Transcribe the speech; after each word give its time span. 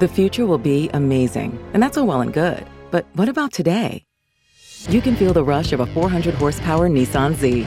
The 0.00 0.08
future 0.08 0.46
will 0.46 0.56
be 0.56 0.88
amazing, 0.94 1.62
and 1.74 1.82
that's 1.82 1.98
all 1.98 2.06
well 2.06 2.22
and 2.22 2.32
good. 2.32 2.66
But 2.90 3.04
what 3.16 3.28
about 3.28 3.52
today? 3.52 4.06
You 4.88 5.02
can 5.02 5.14
feel 5.14 5.34
the 5.34 5.44
rush 5.44 5.74
of 5.74 5.80
a 5.80 5.86
400 5.88 6.32
horsepower 6.36 6.88
Nissan 6.88 7.34
Z. 7.34 7.66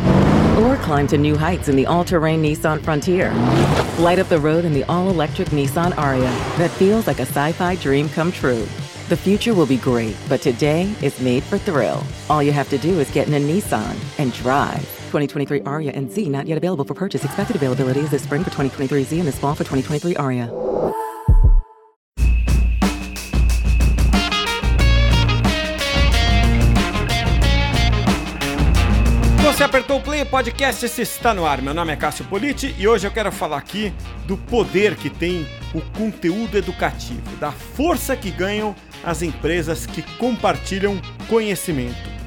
Or 0.64 0.78
climb 0.78 1.06
to 1.10 1.18
new 1.20 1.38
heights 1.38 1.70
in 1.70 1.76
the 1.76 1.86
all 1.86 2.04
terrain 2.04 2.42
Nissan 2.42 2.84
Frontier. 2.84 3.32
Light 4.00 4.18
up 4.18 4.30
the 4.30 4.40
road 4.40 4.66
in 4.66 4.74
the 4.74 4.84
all 4.86 5.12
electric 5.12 5.50
Nissan 5.50 5.96
Aria 5.96 6.32
that 6.58 6.72
feels 6.72 7.06
like 7.06 7.20
a 7.20 7.28
sci 7.28 7.52
fi 7.52 7.76
dream 7.76 8.10
come 8.10 8.32
true. 8.32 8.66
The 9.10 9.18
future 9.18 9.54
will 9.54 9.68
be 9.68 9.78
great, 9.78 10.16
but 10.28 10.42
today 10.42 10.92
is 11.04 11.22
made 11.22 11.44
for 11.44 11.60
thrill. 11.60 12.04
All 12.32 12.42
you 12.42 12.52
have 12.52 12.70
to 12.70 12.80
do 12.80 13.00
is 13.00 13.12
get 13.12 13.28
in 13.28 13.36
a 13.36 13.40
Nissan 13.40 13.96
and 14.18 14.34
drive. 14.34 14.82
2023 15.12 15.62
Aria 15.68 15.92
and 15.92 16.12
Z 16.12 16.30
not 16.30 16.48
yet 16.48 16.58
available 16.58 16.84
for 16.84 16.96
purchase. 16.96 17.24
Expected 17.24 17.58
availability 17.58 18.00
is 18.00 18.10
this 18.10 18.24
spring 18.24 18.42
for 18.44 18.50
2023 18.50 19.04
Z 19.04 19.20
and 19.20 19.28
this 19.28 19.38
fall 19.38 19.54
for 19.54 19.66
2023 19.66 20.16
Aria. 20.16 20.52
O 29.94 30.02
play, 30.02 30.26
podcast 30.26 30.84
esse 30.84 31.04
está 31.04 31.36
no 31.36 31.46
ar. 31.46 31.62
Meu 31.62 31.72
nome 31.72 31.94
é 31.94 31.96
Cássio 31.96 32.26
Politi 32.26 32.74
e 32.80 32.88
hoje 32.88 33.06
eu 33.06 33.12
quero 33.12 33.32
falar 33.32 33.58
aqui 33.58 33.94
do 34.26 34.36
poder 34.36 34.96
que 34.96 35.08
tem 35.08 35.46
o 35.72 35.82
conteúdo 35.96 36.58
educativo, 36.58 37.22
da 37.40 37.52
força 37.52 38.16
que 38.18 38.32
ganham 38.32 38.76
as 39.04 39.22
empresas 39.22 39.86
que 39.86 40.02
compartilham 40.18 41.00
conhecimento. 41.30 42.23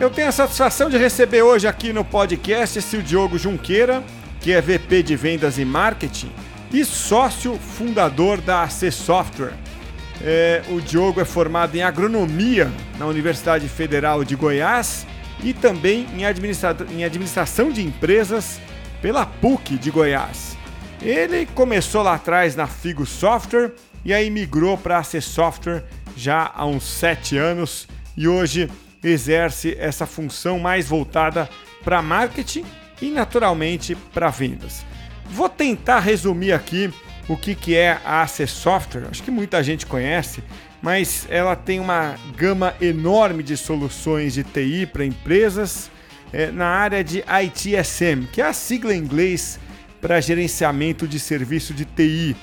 Eu 0.00 0.08
tenho 0.08 0.28
a 0.28 0.32
satisfação 0.32 0.88
de 0.88 0.96
receber 0.96 1.42
hoje 1.42 1.68
aqui 1.68 1.92
no 1.92 2.02
podcast 2.02 2.96
o 2.96 3.02
Diogo 3.02 3.36
Junqueira, 3.36 4.02
que 4.40 4.50
é 4.50 4.58
VP 4.58 5.02
de 5.02 5.14
Vendas 5.14 5.58
e 5.58 5.64
Marketing 5.66 6.32
e 6.72 6.82
sócio 6.86 7.58
fundador 7.58 8.40
da 8.40 8.62
AC 8.62 8.90
Software. 8.90 9.52
É, 10.22 10.62
o 10.70 10.80
Diogo 10.80 11.20
é 11.20 11.24
formado 11.26 11.76
em 11.76 11.82
agronomia 11.82 12.72
na 12.98 13.04
Universidade 13.04 13.68
Federal 13.68 14.24
de 14.24 14.34
Goiás 14.34 15.06
e 15.44 15.52
também 15.52 16.06
em, 16.16 16.24
administra 16.24 16.74
em 16.90 17.04
administração 17.04 17.70
de 17.70 17.82
empresas 17.82 18.58
pela 19.02 19.26
PUC 19.26 19.76
de 19.76 19.90
Goiás. 19.90 20.56
Ele 21.02 21.44
começou 21.44 22.02
lá 22.02 22.14
atrás 22.14 22.56
na 22.56 22.66
Figo 22.66 23.04
Software 23.04 23.72
e 24.02 24.14
aí 24.14 24.30
migrou 24.30 24.78
para 24.78 24.96
a 24.96 25.00
AC 25.00 25.20
Software 25.20 25.84
já 26.16 26.50
há 26.54 26.64
uns 26.64 26.84
sete 26.84 27.36
anos 27.36 27.86
e 28.16 28.26
hoje 28.26 28.66
exerce 29.02 29.76
essa 29.78 30.06
função 30.06 30.58
mais 30.58 30.88
voltada 30.88 31.48
para 31.82 32.02
marketing 32.02 32.64
e 33.00 33.10
naturalmente 33.10 33.94
para 33.94 34.30
vendas. 34.30 34.84
Vou 35.26 35.48
tentar 35.48 36.00
resumir 36.00 36.52
aqui 36.52 36.92
o 37.28 37.36
que, 37.36 37.54
que 37.54 37.76
é 37.76 37.98
a 38.04 38.22
AC 38.22 38.48
Software. 38.48 39.06
Acho 39.10 39.22
que 39.22 39.30
muita 39.30 39.62
gente 39.62 39.86
conhece, 39.86 40.42
mas 40.82 41.26
ela 41.30 41.54
tem 41.54 41.78
uma 41.78 42.16
gama 42.36 42.74
enorme 42.80 43.42
de 43.42 43.56
soluções 43.56 44.34
de 44.34 44.42
TI 44.42 44.86
para 44.86 45.04
empresas 45.04 45.90
é, 46.32 46.50
na 46.50 46.66
área 46.66 47.02
de 47.04 47.22
ITSM, 47.44 48.26
que 48.32 48.40
é 48.40 48.46
a 48.46 48.52
sigla 48.52 48.94
em 48.94 48.98
inglês 48.98 49.58
para 50.00 50.20
gerenciamento 50.20 51.06
de 51.06 51.20
serviço 51.20 51.72
de 51.72 51.84
TI. 51.84 52.36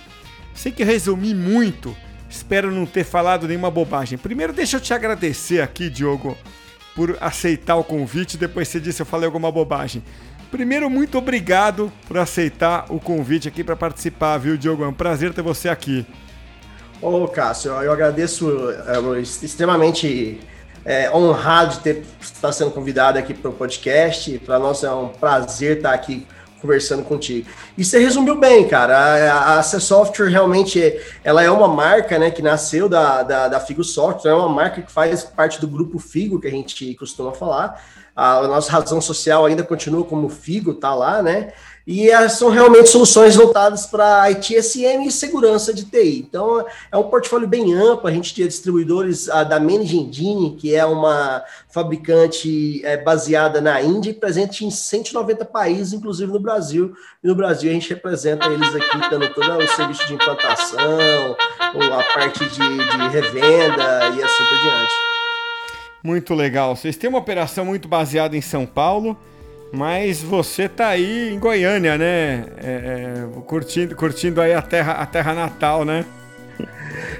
Sei 0.54 0.72
que 0.72 0.84
resumi 0.84 1.34
muito, 1.36 1.96
Espero 2.30 2.72
não 2.72 2.86
ter 2.86 3.04
falado 3.04 3.48
nenhuma 3.48 3.72
bobagem. 3.72 4.18
Primeiro, 4.18 4.54
deixa 4.54 4.78
eu 4.78 4.82
te 4.82 4.94
agradecer 4.94 5.62
aqui, 5.62 5.90
Diogo, 5.90 6.38
por 6.96 7.18
aceitar 7.22 7.76
o 7.76 7.84
convite. 7.84 8.38
Depois 8.38 8.68
você 8.68 8.80
disse 8.80 9.02
eu 9.02 9.06
falei 9.06 9.26
alguma 9.26 9.52
bobagem. 9.52 10.04
Primeiro, 10.52 10.90
muito 10.90 11.18
obrigado 11.18 11.92
por 12.08 12.18
aceitar 12.18 12.86
o 12.90 13.00
convite 13.00 13.48
aqui 13.48 13.64
para 13.64 13.76
participar, 13.76 14.38
viu, 14.38 14.58
Diogo? 14.58 14.84
É 14.84 14.88
um 14.88 14.94
prazer 14.94 15.34
ter 15.34 15.42
você 15.42 15.68
aqui. 15.68 16.06
Ô, 17.02 17.28
Cássio, 17.28 17.72
eu 17.72 17.92
agradeço 17.92 18.50
é, 18.72 19.20
extremamente 19.22 20.40
é, 20.84 21.12
honrado 21.12 21.76
de 21.76 21.80
ter 21.82 22.04
estar 22.20 22.52
sendo 22.52 22.72
convidado 22.72 23.20
aqui 23.20 23.34
para 23.34 23.52
o 23.52 23.54
podcast. 23.54 24.40
Para 24.40 24.58
nós 24.58 24.84
é 24.84 24.92
um 24.92 25.10
prazer 25.10 25.78
estar 25.78 25.94
aqui 25.94 26.26
conversando 26.62 27.04
contigo. 27.04 27.48
E 27.78 27.84
você 27.84 28.00
resumiu 28.00 28.38
bem, 28.38 28.68
cara. 28.68 28.98
A, 28.98 29.60
a 29.60 29.64
C 29.64 29.80
Software 29.80 30.30
realmente 30.30 30.82
é, 30.82 31.02
ela 31.24 31.44
é 31.44 31.50
uma 31.50 31.68
marca 31.68 32.18
né, 32.18 32.32
que 32.32 32.42
nasceu 32.42 32.90
da, 32.90 33.24
da, 33.24 33.48
da 33.48 33.60
Figo 33.60 33.84
Software, 33.84 34.32
é 34.32 34.36
uma 34.36 34.50
marca 34.50 34.82
que 34.82 34.92
faz 34.92 35.24
parte 35.24 35.62
do 35.62 35.68
grupo 35.68 36.00
Figo, 36.00 36.40
que 36.40 36.48
a 36.48 36.52
gente 36.52 36.94
costuma 36.96 37.32
falar. 37.32 37.82
A, 38.16 38.38
a 38.38 38.48
nossa 38.48 38.72
razão 38.72 39.00
social 39.00 39.46
ainda 39.46 39.64
continua 39.64 40.04
como 40.04 40.30
Figo, 40.30 40.74
tá 40.74 40.94
lá, 40.94 41.22
né? 41.22 41.54
E 41.88 42.10
são 42.28 42.50
realmente 42.50 42.90
soluções 42.90 43.34
voltadas 43.34 43.86
para 43.86 44.30
ITSM 44.30 45.08
e 45.08 45.12
segurança 45.12 45.74
de 45.74 45.86
TI. 45.86 46.26
Então, 46.28 46.66
é 46.92 46.98
um 46.98 47.04
portfólio 47.04 47.48
bem 47.48 47.74
amplo. 47.74 48.10
A 48.10 48.12
gente 48.12 48.36
tem 48.36 48.46
distribuidores 48.46 49.30
a, 49.30 49.46
da 49.46 49.58
Manage 49.58 49.96
Engine, 49.96 50.58
que 50.58 50.76
é 50.76 50.86
uma 50.86 51.42
fabricante 51.70 52.86
é, 52.86 52.98
baseada 52.98 53.62
na 53.62 53.82
Índia 53.82 54.10
e 54.10 54.14
presente 54.14 54.66
em 54.66 54.70
190 54.70 55.46
países, 55.46 55.94
inclusive 55.94 56.30
no 56.30 56.42
Brasil. 56.42 56.94
E 57.24 57.28
no 57.28 57.34
Brasil, 57.34 57.70
a 57.70 57.74
gente 57.74 57.88
representa 57.88 58.48
eles 58.48 58.76
aqui, 58.76 59.10
dando 59.10 59.34
todo 59.34 59.58
o 59.58 59.68
serviço 59.70 60.06
de 60.08 60.14
implantação, 60.14 61.38
a 61.60 62.14
parte 62.14 62.50
de, 62.50 62.58
de 62.58 63.08
revenda 63.14 64.10
e 64.14 64.24
assim 64.24 64.44
por 64.44 64.60
diante. 64.60 64.94
Muito 66.04 66.34
legal. 66.34 66.76
Vocês 66.76 66.98
têm 66.98 67.10
uma 67.10 67.20
operação 67.20 67.64
muito 67.64 67.88
baseada 67.88 68.36
em 68.36 68.42
São 68.42 68.66
Paulo 68.66 69.18
mas 69.72 70.22
você 70.22 70.68
tá 70.68 70.88
aí 70.88 71.34
em 71.34 71.40
Goiânia, 71.40 71.98
né? 71.98 72.46
É, 72.58 73.26
é, 73.38 73.42
curtindo, 73.46 73.96
curtindo 73.96 74.42
aí 74.42 74.54
a 74.54 74.62
terra, 74.62 74.94
a 74.94 75.06
terra 75.06 75.34
natal, 75.34 75.84
né? 75.84 76.06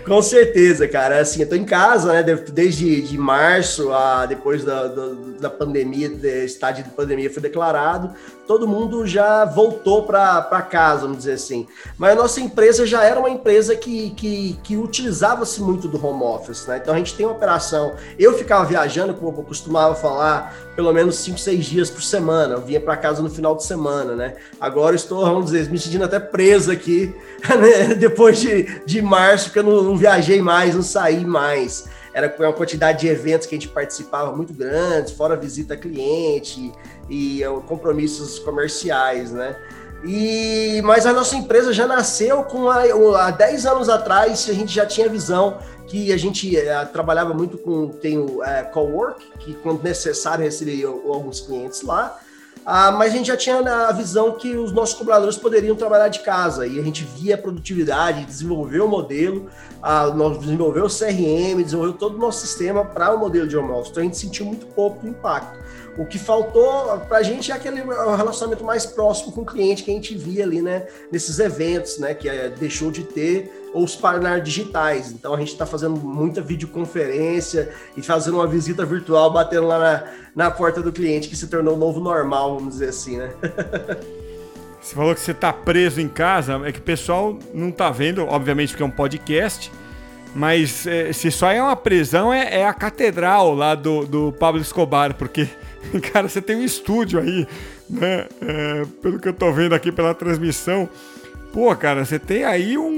Com 0.08 0.22
certeza, 0.22 0.88
cara. 0.88 1.20
Assim, 1.20 1.42
eu 1.42 1.50
tô 1.50 1.56
em 1.56 1.66
casa, 1.66 2.14
né? 2.14 2.24
Desde 2.24 3.02
de 3.02 3.18
março, 3.18 3.92
a, 3.92 4.26
depois 4.26 4.64
da, 4.64 4.88
da, 4.88 5.08
da 5.42 5.50
pandemia, 5.50 6.08
estádio 6.46 6.86
de 6.86 6.92
pandemia 6.92 7.30
foi 7.30 7.42
declarado, 7.42 8.14
todo 8.48 8.66
mundo 8.66 9.06
já 9.06 9.44
voltou 9.44 10.04
para 10.04 10.62
casa, 10.62 11.02
vamos 11.02 11.18
dizer 11.18 11.34
assim. 11.34 11.68
Mas 11.98 12.14
a 12.14 12.16
nossa 12.16 12.40
empresa 12.40 12.88
já 12.88 13.04
era 13.04 13.20
uma 13.20 13.30
empresa 13.30 13.76
que, 13.76 14.12
que, 14.12 14.58
que 14.64 14.78
utilizava-se 14.78 15.62
muito 15.62 15.90
do 15.90 16.04
home 16.04 16.24
office, 16.24 16.66
né? 16.66 16.80
Então 16.82 16.94
a 16.94 16.98
gente 16.98 17.14
tem 17.14 17.26
uma 17.26 17.36
operação. 17.36 17.96
Eu 18.18 18.34
ficava 18.38 18.64
viajando, 18.64 19.14
como 19.14 19.38
eu 19.38 19.44
costumava 19.44 19.94
falar, 19.94 20.56
pelo 20.76 20.94
menos 20.94 21.18
5, 21.18 21.38
6 21.38 21.66
dias 21.66 21.90
por 21.90 22.02
semana. 22.02 22.54
Eu 22.54 22.62
vinha 22.62 22.80
para 22.80 22.96
casa 22.96 23.22
no 23.22 23.30
final 23.30 23.56
de 23.56 23.66
semana, 23.66 24.16
né? 24.16 24.36
Agora 24.62 24.96
estou, 24.96 25.26
vamos 25.26 25.46
dizer, 25.46 25.70
me 25.70 25.78
sentindo 25.78 26.06
até 26.06 26.20
preso 26.20 26.72
aqui, 26.72 27.14
né? 27.60 27.96
depois 27.96 28.40
de, 28.40 28.64
de 28.86 29.02
março, 29.02 29.46
porque 29.46 29.60
eu 29.60 29.64
não 29.64 29.97
viajei 29.98 30.42
mais, 30.42 30.76
não 30.76 30.82
saí 30.82 31.26
mais. 31.26 31.86
Era 32.14 32.34
uma 32.40 32.54
quantidade 32.54 33.02
de 33.02 33.08
eventos 33.08 33.46
que 33.46 33.56
a 33.56 33.60
gente 33.60 33.70
participava 33.70 34.36
muito 34.36 34.54
grandes, 34.54 35.12
fora 35.12 35.36
visita 35.36 35.74
a 35.74 35.78
cliente 35.78 36.72
e 37.10 37.44
é, 37.44 37.48
compromissos 37.68 38.40
comerciais, 38.40 39.32
né? 39.32 39.56
E, 40.04 40.82
mas 40.84 41.06
a 41.06 41.14
nossa 41.14 41.36
empresa 41.36 41.74
já 41.74 41.88
nasceu 41.88 42.44
com 42.44 42.70
a, 42.70 42.84
há 43.26 43.32
10 43.32 43.66
anos 43.66 43.90
atrás, 43.90 44.48
a 44.50 44.54
gente 44.54 44.74
já 44.74 44.86
tinha 44.86 45.10
visão 45.10 45.58
que 45.88 46.12
a 46.12 46.18
gente 46.18 46.56
é, 46.56 46.86
trabalhava 46.86 47.34
muito 47.34 47.58
com 47.58 47.88
tem 47.88 48.18
o 48.18 48.44
é, 48.44 48.64
co-work, 48.64 49.26
que 49.40 49.54
quando 49.56 49.82
necessário 49.84 50.44
recebia 50.44 50.88
alguns 50.88 51.40
clientes 51.40 51.82
lá, 51.82 52.20
ah, 52.66 52.92
mas 52.92 53.14
a 53.14 53.18
gente 53.18 53.28
já 53.28 53.38
tinha 53.38 53.60
a 53.60 53.92
visão 53.94 54.34
que 54.34 54.58
os 54.58 54.74
nossos 54.74 54.94
cobradores 54.94 55.38
poderiam 55.38 55.74
trabalhar 55.74 56.10
de 56.10 56.20
casa 56.20 56.68
e 56.68 56.78
a 56.78 56.84
gente 56.84 57.06
via 57.06 57.36
a 57.36 57.38
produtividade, 57.38 58.26
desenvolveu 58.26 58.86
o 58.86 58.90
modelo, 58.90 59.50
ah, 59.82 60.08
nós 60.08 60.38
desenvolveu 60.40 60.86
o 60.86 60.90
CRM, 60.90 61.62
desenvolveu 61.64 61.94
todo 61.94 62.16
o 62.16 62.20
nosso 62.20 62.46
sistema 62.46 62.84
para 62.84 63.14
o 63.14 63.20
modelo 63.20 63.48
de 63.48 63.58
home 63.58 63.72
office. 63.72 63.92
Então 63.92 64.02
a 64.02 64.06
gente 64.06 64.18
sentiu 64.18 64.46
muito 64.46 64.66
pouco 64.68 65.08
impacto. 65.08 65.58
O 65.98 66.06
que 66.06 66.20
faltou 66.20 66.96
para 67.08 67.18
a 67.18 67.24
gente 67.24 67.52
é 67.52 67.56
aquele 67.56 67.82
relacionamento 67.82 68.64
mais 68.64 68.86
próximo 68.86 69.32
com 69.32 69.42
o 69.42 69.46
cliente 69.46 69.84
que 69.84 69.90
a 69.90 69.94
gente 69.94 70.16
via 70.16 70.44
ali, 70.44 70.62
né, 70.62 70.86
nesses 71.12 71.40
eventos, 71.40 71.98
né, 71.98 72.14
que 72.14 72.30
é, 72.30 72.50
deixou 72.50 72.92
de 72.92 73.04
ter 73.04 73.70
os 73.74 73.96
partners 73.96 74.44
digitais. 74.44 75.12
Então 75.12 75.34
a 75.34 75.40
gente 75.40 75.54
está 75.54 75.66
fazendo 75.66 75.96
muita 75.96 76.40
videoconferência 76.40 77.74
e 77.96 78.02
fazendo 78.04 78.36
uma 78.36 78.48
visita 78.48 78.86
virtual, 78.86 79.32
batendo 79.32 79.66
lá 79.66 79.80
na, 79.80 80.04
na 80.36 80.52
porta 80.52 80.82
do 80.82 80.92
cliente, 80.92 81.28
que 81.28 81.36
se 81.36 81.48
tornou 81.48 81.74
o 81.74 81.78
novo 81.78 82.00
normal, 82.00 82.56
vamos 82.56 82.74
dizer 82.74 82.90
assim, 82.90 83.18
né? 83.18 83.34
Você 84.82 84.96
falou 84.96 85.14
que 85.14 85.22
você 85.22 85.32
está 85.32 85.52
preso 85.52 86.00
em 86.00 86.08
casa, 86.08 86.62
é 86.66 86.72
que 86.72 86.80
o 86.80 86.84
pessoal 86.84 87.38
não 87.54 87.70
está 87.70 87.90
vendo, 87.90 88.26
obviamente, 88.26 88.70
porque 88.70 88.84
é 88.84 88.86
um 88.86 88.92
podcast, 88.92 89.72
mas 90.36 90.86
é, 90.88 91.12
se 91.12 91.32
só 91.32 91.52
é 91.52 91.62
uma 91.62 91.76
prisão, 91.76 92.34
é, 92.34 92.60
é, 92.62 92.66
a 92.66 92.74
catedral 92.74 93.54
lá 93.54 93.76
do, 93.76 94.06
do 94.06 94.32
Pablo 94.34 94.62
Escobar, 94.62 95.14
porque 95.16 95.48
Cara, 96.12 96.28
você 96.28 96.42
tem 96.42 96.56
um 96.56 96.64
estúdio 96.64 97.20
aí, 97.20 97.48
né? 97.90 98.28
É, 98.42 98.86
pelo 99.02 99.20
que 99.20 99.28
eu 99.28 99.34
tô 99.34 99.52
vendo 99.52 99.74
aqui 99.74 99.92
pela 99.92 100.14
transmissão. 100.14 100.90
Pô, 101.54 101.74
cara, 101.76 102.06
você 102.06 102.20
tem 102.20 102.44
aí 102.44 102.78
um 102.78 102.92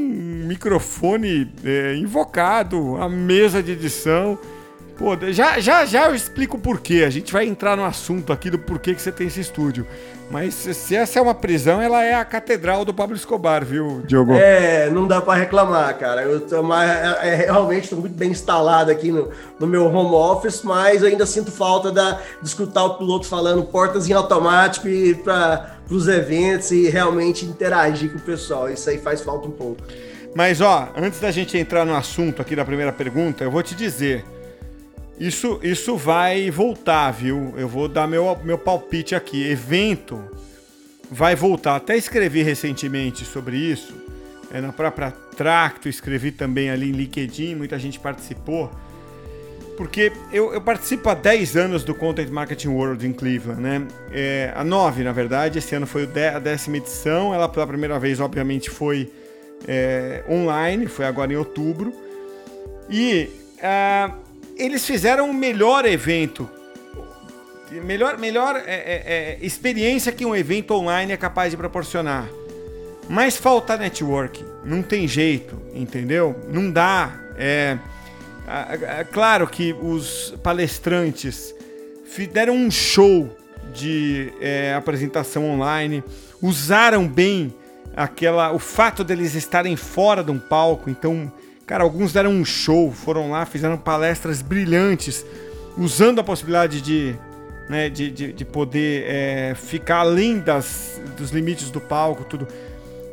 microfone 0.48 1.52
é, 1.64 1.96
invocado, 1.96 2.98
a 2.98 3.08
mesa 3.08 3.62
de 3.62 3.72
edição. 3.72 4.38
Pô, 5.00 5.18
já, 5.32 5.62
já, 5.62 5.86
já 5.86 6.10
eu 6.10 6.14
explico 6.14 6.58
o 6.58 6.60
porquê. 6.60 7.06
A 7.08 7.10
gente 7.10 7.32
vai 7.32 7.48
entrar 7.48 7.78
no 7.78 7.86
assunto 7.86 8.34
aqui 8.34 8.50
do 8.50 8.60
porquê 8.60 8.94
que 8.94 9.02
você 9.02 9.14
tem 9.14 9.28
esse 9.28 9.40
estúdio. 9.40 9.88
Mas 10.30 10.54
se 10.54 10.94
essa 10.94 11.18
é 11.18 11.22
uma 11.22 11.34
prisão, 11.34 11.82
ela 11.82 12.04
é 12.04 12.14
a 12.14 12.26
catedral 12.26 12.84
do 12.84 12.94
Pablo 12.94 13.16
Escobar, 13.16 13.64
viu, 13.64 14.04
Diogo? 14.06 14.34
É, 14.34 14.90
não 14.90 15.08
dá 15.08 15.22
para 15.22 15.40
reclamar, 15.40 15.98
cara. 15.98 16.24
Eu 16.24 16.42
tô, 16.42 16.62
mas, 16.62 16.90
é, 16.90 17.30
é 17.30 17.36
realmente 17.36 17.86
estou 17.86 17.98
muito 17.98 18.14
bem 18.14 18.32
instalado 18.32 18.92
aqui 18.92 19.10
no, 19.10 19.30
no 19.58 19.66
meu 19.66 19.86
home 19.86 20.14
office, 20.14 20.64
mas 20.64 21.02
ainda 21.02 21.26
sinto 21.26 21.50
falta 21.50 21.94
da, 21.94 22.20
de 22.42 22.50
escutar 22.50 22.84
o 22.84 22.98
piloto 22.98 23.26
falando 23.26 23.64
portas 23.64 24.10
em 24.10 24.12
automático 24.12 24.90
e 24.90 25.16
para 25.16 25.78
os 25.90 26.10
eventos 26.10 26.72
e 26.72 26.90
realmente 26.90 27.46
interagir 27.46 28.12
com 28.12 28.18
o 28.18 28.22
pessoal. 28.22 28.70
Isso 28.70 28.90
aí 28.90 28.98
faz 28.98 29.22
falta 29.22 29.48
um 29.48 29.52
pouco. 29.52 29.82
Mas 30.36 30.60
ó, 30.60 30.90
antes 30.98 31.22
da 31.22 31.32
gente 31.32 31.58
entrar 31.58 31.86
no 31.86 31.96
assunto 31.96 32.42
aqui 32.42 32.54
da 32.54 32.66
primeira 32.66 32.92
pergunta, 32.92 33.46
eu 33.46 33.50
vou 33.50 33.64
te 33.64 33.74
dizer. 33.74 34.26
Isso, 35.20 35.60
isso 35.62 35.98
vai 35.98 36.50
voltar, 36.50 37.12
viu? 37.12 37.54
Eu 37.58 37.68
vou 37.68 37.90
dar 37.90 38.08
meu, 38.08 38.40
meu 38.42 38.58
palpite 38.58 39.14
aqui. 39.14 39.46
Evento 39.50 40.24
vai 41.12 41.36
voltar. 41.36 41.76
Até 41.76 41.98
escrevi 41.98 42.42
recentemente 42.42 43.26
sobre 43.26 43.58
isso. 43.58 43.94
É, 44.52 44.62
na 44.62 44.72
própria 44.72 45.12
Tracto, 45.36 45.90
escrevi 45.90 46.32
também 46.32 46.70
ali 46.70 46.90
em 46.90 46.94
LinkedIn, 46.94 47.56
muita 47.56 47.78
gente 47.78 48.00
participou. 48.00 48.72
Porque 49.76 50.12
eu, 50.32 50.54
eu 50.54 50.62
participo 50.62 51.10
há 51.10 51.14
10 51.14 51.56
anos 51.58 51.84
do 51.84 51.94
Content 51.94 52.30
Marketing 52.30 52.70
World 52.70 53.06
em 53.06 53.14
Cleveland, 53.14 53.62
né? 53.62 53.88
É, 54.12 54.54
a 54.56 54.64
9, 54.64 55.04
na 55.04 55.12
verdade, 55.12 55.60
esse 55.60 55.76
ano 55.76 55.86
foi 55.86 56.10
a 56.34 56.40
décima 56.40 56.78
edição. 56.78 57.34
Ela 57.34 57.50
pela 57.50 57.68
primeira 57.68 58.00
vez, 58.00 58.22
obviamente, 58.22 58.70
foi 58.70 59.12
é, 59.68 60.24
online, 60.30 60.88
foi 60.88 61.06
agora 61.06 61.34
em 61.34 61.36
outubro. 61.36 61.94
E. 62.90 63.30
Uh, 63.60 64.29
eles 64.60 64.86
fizeram 64.86 65.30
o 65.30 65.34
melhor 65.34 65.86
evento. 65.86 66.50
Melhor, 67.72 68.18
melhor 68.18 68.56
é, 68.56 68.62
é, 68.66 69.04
é, 69.06 69.38
experiência 69.42 70.12
que 70.12 70.26
um 70.26 70.36
evento 70.36 70.74
online 70.74 71.14
é 71.14 71.18
capaz 71.18 71.52
de 71.52 71.58
proporcionar. 71.58 72.28
Mas 73.08 73.38
falta 73.38 73.78
network. 73.78 74.44
Não 74.64 74.82
tem 74.82 75.08
jeito, 75.08 75.60
entendeu? 75.74 76.36
Não 76.50 76.70
dá. 76.70 77.20
É, 77.38 77.78
é, 78.48 79.04
claro 79.04 79.48
que 79.48 79.74
os 79.74 80.34
palestrantes 80.44 81.56
deram 82.34 82.56
um 82.56 82.70
show 82.70 83.36
de 83.74 84.34
é, 84.42 84.74
apresentação 84.74 85.46
online, 85.50 86.04
usaram 86.42 87.08
bem 87.08 87.54
aquela 87.96 88.52
o 88.52 88.60
fato 88.60 89.04
deles 89.04 89.36
estarem 89.36 89.76
fora 89.76 90.24
de 90.24 90.32
um 90.32 90.40
palco, 90.40 90.90
então 90.90 91.32
Cara, 91.70 91.84
alguns 91.84 92.12
deram 92.12 92.32
um 92.32 92.44
show, 92.44 92.92
foram 92.92 93.30
lá, 93.30 93.46
fizeram 93.46 93.78
palestras 93.78 94.42
brilhantes, 94.42 95.24
usando 95.78 96.18
a 96.18 96.24
possibilidade 96.24 96.82
de, 96.82 97.16
né, 97.70 97.88
de, 97.92 98.10
de, 98.10 98.34
de 98.34 98.44
poder 98.44 99.04
é, 99.06 99.54
ficar 99.54 99.98
além 99.98 100.40
das, 100.40 101.00
dos 101.16 101.30
limites 101.30 101.70
do 101.70 101.80
palco, 101.80 102.24
tudo. 102.24 102.48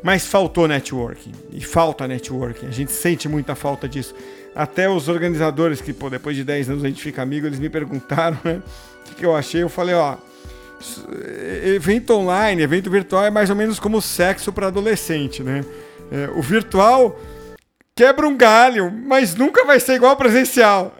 Mas 0.01 0.25
faltou 0.25 0.67
networking. 0.67 1.33
E 1.51 1.61
falta 1.61 2.07
networking. 2.07 2.65
A 2.65 2.71
gente 2.71 2.91
sente 2.91 3.29
muita 3.29 3.53
falta 3.53 3.87
disso. 3.87 4.15
Até 4.55 4.89
os 4.89 5.07
organizadores, 5.07 5.79
que 5.79 5.93
pô, 5.93 6.09
depois 6.09 6.35
de 6.35 6.43
10 6.43 6.71
anos 6.71 6.83
a 6.83 6.87
gente 6.87 7.03
fica 7.03 7.21
amigo, 7.21 7.45
eles 7.45 7.59
me 7.59 7.69
perguntaram 7.69 8.39
né, 8.43 8.63
o 9.11 9.13
que, 9.13 9.23
eu 9.23 9.35
achei. 9.35 9.61
Eu 9.61 9.69
falei, 9.69 9.93
ó, 9.93 10.15
evento 11.63 12.15
online, 12.15 12.63
evento 12.63 12.89
virtual 12.89 13.23
é 13.23 13.29
mais 13.29 13.51
ou 13.51 13.55
menos 13.55 13.77
como 13.77 14.01
sexo 14.01 14.51
para 14.51 14.65
adolescente, 14.65 15.43
né? 15.43 15.63
É, 16.11 16.27
o 16.35 16.41
virtual 16.41 17.19
quebra 17.97 18.27
um 18.27 18.37
galho, 18.37 18.91
mas 18.91 19.33
nunca 19.33 19.65
vai 19.65 19.79
ser 19.79 19.95
igual 19.95 20.15
presencial. 20.15 20.93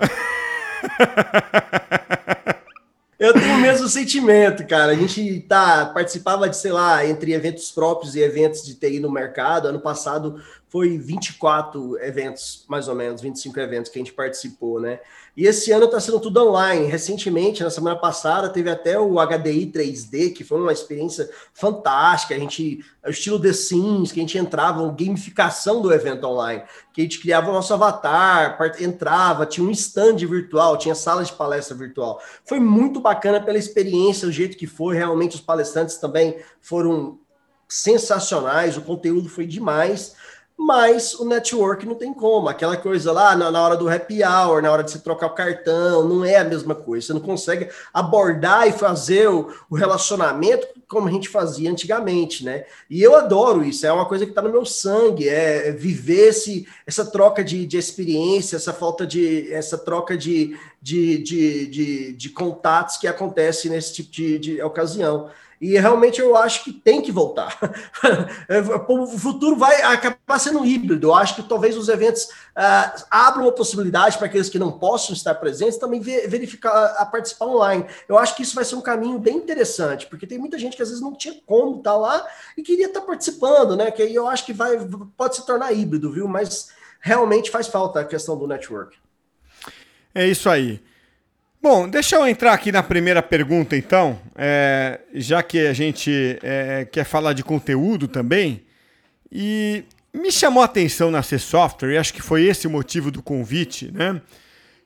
Eu 3.20 3.34
tenho 3.34 3.56
o 3.56 3.62
mesmo 3.62 3.88
sentimento, 3.88 4.66
cara. 4.68 4.92
A 4.92 4.96
gente 4.96 5.42
tá, 5.42 5.86
participava 5.88 6.50
de, 6.50 6.58
sei 6.58 6.72
lá, 6.72 7.06
entre 7.06 7.34
eventos 7.34 7.72
próprios 7.72 8.16
e 8.16 8.20
eventos 8.20 8.64
de 8.64 8.74
TI 8.76 9.00
no 9.00 9.12
mercado. 9.12 9.68
Ano 9.68 9.80
passado 9.80 10.42
foi 10.69 10.98
24 10.98 11.98
eventos, 12.02 12.66
mais 12.68 12.90
ou 12.90 12.96
menos, 12.96 13.22
25 13.22 13.58
eventos 13.60 13.90
que 13.90 13.98
a 13.98 14.02
gente 14.02 14.12
participou, 14.12 14.81
né? 14.81 15.00
E 15.36 15.46
esse 15.46 15.72
ano 15.72 15.86
está 15.86 16.00
sendo 16.00 16.19
tudo 16.19 16.46
online. 16.46 16.88
Recentemente, 16.88 17.64
na 17.64 17.69
semana 17.69 17.96
passada, 17.96 18.50
teve 18.50 18.69
até 18.69 19.00
o 19.00 19.16
HDI 19.16 19.72
3D, 19.72 20.34
que 20.34 20.44
foi 20.44 20.60
uma 20.60 20.74
experiência 20.74 21.30
fantástica. 21.54 22.36
A 22.36 22.40
gente, 22.40 22.84
o 23.06 23.10
estilo 23.10 23.40
The 23.40 23.54
Sims, 23.54 24.12
que 24.12 24.19
a 24.19 24.24
gente 24.24 24.38
entrava, 24.38 24.81
uma 24.81 24.92
gamificação 24.92 25.81
do 25.81 25.94
evento 25.94 26.25
online, 26.25 26.64
que 26.92 27.02
a 27.02 27.04
gente 27.04 27.22
criava 27.22 27.50
o 27.50 27.54
nosso 27.54 27.74
avatar, 27.74 28.58
entrava, 28.80 29.46
tinha 29.46 29.66
um 29.66 29.72
stand 29.72 30.18
virtual, 30.18 30.75
tinha 30.75 30.96
sala 30.96 31.24
de 31.24 31.31
palestra 31.31 31.78
virtual. 31.78 32.20
Foi 32.44 32.60
muito 32.60 33.00
bacana 33.00 33.40
pela 33.40 33.58
experiência, 33.58 34.28
o 34.28 34.31
jeito 34.31 34.58
que 34.58 34.68
foi. 34.68 34.98
Realmente, 34.98 35.36
os 35.36 35.42
palestrantes 35.42 35.98
também 35.98 36.38
foram 36.60 37.20
sensacionais, 37.70 38.75
o 38.75 38.81
conteúdo 38.81 39.30
foi 39.30 39.46
demais 39.46 40.16
mas 40.57 41.13
o 41.13 41.24
network 41.24 41.86
não 41.86 41.94
tem 41.94 42.12
como. 42.12 42.50
Aquela 42.50 42.75
coisa 42.75 43.12
lá 43.12 43.36
na, 43.36 43.51
na, 43.51 43.62
hora 43.62 43.77
do 43.77 43.88
happy 43.88 44.24
hour, 44.24 44.62
na 44.62 44.71
hora 44.71 44.83
de 44.83 44.89
você 44.89 45.00
trocar 45.00 45.27
o 45.27 45.36
cartão, 45.36 46.07
não 46.07 46.25
é 46.25 46.38
a 46.38 46.44
mesma 46.44 46.74
coisa. 46.74 47.06
Você 47.06 47.13
não 47.13 47.21
consegue 47.21 47.69
abordar 47.94 48.68
e 48.68 48.71
fazer 48.71 49.30
o, 49.30 49.54
o 49.69 49.75
relacionamento 49.75 50.68
como 50.88 51.07
a 51.07 51.12
gente 51.12 51.27
fazia 51.27 51.69
antigamente, 51.69 52.45
né? 52.45 52.63
E 52.89 53.04
eu 53.04 53.15
adoro 53.15 53.63
isso, 53.63 53.86
é 53.86 53.92
uma 53.92 54.06
coisa 54.06 54.25
que 54.25 54.31
está 54.31 54.42
no 54.42 54.51
meu 54.51 54.65
sangue, 54.65 55.27
é, 55.27 55.68
é 55.68 55.71
viver 55.71 56.30
esse, 56.30 56.65
essa 56.88 57.06
troca 57.06 57.44
de, 57.44 57.66
de 57.66 57.78
experiência, 57.78 58.56
essa 58.56 58.72
falta 58.72 59.06
de. 59.06 59.51
essa 59.51 59.78
troca 59.78 60.18
de, 60.18 60.57
de, 60.81 61.18
de, 61.18 61.68
de, 61.68 62.13
de 62.13 62.30
contatos 62.30 62.95
que 62.95 63.07
acontece 63.07 63.69
nesse 63.69 63.94
tipo 63.94 64.10
de, 64.10 64.39
de 64.39 64.62
ocasião. 64.62 65.30
E 65.60 65.78
realmente 65.78 66.22
eu 66.22 66.36
acho 66.38 66.63
que 66.63 66.72
tem 66.72 67.01
que 67.01 67.12
voltar. 67.12 67.57
o 68.88 69.07
futuro 69.18 69.56
vai 69.56 69.81
acabar 69.81 70.39
sendo 70.39 70.63
híbrido. 70.63 71.07
Eu 71.07 71.16
acho 71.16 71.36
que 71.36 71.42
talvez 71.42 71.75
os 71.75 71.89
eventos 71.89 72.25
uh, 72.25 73.04
abram 73.10 73.45
uma 73.45 73.51
possibilidade 73.51 74.18
para 74.19 74.28
aqueles 74.28 74.50
que 74.50 74.60
não 74.60 74.72
possam 74.72 75.16
estar 75.16 75.34
presentes 75.34 75.78
também 75.78 76.00
verificar 76.00 76.95
a 77.00 77.06
participar 77.07 77.48
online. 77.48 77.86
Eu 78.07 78.19
acho 78.19 78.36
que 78.36 78.44
isso 78.44 78.54
vai 78.54 78.63
ser 78.63 78.75
um 78.75 78.81
caminho 78.81 79.18
bem 79.18 79.36
interessante, 79.36 80.06
porque 80.06 80.28
tem 80.28 80.38
muita 80.38 80.60
gente 80.60 80.78
que 80.78 80.84
às 80.84 80.89
vezes 80.89 81.03
não 81.03 81.15
tinha 81.15 81.34
como 81.46 81.79
estar 81.79 81.98
lá 81.98 82.25
e 82.56 82.62
queria 82.62 82.86
estar 82.86 83.01
participando, 83.01 83.75
né? 83.75 83.89
Que 83.89 84.03
aí 84.03 84.13
eu 84.13 84.27
acho 84.27 84.46
que 84.46 84.53
vai 84.53 84.77
pode 85.17 85.38
se 85.38 85.46
tornar 85.46 85.74
híbrido, 85.74 86.12
viu? 86.12 86.27
Mas 86.27 86.76
realmente 87.00 87.51
faz 87.51 87.68
falta 87.68 88.00
a 88.00 88.06
questão 88.06 88.38
do 88.38 88.48
network. 88.48 88.98
É 90.13 90.27
isso 90.27 90.50
aí. 90.50 90.82
Bom, 91.62 91.89
deixa 91.89 92.16
eu 92.16 92.27
entrar 92.27 92.54
aqui 92.54 92.72
na 92.72 92.84
primeira 92.84 93.22
pergunta, 93.22 93.75
então, 93.75 94.20
é, 94.36 95.01
já 95.13 95.42
que 95.42 95.66
a 95.68 95.74
gente 95.74 96.39
é, 96.42 96.86
quer 96.86 97.04
falar 97.04 97.34
de 97.34 97.44
conteúdo 97.44 98.08
também. 98.08 98.63
E 99.32 99.84
me 100.13 100.32
chamou 100.32 100.62
a 100.62 100.66
atenção 100.66 101.12
na 101.12 101.22
C 101.22 101.38
Software, 101.38 101.94
e 101.94 101.98
acho 101.98 102.13
que 102.13 102.22
foi 102.22 102.44
esse 102.44 102.68
o 102.68 102.70
motivo 102.70 103.12
do 103.12 103.22
convite, 103.22 103.92
né? 103.92 104.22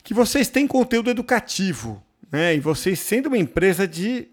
Que 0.04 0.14
vocês 0.14 0.48
têm 0.48 0.66
conteúdo 0.66 1.10
educativo, 1.10 2.02
né? 2.32 2.56
E 2.56 2.60
vocês, 2.60 3.00
sendo 3.00 3.28
uma 3.28 3.38
empresa 3.38 3.88
de 3.88 4.28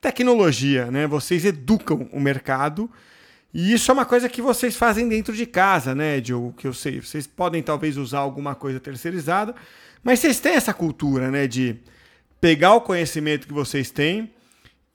tecnologia, 0.00 0.90
né? 0.90 1.06
Vocês 1.06 1.44
educam 1.44 2.08
o 2.12 2.18
mercado. 2.18 2.90
E 3.54 3.72
isso 3.72 3.90
é 3.90 3.94
uma 3.94 4.06
coisa 4.06 4.28
que 4.28 4.40
vocês 4.40 4.76
fazem 4.76 5.08
dentro 5.08 5.34
de 5.34 5.44
casa, 5.44 5.94
né, 5.94 6.20
Diogo? 6.20 6.54
Que 6.54 6.66
eu 6.66 6.72
sei. 6.72 7.00
Vocês 7.00 7.26
podem 7.26 7.62
talvez 7.62 7.96
usar 7.96 8.20
alguma 8.20 8.54
coisa 8.54 8.80
terceirizada, 8.80 9.54
mas 10.02 10.20
vocês 10.20 10.40
têm 10.40 10.54
essa 10.54 10.72
cultura, 10.72 11.30
né, 11.30 11.46
de 11.46 11.76
pegar 12.40 12.74
o 12.74 12.80
conhecimento 12.80 13.46
que 13.46 13.52
vocês 13.52 13.90
têm 13.90 14.32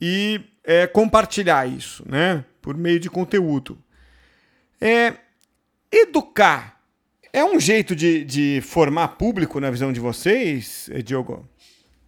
e 0.01 0.41
é, 0.63 0.87
compartilhar 0.87 1.67
isso, 1.67 2.03
né, 2.07 2.43
por 2.61 2.75
meio 2.75 2.99
de 2.99 3.09
conteúdo. 3.09 3.77
É, 4.81 5.13
educar 5.91 6.81
é 7.31 7.43
um 7.43 7.59
jeito 7.59 7.95
de, 7.95 8.23
de 8.23 8.61
formar 8.61 9.09
público 9.09 9.59
na 9.59 9.69
visão 9.69 9.93
de 9.93 9.99
vocês, 9.99 10.89
Diogo? 11.05 11.47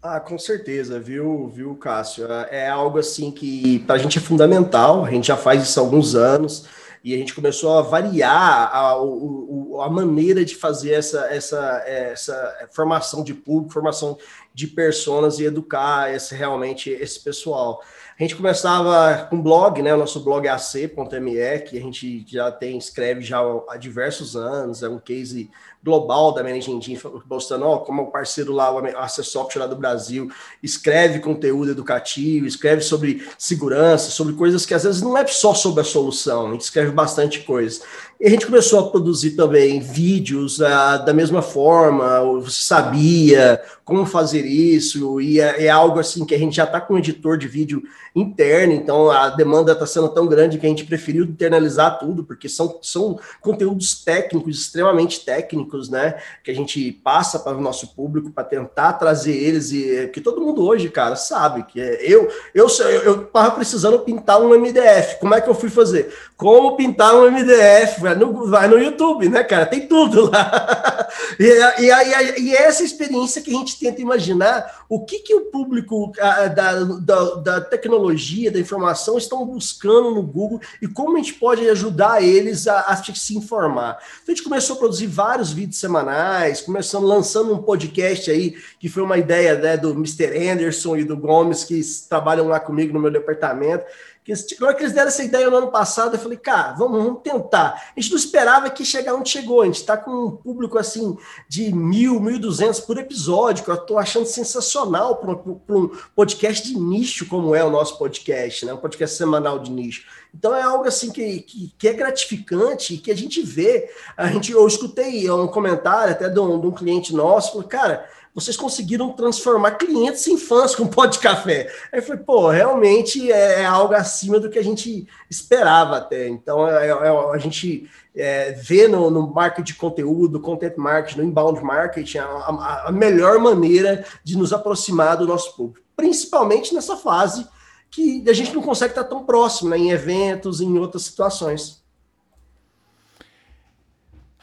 Ah, 0.01 0.17
com 0.17 0.37
certeza, 0.37 0.97
viu, 0.97 1.49
viu, 1.49 1.75
Cássio? 1.75 2.25
É 2.49 2.69
algo 2.69 2.99
assim 2.99 3.31
que 3.31 3.79
para 3.79 3.95
a 3.95 3.97
gente 3.97 4.17
é 4.17 4.21
fundamental, 4.21 5.03
a 5.03 5.11
gente 5.11 5.27
já 5.27 5.35
faz 5.35 5.61
isso 5.61 5.77
há 5.77 5.83
alguns 5.83 6.15
anos 6.15 6.65
e 7.03 7.13
a 7.13 7.17
gente 7.17 7.33
começou 7.33 7.77
a 7.77 7.81
variar 7.81 8.73
a, 8.73 8.97
o, 9.01 9.81
a 9.81 9.89
maneira 9.89 10.45
de 10.45 10.55
fazer 10.55 10.93
essa, 10.93 11.27
essa, 11.29 11.83
essa 11.85 12.69
formação 12.71 13.25
de 13.25 13.33
público, 13.33 13.73
formação 13.73 14.17
de 14.53 14.67
personas 14.67 15.37
e 15.37 15.43
educar 15.43 16.13
esse, 16.13 16.33
realmente 16.33 16.89
esse 16.89 17.21
pessoal. 17.21 17.81
A 18.19 18.23
gente 18.23 18.35
começava 18.35 19.27
com 19.29 19.41
blog, 19.41 19.81
né? 19.81 19.93
O 19.93 19.97
nosso 19.97 20.19
blog 20.19 20.45
é 20.45 20.49
ac.me, 20.49 21.59
que 21.59 21.77
a 21.77 21.81
gente 21.81 22.25
já 22.27 22.51
tem, 22.51 22.77
escreve 22.77 23.21
já 23.21 23.39
há 23.69 23.77
diversos 23.77 24.35
anos, 24.35 24.83
é 24.83 24.89
um 24.89 24.99
case 24.99 25.49
global 25.81 26.33
da 26.33 26.43
Managing 26.43 26.99
postando, 27.29 27.65
ó, 27.65 27.77
como 27.77 28.01
o 28.01 28.11
parceiro 28.11 28.51
lá, 28.51 28.69
o 28.75 28.85
Access 28.97 29.31
Software 29.31 29.61
lá 29.61 29.67
do 29.67 29.77
Brasil, 29.77 30.29
escreve 30.61 31.19
conteúdo 31.19 31.71
educativo, 31.71 32.45
escreve 32.45 32.81
sobre 32.81 33.25
segurança, 33.37 34.11
sobre 34.11 34.33
coisas 34.33 34.65
que 34.65 34.73
às 34.73 34.83
vezes 34.83 35.01
não 35.01 35.17
é 35.17 35.25
só 35.25 35.53
sobre 35.53 35.79
a 35.79 35.85
solução, 35.85 36.49
a 36.49 36.51
gente 36.51 36.61
escreve 36.61 36.91
bastante 36.91 37.39
coisa. 37.43 37.81
E 38.21 38.27
a 38.27 38.29
gente 38.29 38.45
começou 38.45 38.79
a 38.81 38.89
produzir 38.89 39.31
também 39.31 39.79
vídeos 39.79 40.59
uh, 40.59 41.05
da 41.05 41.13
mesma 41.13 41.41
forma, 41.41 42.19
sabia 42.49 43.61
como 43.85 44.05
fazer 44.05 44.45
isso, 44.45 45.19
e 45.21 45.39
é, 45.39 45.65
é 45.65 45.69
algo 45.69 45.99
assim 45.99 46.23
que 46.23 46.35
a 46.35 46.37
gente 46.37 46.57
já 46.57 46.65
está 46.65 46.79
com 46.79 46.93
um 46.93 46.97
editor 46.99 47.37
de 47.37 47.47
vídeo 47.47 47.81
interno, 48.13 48.73
então 48.73 49.09
a 49.09 49.29
demanda 49.29 49.71
está 49.71 49.85
sendo 49.85 50.09
tão 50.09 50.27
grande 50.27 50.59
que 50.59 50.65
a 50.65 50.69
gente 50.69 50.85
preferiu 50.85 51.23
internalizar 51.23 51.97
tudo, 51.97 52.23
porque 52.23 52.47
são, 52.47 52.77
são 52.83 53.19
conteúdos 53.41 54.03
técnicos, 54.03 54.59
extremamente 54.59 55.25
técnicos, 55.25 55.89
né? 55.89 56.19
Que 56.43 56.51
a 56.51 56.53
gente 56.53 56.91
passa 56.91 57.39
para 57.39 57.57
o 57.57 57.61
nosso 57.61 57.95
público 57.95 58.29
para 58.29 58.43
tentar 58.43 58.93
trazer 58.93 59.35
eles, 59.35 59.71
e 59.71 60.07
que 60.13 60.21
todo 60.21 60.41
mundo 60.41 60.63
hoje, 60.67 60.89
cara, 60.89 61.15
sabe 61.15 61.63
que 61.63 61.81
é, 61.81 61.99
eu 62.01 62.29
eu 62.53 62.67
eu 63.03 63.23
estava 63.23 63.51
precisando 63.51 63.99
pintar 63.99 64.39
um 64.39 64.49
MDF. 64.49 65.19
Como 65.19 65.33
é 65.33 65.41
que 65.41 65.49
eu 65.49 65.55
fui 65.55 65.69
fazer? 65.69 66.13
Como 66.37 66.75
pintar 66.75 67.15
um 67.15 67.29
MDF? 67.31 68.01
Vai 68.09 68.15
no, 68.15 68.47
vai 68.47 68.67
no 68.67 68.77
YouTube, 68.77 69.29
né, 69.29 69.43
cara? 69.43 69.65
Tem 69.65 69.87
tudo 69.87 70.29
lá. 70.29 71.07
e, 71.39 71.43
e, 71.43 71.89
e, 71.89 72.41
e, 72.41 72.55
essa 72.55 72.83
experiência 72.83 73.41
que 73.41 73.53
a 73.53 73.57
gente 73.57 73.79
tenta 73.79 74.01
imaginar 74.01 74.85
o 74.87 75.03
que, 75.05 75.19
que 75.19 75.33
o 75.35 75.45
público 75.45 76.11
a, 76.19 76.47
da, 76.47 76.83
da, 76.83 77.35
da, 77.35 77.61
tecnologia, 77.61 78.51
da 78.51 78.59
informação 78.59 79.17
estão 79.17 79.45
buscando 79.45 80.11
no 80.11 80.23
Google 80.23 80.59
e 80.81 80.87
como 80.87 81.15
a 81.15 81.19
gente 81.19 81.35
pode 81.35 81.67
ajudar 81.69 82.23
eles 82.23 82.67
a, 82.67 82.81
a 82.81 82.95
se 82.95 83.37
informar. 83.37 83.99
Então 84.23 84.33
a 84.33 84.35
gente 84.35 84.43
começou 84.43 84.75
a 84.75 84.79
produzir 84.79 85.07
vários 85.07 85.51
vídeos 85.51 85.79
semanais, 85.79 86.61
começando 86.61 87.05
lançando 87.05 87.53
um 87.53 87.61
podcast 87.61 88.29
aí, 88.31 88.55
que 88.79 88.89
foi 88.89 89.03
uma 89.03 89.17
ideia 89.17 89.55
né, 89.55 89.77
do 89.77 89.91
Mr. 89.91 90.49
Anderson 90.49 90.97
e 90.97 91.03
do 91.03 91.17
Gomes, 91.17 91.63
que 91.63 91.79
trabalham 92.07 92.47
lá 92.47 92.59
comigo 92.59 92.93
no 92.93 92.99
meu 92.99 93.11
departamento. 93.11 93.85
Que, 94.23 94.33
na 94.59 94.67
hora 94.67 94.75
que 94.75 94.83
eles 94.83 94.93
deram 94.93 95.07
essa 95.07 95.23
ideia 95.23 95.49
no 95.49 95.57
ano 95.57 95.71
passado, 95.71 96.15
eu 96.15 96.19
falei, 96.19 96.37
cara, 96.37 96.73
vamos, 96.73 97.03
vamos 97.03 97.21
tentar. 97.23 97.91
A 97.95 97.99
gente 97.99 98.11
não 98.11 98.17
esperava 98.17 98.69
que 98.69 98.85
chegar 98.85 99.15
onde 99.15 99.29
chegou. 99.29 99.61
A 99.61 99.65
gente 99.65 99.75
está 99.75 99.97
com 99.97 100.11
um 100.11 100.31
público 100.31 100.77
assim 100.77 101.17
de 101.47 101.73
mil, 101.73 102.19
mil 102.19 102.39
duzentos 102.39 102.79
por 102.79 102.97
episódio, 102.97 103.63
que 103.63 103.71
eu 103.71 103.75
estou 103.75 103.97
achando 103.97 104.25
sensacional 104.25 105.15
para 105.15 105.31
um 105.31 105.91
podcast 106.15 106.67
de 106.67 106.77
nicho 106.77 107.27
como 107.27 107.55
é 107.55 107.63
o 107.63 107.69
nosso 107.69 107.97
podcast, 107.97 108.65
né? 108.65 108.73
Um 108.73 108.77
podcast 108.77 109.17
semanal 109.17 109.59
de 109.59 109.71
nicho. 109.71 110.05
Então 110.33 110.55
é 110.55 110.61
algo 110.61 110.87
assim 110.87 111.11
que, 111.11 111.39
que, 111.39 111.73
que, 111.77 111.87
é 111.87 111.93
gratificante 111.93 112.93
e 112.93 112.97
que 112.97 113.11
a 113.11 113.15
gente 113.15 113.41
vê. 113.41 113.89
A 114.15 114.27
gente, 114.27 114.51
eu 114.51 114.67
escutei 114.67 115.29
um 115.31 115.47
comentário 115.47 116.13
até 116.13 116.29
de 116.29 116.39
um, 116.39 116.59
de 116.59 116.67
um 116.67 116.71
cliente 116.71 117.15
nosso, 117.15 117.53
falou, 117.53 117.67
cara 117.67 118.07
vocês 118.33 118.55
conseguiram 118.55 119.11
transformar 119.11 119.71
clientes 119.71 120.27
em 120.27 120.37
fãs 120.37 120.75
com 120.75 120.87
pó 120.87 121.05
de 121.05 121.19
café. 121.19 121.71
Aí 121.91 121.99
eu 121.99 122.03
falei, 122.03 122.21
pô, 122.23 122.49
realmente 122.49 123.31
é, 123.31 123.61
é 123.61 123.65
algo 123.65 123.93
acima 123.93 124.39
do 124.39 124.49
que 124.49 124.59
a 124.59 124.63
gente 124.63 125.07
esperava 125.29 125.97
até. 125.97 126.27
Então, 126.27 126.67
é, 126.67 126.87
é, 126.87 126.89
é 126.89 127.33
a 127.33 127.37
gente 127.37 127.89
é, 128.15 128.51
vê 128.51 128.87
no, 128.87 129.09
no 129.09 129.33
marketing 129.33 129.73
de 129.73 129.75
conteúdo, 129.75 130.39
content 130.39 130.77
marketing, 130.77 131.19
no 131.19 131.25
inbound 131.25 131.63
marketing, 131.63 132.19
a, 132.19 132.25
a, 132.25 132.83
a 132.87 132.91
melhor 132.91 133.39
maneira 133.39 134.05
de 134.23 134.37
nos 134.37 134.53
aproximar 134.53 135.17
do 135.17 135.27
nosso 135.27 135.55
público, 135.55 135.85
principalmente 135.95 136.73
nessa 136.73 136.95
fase 136.95 137.47
que 137.91 138.23
a 138.27 138.33
gente 138.33 138.53
não 138.53 138.61
consegue 138.61 138.91
estar 138.91 139.03
tão 139.03 139.23
próximo, 139.23 139.71
né, 139.71 139.77
em 139.77 139.89
eventos, 139.89 140.61
em 140.61 140.77
outras 140.77 141.03
situações. 141.03 141.78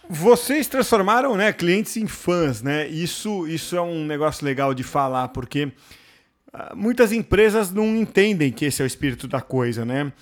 Vocês 0.09 0.69
transformaram 0.69 1.37
né, 1.37 1.53
clientes 1.53 1.97
em 1.97 2.07
fãs, 2.07 2.63
né? 2.63 2.87
Isso, 2.87 3.47
isso 3.49 3.77
é 3.77 3.83
um 3.83 4.05
negócio 4.05 4.45
legal 4.45 4.73
de 4.73 4.85
falar, 4.85 5.29
porque 5.29 5.65
uh, 5.65 6.77
muitas 6.77 7.13
empresas 7.13 7.73
não 7.73 7.97
entendem 7.97 8.53
que 8.53 8.65
esse 8.65 8.81
é 8.81 8.85
o 8.85 8.87
espírito 8.87 9.27
da 9.27 9.41
coisa, 9.41 9.85
né? 9.85 10.13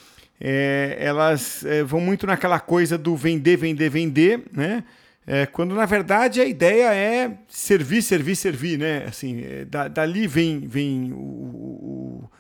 É, 0.40 0.96
elas 0.98 1.64
é, 1.64 1.82
vão 1.82 2.00
muito 2.00 2.26
naquela 2.26 2.58
coisa 2.58 2.98
do 2.98 3.14
vender, 3.14 3.56
vender, 3.56 3.88
vender, 3.88 4.42
né? 4.52 4.84
É, 5.26 5.46
quando 5.46 5.74
na 5.74 5.86
verdade 5.86 6.40
a 6.40 6.44
ideia 6.44 6.92
é 6.92 7.38
servir, 7.48 8.02
servir, 8.02 8.36
servir, 8.36 8.78
né? 8.78 9.04
Assim, 9.06 9.42
é, 9.42 9.64
da, 9.64 9.88
dali 9.88 10.26
vem, 10.26 10.66
vem 10.66 11.12
o, 11.12 11.16
o, 11.16 12.30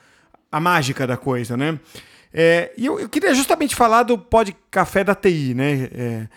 a 0.50 0.60
mágica 0.60 1.06
da 1.06 1.16
coisa, 1.16 1.56
né? 1.56 1.78
É, 2.32 2.72
e 2.76 2.84
eu, 2.84 2.98
eu, 2.98 3.08
queria 3.08 3.32
justamente 3.34 3.76
falar 3.76 4.02
do 4.02 4.18
Pod 4.18 4.54
Café 4.70 5.04
da 5.04 5.14
TI, 5.14 5.54
né? 5.54 6.28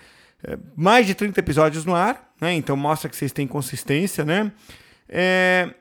É, 0.44 0.58
mais 0.75 1.08
de 1.08 1.15
30 1.15 1.39
episódios 1.39 1.86
no 1.86 1.96
ar, 1.96 2.32
né? 2.39 2.53
Então 2.53 2.77
mostra 2.77 3.10
que 3.10 3.15
vocês 3.15 3.32
têm 3.32 3.48
consistência, 3.48 4.24
né? 4.24 4.51
É... 5.10 5.74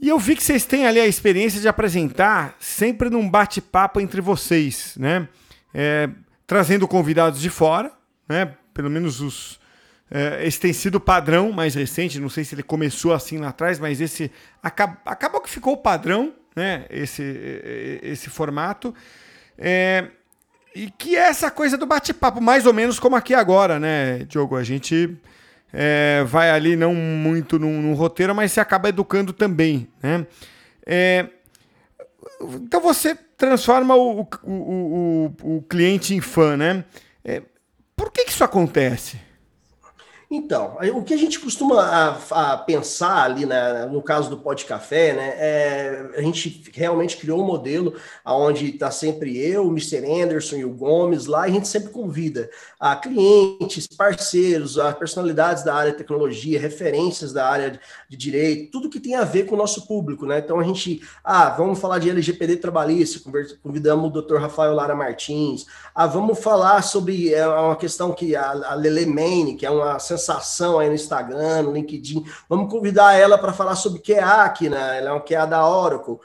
E 0.00 0.08
eu 0.08 0.18
vi 0.18 0.34
que 0.34 0.42
vocês 0.42 0.64
têm 0.64 0.86
ali 0.86 1.00
a 1.00 1.06
experiência 1.06 1.60
de 1.60 1.68
apresentar 1.68 2.56
sempre 2.58 3.08
num 3.10 3.28
bate-papo 3.28 4.00
entre 4.00 4.20
vocês, 4.20 4.94
né? 4.96 5.28
É... 5.72 6.08
Trazendo 6.46 6.88
convidados 6.88 7.40
de 7.40 7.50
fora, 7.50 7.92
né? 8.28 8.54
Pelo 8.72 8.90
menos 8.90 9.20
os. 9.20 9.60
É, 10.10 10.46
esse 10.46 10.60
tem 10.60 10.72
sido 10.72 10.96
o 10.96 11.00
padrão 11.00 11.50
mais 11.50 11.74
recente, 11.74 12.20
não 12.20 12.28
sei 12.28 12.44
se 12.44 12.54
ele 12.54 12.62
começou 12.62 13.14
assim 13.14 13.38
lá 13.38 13.48
atrás, 13.48 13.78
mas 13.80 14.00
esse 14.00 14.30
acab... 14.62 14.96
acabou 15.04 15.40
que 15.40 15.48
ficou 15.48 15.72
o 15.72 15.78
padrão, 15.78 16.34
né? 16.54 16.84
Esse, 16.90 17.22
esse 18.02 18.28
formato. 18.28 18.94
É, 19.56 20.08
e 20.74 20.90
que 20.90 21.16
é 21.16 21.28
essa 21.28 21.50
coisa 21.50 21.78
do 21.78 21.86
bate-papo, 21.86 22.40
mais 22.40 22.66
ou 22.66 22.72
menos 22.72 22.98
como 22.98 23.14
aqui 23.14 23.32
agora, 23.32 23.78
né, 23.78 24.24
Diogo? 24.24 24.56
A 24.56 24.64
gente 24.64 25.16
é, 25.72 26.24
vai 26.26 26.50
ali 26.50 26.76
não 26.76 26.94
muito 26.94 27.58
no, 27.58 27.68
no, 27.82 27.94
roteiro, 27.94 28.34
mas 28.34 28.52
se 28.52 28.60
acaba 28.60 28.88
educando 28.88 29.32
também, 29.32 29.88
né? 30.02 30.26
É, 30.86 31.26
então 32.40 32.80
você 32.80 33.14
transforma 33.36 33.94
o, 33.94 34.22
o, 34.42 34.52
o, 34.52 35.56
o, 35.56 35.62
cliente 35.62 36.14
em 36.14 36.20
fã, 36.20 36.56
né? 36.56 36.84
É, 37.24 37.42
por 37.96 38.10
que, 38.10 38.24
que 38.24 38.30
isso 38.30 38.44
acontece? 38.44 39.18
Então, 40.36 40.76
o 40.94 41.04
que 41.04 41.14
a 41.14 41.16
gente 41.16 41.38
costuma 41.38 41.80
a, 41.80 42.52
a 42.52 42.56
pensar 42.58 43.22
ali 43.22 43.46
né, 43.46 43.86
no 43.86 44.02
caso 44.02 44.28
do 44.28 44.36
Pó 44.36 44.52
de 44.52 44.64
Café, 44.64 45.12
né, 45.12 45.34
é, 45.38 46.10
a 46.16 46.22
gente 46.22 46.70
realmente 46.72 47.16
criou 47.16 47.40
um 47.40 47.46
modelo 47.46 47.94
onde 48.26 48.70
está 48.70 48.90
sempre 48.90 49.38
eu, 49.38 49.64
o 49.64 49.70
Mr. 49.70 50.04
Anderson 50.04 50.56
e 50.56 50.64
o 50.64 50.70
Gomes 50.70 51.26
lá, 51.26 51.46
e 51.46 51.52
a 51.52 51.54
gente 51.54 51.68
sempre 51.68 51.90
convida 51.90 52.50
a 52.80 52.96
clientes, 52.96 53.86
parceiros, 53.86 54.76
a 54.76 54.92
personalidades 54.92 55.62
da 55.62 55.72
área 55.72 55.92
de 55.92 55.98
tecnologia, 55.98 56.58
referências 56.58 57.32
da 57.32 57.48
área 57.48 57.78
de 58.08 58.16
direito, 58.16 58.72
tudo 58.72 58.90
que 58.90 58.98
tem 58.98 59.14
a 59.14 59.22
ver 59.22 59.44
com 59.44 59.54
o 59.54 59.58
nosso 59.58 59.86
público, 59.86 60.26
né? 60.26 60.40
Então 60.40 60.58
a 60.58 60.64
gente, 60.64 61.00
ah, 61.22 61.50
vamos 61.50 61.78
falar 61.78 62.00
de 62.00 62.10
LGPD 62.10 62.56
trabalhista, 62.56 63.20
convidamos 63.62 64.10
o 64.10 64.22
Dr. 64.22 64.38
Rafael 64.38 64.74
Lara 64.74 64.96
Martins, 64.96 65.64
ah, 65.94 66.08
vamos 66.08 66.40
falar 66.40 66.82
sobre 66.82 67.32
é, 67.32 67.46
uma 67.46 67.76
questão 67.76 68.12
que 68.12 68.34
a, 68.34 68.50
a 68.50 68.74
Lele 68.74 69.06
Maine, 69.06 69.54
que 69.54 69.64
é 69.64 69.70
uma 69.70 69.96
sensação 70.00 70.23
aí 70.78 70.88
no 70.88 70.94
Instagram, 70.94 71.62
no 71.62 71.72
LinkedIn. 71.72 72.24
Vamos 72.48 72.70
convidar 72.70 73.14
ela 73.14 73.38
para 73.38 73.52
falar 73.52 73.76
sobre 73.76 74.00
QA 74.00 74.44
aqui, 74.44 74.68
né? 74.68 74.98
Ela 74.98 75.10
é 75.10 75.12
uma 75.12 75.20
QA 75.20 75.46
da 75.46 75.66
Oracle 75.66 76.18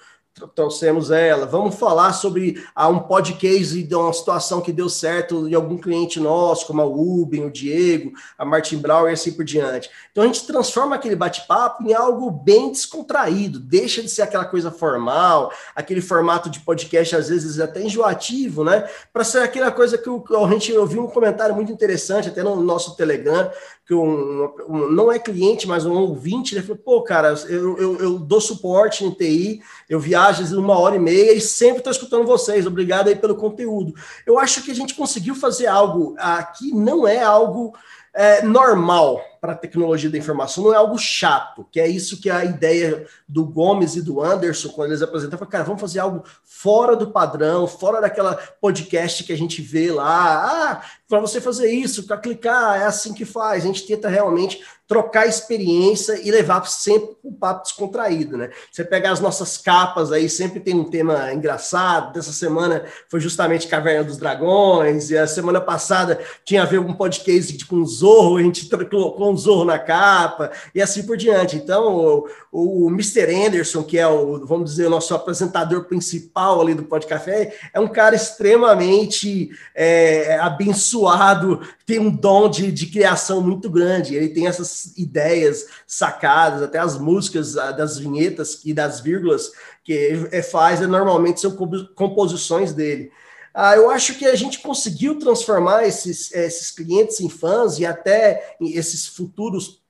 trouxemos 0.48 1.12
ela. 1.12 1.46
Vamos 1.46 1.75
falar 1.75 2.13
sobre 2.13 2.63
ah, 2.75 2.88
um 2.88 3.00
podcast 3.00 3.84
de 3.84 3.96
uma 3.96 4.13
situação 4.13 4.62
que 4.62 4.72
deu 4.72 4.89
certo 4.89 5.48
em 5.48 5.53
algum 5.53 5.77
cliente 5.77 6.19
nosso, 6.19 6.65
como 6.67 6.81
a 6.81 6.86
Uben, 6.86 7.46
o 7.46 7.51
Diego, 7.51 8.13
a 8.38 8.46
Martin 8.46 8.77
Brown 8.77 9.10
e 9.10 9.13
assim 9.13 9.31
por 9.31 9.46
diante. 9.46 9.89
Então 10.12 10.24
a 10.24 10.27
gente 10.27 10.46
transforma 10.46 10.96
aquele 10.96 11.15
bate-papo 11.15 11.84
em 11.84 11.93
algo 11.93 12.29
bem 12.31 12.72
descontraído, 12.72 13.60
deixa 13.60 14.01
de 14.01 14.10
ser 14.10 14.22
aquela 14.22 14.46
coisa 14.46 14.72
formal, 14.72 15.51
aquele 15.75 16.01
formato 16.01 16.50
de 16.50 16.60
podcast 16.60 17.15
às 17.15 17.29
vezes 17.29 17.60
até 17.60 17.81
enjoativo, 17.81 18.63
né? 18.63 18.88
Para 19.12 19.24
ser 19.24 19.39
aquela 19.39 19.72
coisa 19.72 19.98
que 19.98 20.10
a 20.10 20.50
gente 20.51 20.74
ouviu 20.74 21.03
um 21.03 21.08
comentário 21.08 21.55
muito 21.55 21.72
interessante 21.72 22.29
até 22.29 22.43
no 22.43 22.55
nosso 22.62 22.96
Telegram, 22.96 23.50
que 23.89 23.93
um, 23.96 24.53
um, 24.69 24.88
não 24.91 25.12
é 25.12 25.17
cliente, 25.17 25.67
mas 25.67 25.84
um 25.84 25.98
ouvinte, 25.98 26.53
ele 26.53 26.62
falou, 26.62 26.77
pô, 26.77 27.01
cara, 27.01 27.34
eu, 27.50 27.75
eu, 27.75 27.98
eu, 27.98 28.19
dou 28.19 28.39
suporte 28.39 29.03
em 29.03 29.10
TI, 29.10 29.63
eu 29.89 30.00
viajo 30.00 30.29
em 30.38 30.58
uma 30.58 30.78
hora 30.78 30.96
e 30.96 31.00
meia 31.00 31.34
e 31.34 31.42
sempre 31.42 31.80
estou 31.80 31.92
escutando 31.92 32.26
vocês, 32.26 32.68
obrigado 32.68 33.08
aí 33.08 33.16
pelo 33.16 33.36
conteúdo. 33.36 33.94
Eu 34.26 34.38
acho 34.38 34.64
que 34.64 34.72
a 34.72 34.76
gente 34.76 34.94
conseguiu 34.94 35.36
fazer 35.36 35.68
algo 35.68 36.16
aqui, 36.18 36.74
não 36.74 37.08
é 37.08 37.22
algo 37.22 37.74
é, 38.14 38.44
normal 38.44 39.22
para 39.39 39.53
a 39.53 39.55
tecnologia 39.55 40.10
da 40.10 40.17
informação, 40.17 40.63
não 40.63 40.74
é 40.74 40.77
algo 40.77 40.98
chato, 40.98 41.65
que 41.72 41.79
é 41.79 41.88
isso 41.88 42.19
que 42.22 42.29
é 42.29 42.34
a 42.34 42.46
ideia 42.46 43.05
do 43.27 43.46
Gomes 43.46 43.96
e 43.96 44.01
do 44.01 44.22
Anderson, 44.22 44.69
quando 44.69 44.91
eles 44.91 45.01
apresentaram, 45.01 45.46
cara, 45.48 45.63
vamos 45.63 45.81
fazer 45.81 46.00
algo 46.00 46.24
fora 46.43 46.96
do 46.96 47.12
padrão, 47.12 47.67
fora 47.67 48.01
daquela 48.01 48.36
podcast 48.62 49.24
que 49.24 49.34
a 49.34 49.38
gente 49.38 49.62
vê 49.62 49.91
lá, 49.91 50.46
ah, 50.46 50.81
para 51.08 51.19
você 51.19 51.39
fazer 51.41 51.72
isso, 51.72 52.03
para 52.03 52.17
clicar, 52.17 52.81
é 52.81 52.86
assim 52.86 53.13
que 53.13 53.25
faz, 53.25 53.63
a 53.63 53.67
gente 53.67 53.86
tenta 53.86 54.10
realmente 54.10 54.62
trocar 54.89 55.27
experiência 55.27 56.19
e 56.27 56.31
levar 56.31 56.65
sempre 56.65 57.15
um 57.24 57.31
papo 57.31 57.62
descontraído, 57.62 58.36
né? 58.36 58.50
Você 58.72 58.84
pegar 58.84 59.12
as 59.12 59.19
nossas 59.19 59.55
capas 59.55 60.12
aí, 60.12 60.27
sempre 60.27 60.60
tem 60.60 60.74
um 60.74 60.84
tema 60.89 61.31
engraçado. 61.31 62.12
Dessa 62.12 62.34
semana 62.34 62.84
foi 63.08 63.19
justamente 63.19 63.67
Caverna 63.67 64.03
dos 64.03 64.17
Dragões, 64.17 65.12
e 65.12 65.17
a 65.17 65.27
semana 65.27 65.62
passada 65.62 66.19
tinha 66.43 66.63
a 66.63 66.65
ver 66.65 66.79
um 66.79 66.93
podcast 66.93 67.55
um 67.72 67.86
Zorro, 67.86 68.38
a 68.38 68.41
gente 68.41 68.67
colocou 68.67 69.29
um 69.30 69.38
Zorro 69.38 69.66
na 69.66 69.80
capa, 69.80 70.52
e 70.74 70.82
assim 70.82 71.04
por 71.04 71.18
diante. 71.18 71.56
Então, 71.56 72.28
o, 72.52 72.86
o 72.86 72.90
Mr. 72.90 73.34
Anderson, 73.46 73.84
que 73.84 73.98
é 73.98 74.08
o, 74.08 74.46
vamos 74.46 74.72
dizer, 74.72 74.88
o 74.88 74.90
nosso 74.90 75.14
apresentador 75.14 75.86
principal 75.86 76.62
ali 76.62 76.74
do 76.74 76.84
Pod 76.84 77.06
Café, 77.06 77.56
é 77.74 77.80
um 77.80 77.88
cara 77.88 78.16
extremamente 78.16 79.50
é, 79.76 80.38
abençoado, 80.40 81.62
tem 81.86 82.00
um 82.00 82.10
dom 82.10 82.50
de, 82.50 82.72
de 82.72 82.88
criação 82.88 83.42
muito 83.42 83.70
grande, 83.70 84.16
ele 84.16 84.30
tem 84.30 84.48
essas 84.48 84.98
ideias 84.98 85.68
sacadas, 85.88 86.62
até 86.62 86.80
as 86.80 86.98
músicas 86.98 87.54
das 87.54 87.98
vinhetas 87.98 88.62
e 88.66 88.74
das 88.74 89.00
vírgulas 89.00 89.52
que 89.84 89.94
ele 89.94 90.44
faz, 90.44 90.80
normalmente 90.82 91.42
são 91.42 91.56
composições 91.96 92.74
dele. 92.74 93.12
Ah, 93.62 93.75
eu 93.75 93.89
acho 93.89 94.18
que 94.18 94.25
a 94.25 94.38
gente 94.38 94.60
conseguiu 94.60 95.20
transformar 95.20 95.86
esses, 95.86 96.32
esses 96.32 96.72
clientes 96.72 97.20
em 97.20 97.28
fãs 97.28 97.78
e 97.78 97.86
até 97.86 98.56
esses 98.62 99.06
futuros 99.06 99.84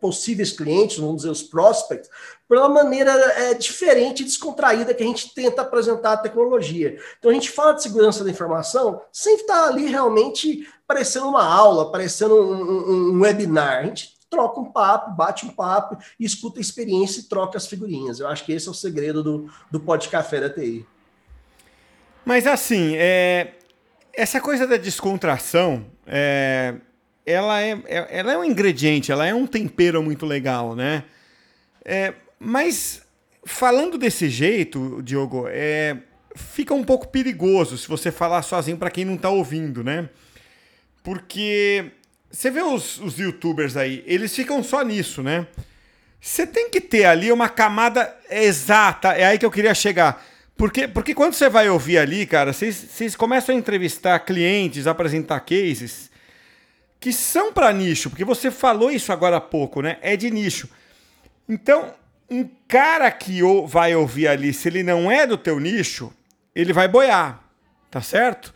possíveis 0.00 0.50
clientes, 0.50 0.98
vamos 0.98 1.18
dizer, 1.18 1.30
os 1.30 1.40
prospects, 1.40 2.10
por 2.48 2.58
uma 2.58 2.68
maneira 2.68 3.12
é, 3.12 3.54
diferente 3.54 4.22
e 4.22 4.24
descontraída 4.24 4.92
que 4.92 5.04
a 5.04 5.06
gente 5.06 5.32
tenta 5.32 5.62
apresentar 5.62 6.14
a 6.14 6.16
tecnologia. 6.16 6.98
Então 7.16 7.30
a 7.30 7.34
gente 7.34 7.52
fala 7.52 7.74
de 7.74 7.84
segurança 7.84 8.24
da 8.24 8.30
informação 8.30 9.00
sem 9.12 9.36
estar 9.36 9.68
ali 9.68 9.86
realmente 9.86 10.68
parecendo 10.84 11.28
uma 11.28 11.44
aula, 11.44 11.92
parecendo 11.92 12.34
um, 12.34 12.62
um, 12.62 13.10
um 13.12 13.20
webinar. 13.20 13.78
A 13.78 13.86
gente 13.86 14.18
troca 14.28 14.58
um 14.58 14.72
papo, 14.72 15.14
bate 15.14 15.46
um 15.46 15.50
papo, 15.50 15.96
escuta 16.18 16.58
a 16.58 16.60
experiência 16.60 17.20
e 17.20 17.28
troca 17.28 17.56
as 17.56 17.68
figurinhas. 17.68 18.18
Eu 18.18 18.26
acho 18.26 18.44
que 18.44 18.52
esse 18.52 18.66
é 18.66 18.72
o 18.72 18.74
segredo 18.74 19.22
do, 19.22 19.48
do 19.70 19.78
Pod 19.78 20.08
Café 20.08 20.40
da 20.40 20.50
TI. 20.50 20.84
Mas 22.24 22.46
assim, 22.46 22.94
é, 22.96 23.52
essa 24.12 24.40
coisa 24.40 24.66
da 24.66 24.76
descontração, 24.76 25.84
é, 26.06 26.74
ela, 27.26 27.62
é, 27.62 27.72
é, 27.86 28.18
ela 28.18 28.32
é 28.32 28.38
um 28.38 28.44
ingrediente, 28.44 29.12
ela 29.12 29.26
é 29.26 29.34
um 29.34 29.46
tempero 29.46 30.02
muito 30.02 30.24
legal, 30.24 30.74
né? 30.74 31.04
É, 31.84 32.14
mas 32.38 33.02
falando 33.44 33.98
desse 33.98 34.28
jeito, 34.28 35.02
Diogo, 35.02 35.46
é, 35.48 35.98
fica 36.34 36.72
um 36.72 36.84
pouco 36.84 37.08
perigoso 37.08 37.76
se 37.76 37.86
você 37.88 38.10
falar 38.10 38.42
sozinho 38.42 38.76
para 38.76 38.90
quem 38.90 39.04
não 39.04 39.14
está 39.14 39.28
ouvindo, 39.28 39.84
né? 39.84 40.08
Porque 41.02 41.92
você 42.30 42.50
vê 42.50 42.62
os, 42.62 42.98
os 43.00 43.18
youtubers 43.18 43.76
aí, 43.76 44.02
eles 44.06 44.34
ficam 44.34 44.62
só 44.62 44.82
nisso, 44.82 45.22
né? 45.22 45.46
Você 46.20 46.46
tem 46.46 46.70
que 46.70 46.80
ter 46.80 47.04
ali 47.04 47.30
uma 47.30 47.50
camada 47.50 48.16
exata, 48.30 49.12
é 49.12 49.26
aí 49.26 49.38
que 49.38 49.44
eu 49.44 49.50
queria 49.50 49.74
chegar. 49.74 50.24
Porque, 50.56 50.86
porque 50.86 51.14
quando 51.14 51.34
você 51.34 51.48
vai 51.48 51.68
ouvir 51.68 51.98
ali, 51.98 52.26
cara, 52.26 52.52
vocês, 52.52 52.74
vocês 52.76 53.16
começam 53.16 53.54
a 53.54 53.58
entrevistar 53.58 54.18
clientes, 54.20 54.86
apresentar 54.86 55.40
cases 55.40 56.10
que 57.00 57.12
são 57.12 57.52
para 57.52 57.70
nicho, 57.72 58.08
porque 58.08 58.24
você 58.24 58.50
falou 58.50 58.90
isso 58.90 59.12
agora 59.12 59.36
há 59.36 59.40
pouco, 59.40 59.82
né? 59.82 59.98
É 60.00 60.16
de 60.16 60.30
nicho. 60.30 60.70
Então, 61.46 61.92
um 62.30 62.48
cara 62.66 63.10
que 63.10 63.40
vai 63.66 63.94
ouvir 63.94 64.28
ali, 64.28 64.54
se 64.54 64.68
ele 64.68 64.82
não 64.82 65.10
é 65.10 65.26
do 65.26 65.36
teu 65.36 65.60
nicho, 65.60 66.10
ele 66.54 66.72
vai 66.72 66.88
boiar, 66.88 67.42
tá 67.90 68.00
certo? 68.00 68.54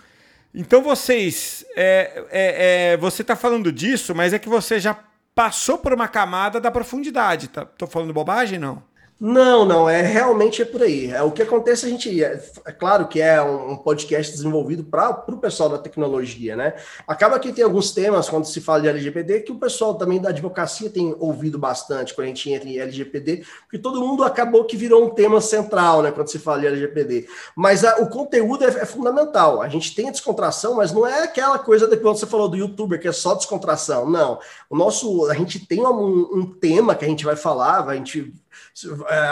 Então 0.55 0.83
vocês, 0.83 1.65
é, 1.77 2.25
é, 2.31 2.93
é, 2.93 2.97
você 2.97 3.21
está 3.23 3.37
falando 3.37 3.71
disso, 3.71 4.15
mas 4.15 4.33
é 4.33 4.39
que 4.39 4.49
você 4.49 4.81
já 4.81 4.99
passou 5.35 5.79
por 5.79 5.93
uma 5.93 6.09
camada 6.09 6.61
da 6.61 6.71
profundidade. 6.71 7.49
Tá? 7.49 7.65
Tô 7.65 7.87
falando 7.87 8.13
bobagem, 8.13 8.59
não? 8.59 8.83
Não, 9.21 9.65
não, 9.65 9.91
é 9.91 10.01
realmente 10.01 10.63
é 10.63 10.65
por 10.65 10.81
aí. 10.81 11.11
É 11.11 11.21
o 11.23 11.33
que 11.33 11.43
acontece, 11.43 11.85
a 11.85 11.89
gente. 11.89 12.23
É, 12.23 12.41
é 12.65 12.71
claro 12.71 13.09
que 13.09 13.21
é 13.21 13.43
um, 13.43 13.73
um 13.73 13.77
podcast 13.77 14.31
desenvolvido 14.31 14.85
para 14.85 15.25
o 15.27 15.39
pessoal 15.39 15.69
da 15.69 15.77
tecnologia, 15.77 16.55
né? 16.55 16.75
Acaba 17.05 17.37
que 17.41 17.53
tem 17.53 17.65
alguns 17.65 17.91
temas, 17.91 18.29
quando 18.29 18.45
se 18.45 18.61
fala 18.61 18.83
de 18.83 18.89
LGPD, 18.89 19.41
que 19.41 19.51
o 19.51 19.59
pessoal 19.59 19.97
também 19.97 20.21
da 20.21 20.29
advocacia 20.29 20.89
tem 20.89 21.17
ouvido 21.19 21.59
bastante 21.59 22.15
quando 22.15 22.27
a 22.27 22.29
gente 22.29 22.49
entra 22.49 22.69
em 22.69 22.79
LGPD, 22.79 23.45
porque 23.63 23.79
todo 23.79 24.01
mundo 24.01 24.23
acabou 24.23 24.65
que 24.65 24.77
virou 24.77 25.05
um 25.05 25.11
tema 25.11 25.41
central, 25.41 26.01
né? 26.01 26.13
Quando 26.13 26.29
se 26.29 26.39
fala 26.39 26.61
de 26.61 26.69
LGPD. 26.69 27.27
Mas 27.57 27.85
a, 27.85 27.97
o 27.97 28.09
conteúdo 28.09 28.63
é, 28.63 28.69
é, 28.69 28.87
fundamental. 28.87 29.61
A 29.61 29.69
gente 29.69 29.97
tem 29.97 30.09
a 30.09 30.13
descontração, 30.13 30.75
mas 30.75 30.93
não 30.93 31.05
é 31.05 31.25
aquela 31.25 31.59
coisa 31.59 31.89
de 31.89 31.97
quando 31.97 32.19
você 32.19 32.27
falou 32.27 32.49
do 32.49 32.57
youtuber, 32.57 33.01
que 33.01 33.09
é 33.09 33.13
só 33.13 33.35
descontração. 33.35 34.09
Não. 34.09 34.39
O 34.71 34.77
nosso. 34.77 35.29
A 35.29 35.35
gente 35.35 35.67
tem 35.67 35.85
um, 35.85 36.29
um 36.33 36.47
tema 36.47 36.95
que 36.95 37.05
a 37.05 37.09
gente 37.09 37.25
vai 37.25 37.35
falar, 37.35 37.85
a 37.85 37.97
gente 37.97 38.33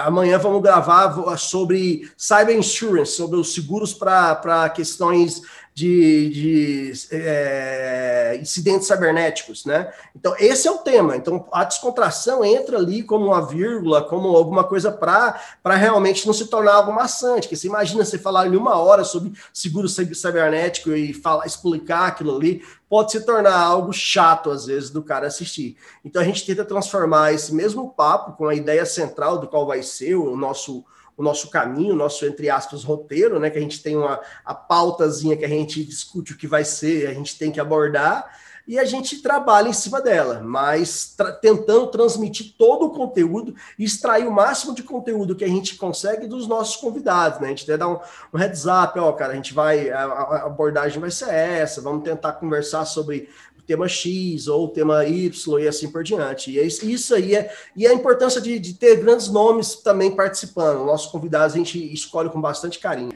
amanhã 0.04 0.38
vamos 0.38 0.62
gravar 0.62 1.36
sobre 1.36 2.10
cyber 2.16 2.56
insurance, 2.56 3.12
sobre 3.12 3.36
os 3.36 3.54
seguros 3.54 3.92
para 3.94 4.68
questões 4.70 5.42
de, 5.76 6.30
de 6.30 6.92
é, 7.12 8.38
incidentes 8.40 8.88
cibernéticos, 8.88 9.66
né? 9.66 9.92
Então, 10.14 10.34
esse 10.38 10.66
é 10.66 10.70
o 10.70 10.78
tema. 10.78 11.14
Então, 11.14 11.46
a 11.52 11.64
descontração 11.64 12.42
entra 12.42 12.78
ali 12.78 13.02
como 13.02 13.26
uma 13.26 13.46
vírgula, 13.46 14.02
como 14.02 14.34
alguma 14.34 14.64
coisa 14.64 14.90
para 14.90 15.38
realmente 15.76 16.26
não 16.26 16.32
se 16.32 16.46
tornar 16.46 16.76
algo 16.76 16.94
maçante. 16.94 17.46
Que 17.46 17.54
você 17.54 17.66
imagina 17.66 18.06
você 18.06 18.18
falar 18.18 18.46
em 18.46 18.56
uma 18.56 18.76
hora 18.76 19.04
sobre 19.04 19.34
seguro 19.52 19.86
cibernético 19.86 20.92
e 20.92 21.12
falar, 21.12 21.44
explicar 21.44 22.06
aquilo 22.06 22.34
ali, 22.34 22.62
pode 22.88 23.12
se 23.12 23.20
tornar 23.20 23.58
algo 23.58 23.92
chato, 23.92 24.50
às 24.50 24.64
vezes, 24.64 24.88
do 24.88 25.02
cara 25.02 25.26
assistir. 25.26 25.76
Então, 26.02 26.22
a 26.22 26.24
gente 26.24 26.46
tenta 26.46 26.64
transformar 26.64 27.34
esse 27.34 27.54
mesmo 27.54 27.90
papo 27.90 28.32
com 28.32 28.48
a 28.48 28.54
ideia 28.54 28.86
central 28.86 29.36
do 29.36 29.46
qual 29.46 29.66
vai 29.66 29.82
ser 29.82 30.14
o 30.14 30.34
nosso 30.38 30.86
o 31.16 31.22
nosso 31.22 31.48
caminho, 31.48 31.94
o 31.94 31.96
nosso, 31.96 32.26
entre 32.26 32.50
aspas, 32.50 32.84
roteiro, 32.84 33.40
né? 33.40 33.50
Que 33.50 33.58
a 33.58 33.62
gente 33.62 33.82
tem 33.82 33.96
uma 33.96 34.20
a 34.44 34.54
pautazinha 34.54 35.36
que 35.36 35.44
a 35.44 35.48
gente 35.48 35.84
discute 35.84 36.32
o 36.32 36.36
que 36.36 36.46
vai 36.46 36.64
ser, 36.64 37.08
a 37.08 37.14
gente 37.14 37.38
tem 37.38 37.50
que 37.50 37.60
abordar, 37.60 38.30
e 38.66 38.80
a 38.80 38.84
gente 38.84 39.22
trabalha 39.22 39.68
em 39.68 39.72
cima 39.72 40.00
dela, 40.00 40.40
mas 40.42 41.14
tra 41.16 41.30
tentando 41.30 41.86
transmitir 41.86 42.54
todo 42.58 42.86
o 42.86 42.90
conteúdo 42.90 43.54
e 43.78 43.84
extrair 43.84 44.26
o 44.26 44.32
máximo 44.32 44.74
de 44.74 44.82
conteúdo 44.82 45.36
que 45.36 45.44
a 45.44 45.48
gente 45.48 45.76
consegue 45.76 46.26
dos 46.26 46.48
nossos 46.48 46.74
convidados, 46.74 47.38
né? 47.38 47.46
A 47.46 47.50
gente 47.50 47.62
até 47.62 47.78
dá 47.78 47.88
um, 47.88 48.00
um 48.34 48.36
heads 48.36 48.64
up, 48.66 48.98
ó, 48.98 49.12
cara, 49.12 49.32
a 49.32 49.36
gente 49.36 49.54
vai, 49.54 49.88
a, 49.90 50.02
a 50.02 50.46
abordagem 50.46 51.00
vai 51.00 51.12
ser 51.12 51.28
essa, 51.30 51.80
vamos 51.80 52.02
tentar 52.02 52.32
conversar 52.32 52.84
sobre 52.86 53.28
tema 53.66 53.88
X 53.88 54.46
ou 54.46 54.68
tema 54.68 55.04
Y 55.04 55.58
e 55.60 55.68
assim 55.68 55.90
por 55.90 56.04
diante. 56.04 56.52
E 56.52 56.58
é 56.58 56.64
isso 56.64 57.14
aí 57.14 57.34
é 57.34 57.52
e 57.74 57.86
a 57.86 57.92
importância 57.92 58.40
de, 58.40 58.58
de 58.58 58.74
ter 58.74 58.96
grandes 58.96 59.28
nomes 59.28 59.76
também 59.76 60.14
participando. 60.14 60.84
Nossos 60.84 61.10
convidados 61.10 61.54
a 61.54 61.58
gente 61.58 61.92
escolhe 61.92 62.30
com 62.30 62.40
bastante 62.40 62.78
carinho. 62.78 63.12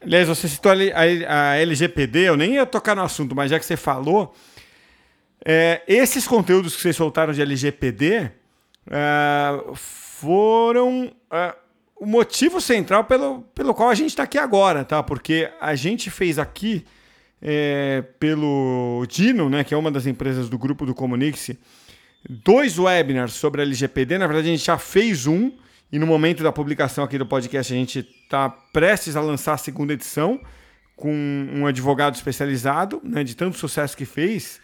Aliás, 0.00 0.26
você 0.26 0.48
citou 0.48 0.72
a 0.72 1.56
LGPD, 1.56 2.28
eu 2.28 2.36
nem 2.36 2.54
ia 2.54 2.66
tocar 2.66 2.96
no 2.96 3.02
assunto, 3.02 3.36
mas 3.36 3.50
já 3.50 3.58
que 3.58 3.64
você 3.64 3.76
falou, 3.76 4.34
é, 5.44 5.82
esses 5.86 6.26
conteúdos 6.26 6.74
que 6.74 6.82
vocês 6.82 6.96
soltaram 6.96 7.32
de 7.32 7.40
LGPD 7.40 8.30
é, 8.90 9.64
foram 9.74 11.12
é, 11.30 11.54
o 11.96 12.06
motivo 12.06 12.60
central 12.60 13.04
pelo, 13.04 13.42
pelo 13.54 13.72
qual 13.72 13.90
a 13.90 13.94
gente 13.94 14.10
está 14.10 14.24
aqui 14.24 14.38
agora, 14.38 14.84
tá? 14.84 15.02
Porque 15.04 15.48
a 15.60 15.76
gente 15.76 16.10
fez 16.10 16.36
aqui 16.36 16.84
é, 17.42 18.04
pelo 18.20 19.04
Dino, 19.08 19.50
né, 19.50 19.64
que 19.64 19.74
é 19.74 19.76
uma 19.76 19.90
das 19.90 20.06
empresas 20.06 20.48
do 20.48 20.56
grupo 20.56 20.86
do 20.86 20.94
Comunix, 20.94 21.50
dois 22.28 22.78
webinars 22.78 23.32
sobre 23.32 23.60
a 23.60 23.64
LGPD. 23.64 24.16
Na 24.16 24.26
verdade, 24.26 24.48
a 24.48 24.50
gente 24.52 24.64
já 24.64 24.78
fez 24.78 25.26
um, 25.26 25.50
e 25.90 25.98
no 25.98 26.06
momento 26.06 26.42
da 26.42 26.52
publicação 26.52 27.02
aqui 27.02 27.18
do 27.18 27.26
podcast, 27.26 27.72
a 27.72 27.76
gente 27.76 27.98
está 27.98 28.48
prestes 28.48 29.16
a 29.16 29.20
lançar 29.20 29.54
a 29.54 29.58
segunda 29.58 29.92
edição 29.92 30.40
com 30.94 31.12
um 31.52 31.66
advogado 31.66 32.14
especializado, 32.14 33.00
né, 33.02 33.24
de 33.24 33.34
tanto 33.34 33.58
sucesso 33.58 33.96
que 33.96 34.04
fez. 34.04 34.60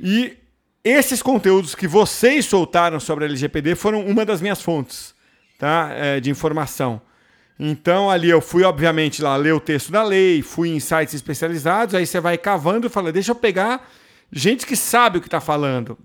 E 0.00 0.36
esses 0.82 1.22
conteúdos 1.22 1.76
que 1.76 1.86
vocês 1.86 2.44
soltaram 2.44 2.98
sobre 2.98 3.24
a 3.24 3.28
LGPD 3.28 3.76
foram 3.76 4.04
uma 4.04 4.26
das 4.26 4.40
minhas 4.40 4.60
fontes 4.60 5.14
tá, 5.58 5.90
é, 5.92 6.18
de 6.18 6.28
informação. 6.28 7.00
Então 7.58 8.10
ali 8.10 8.28
eu 8.28 8.40
fui, 8.40 8.64
obviamente, 8.64 9.22
lá 9.22 9.36
ler 9.36 9.54
o 9.54 9.60
texto 9.60 9.92
da 9.92 10.02
lei, 10.02 10.42
fui 10.42 10.70
em 10.70 10.80
sites 10.80 11.14
especializados, 11.14 11.94
aí 11.94 12.06
você 12.06 12.20
vai 12.20 12.36
cavando 12.36 12.86
e 12.86 12.90
fala, 12.90 13.12
deixa 13.12 13.30
eu 13.30 13.36
pegar 13.36 13.88
gente 14.32 14.66
que 14.66 14.74
sabe 14.74 15.18
o 15.18 15.20
que 15.20 15.28
está 15.28 15.40
falando. 15.40 15.96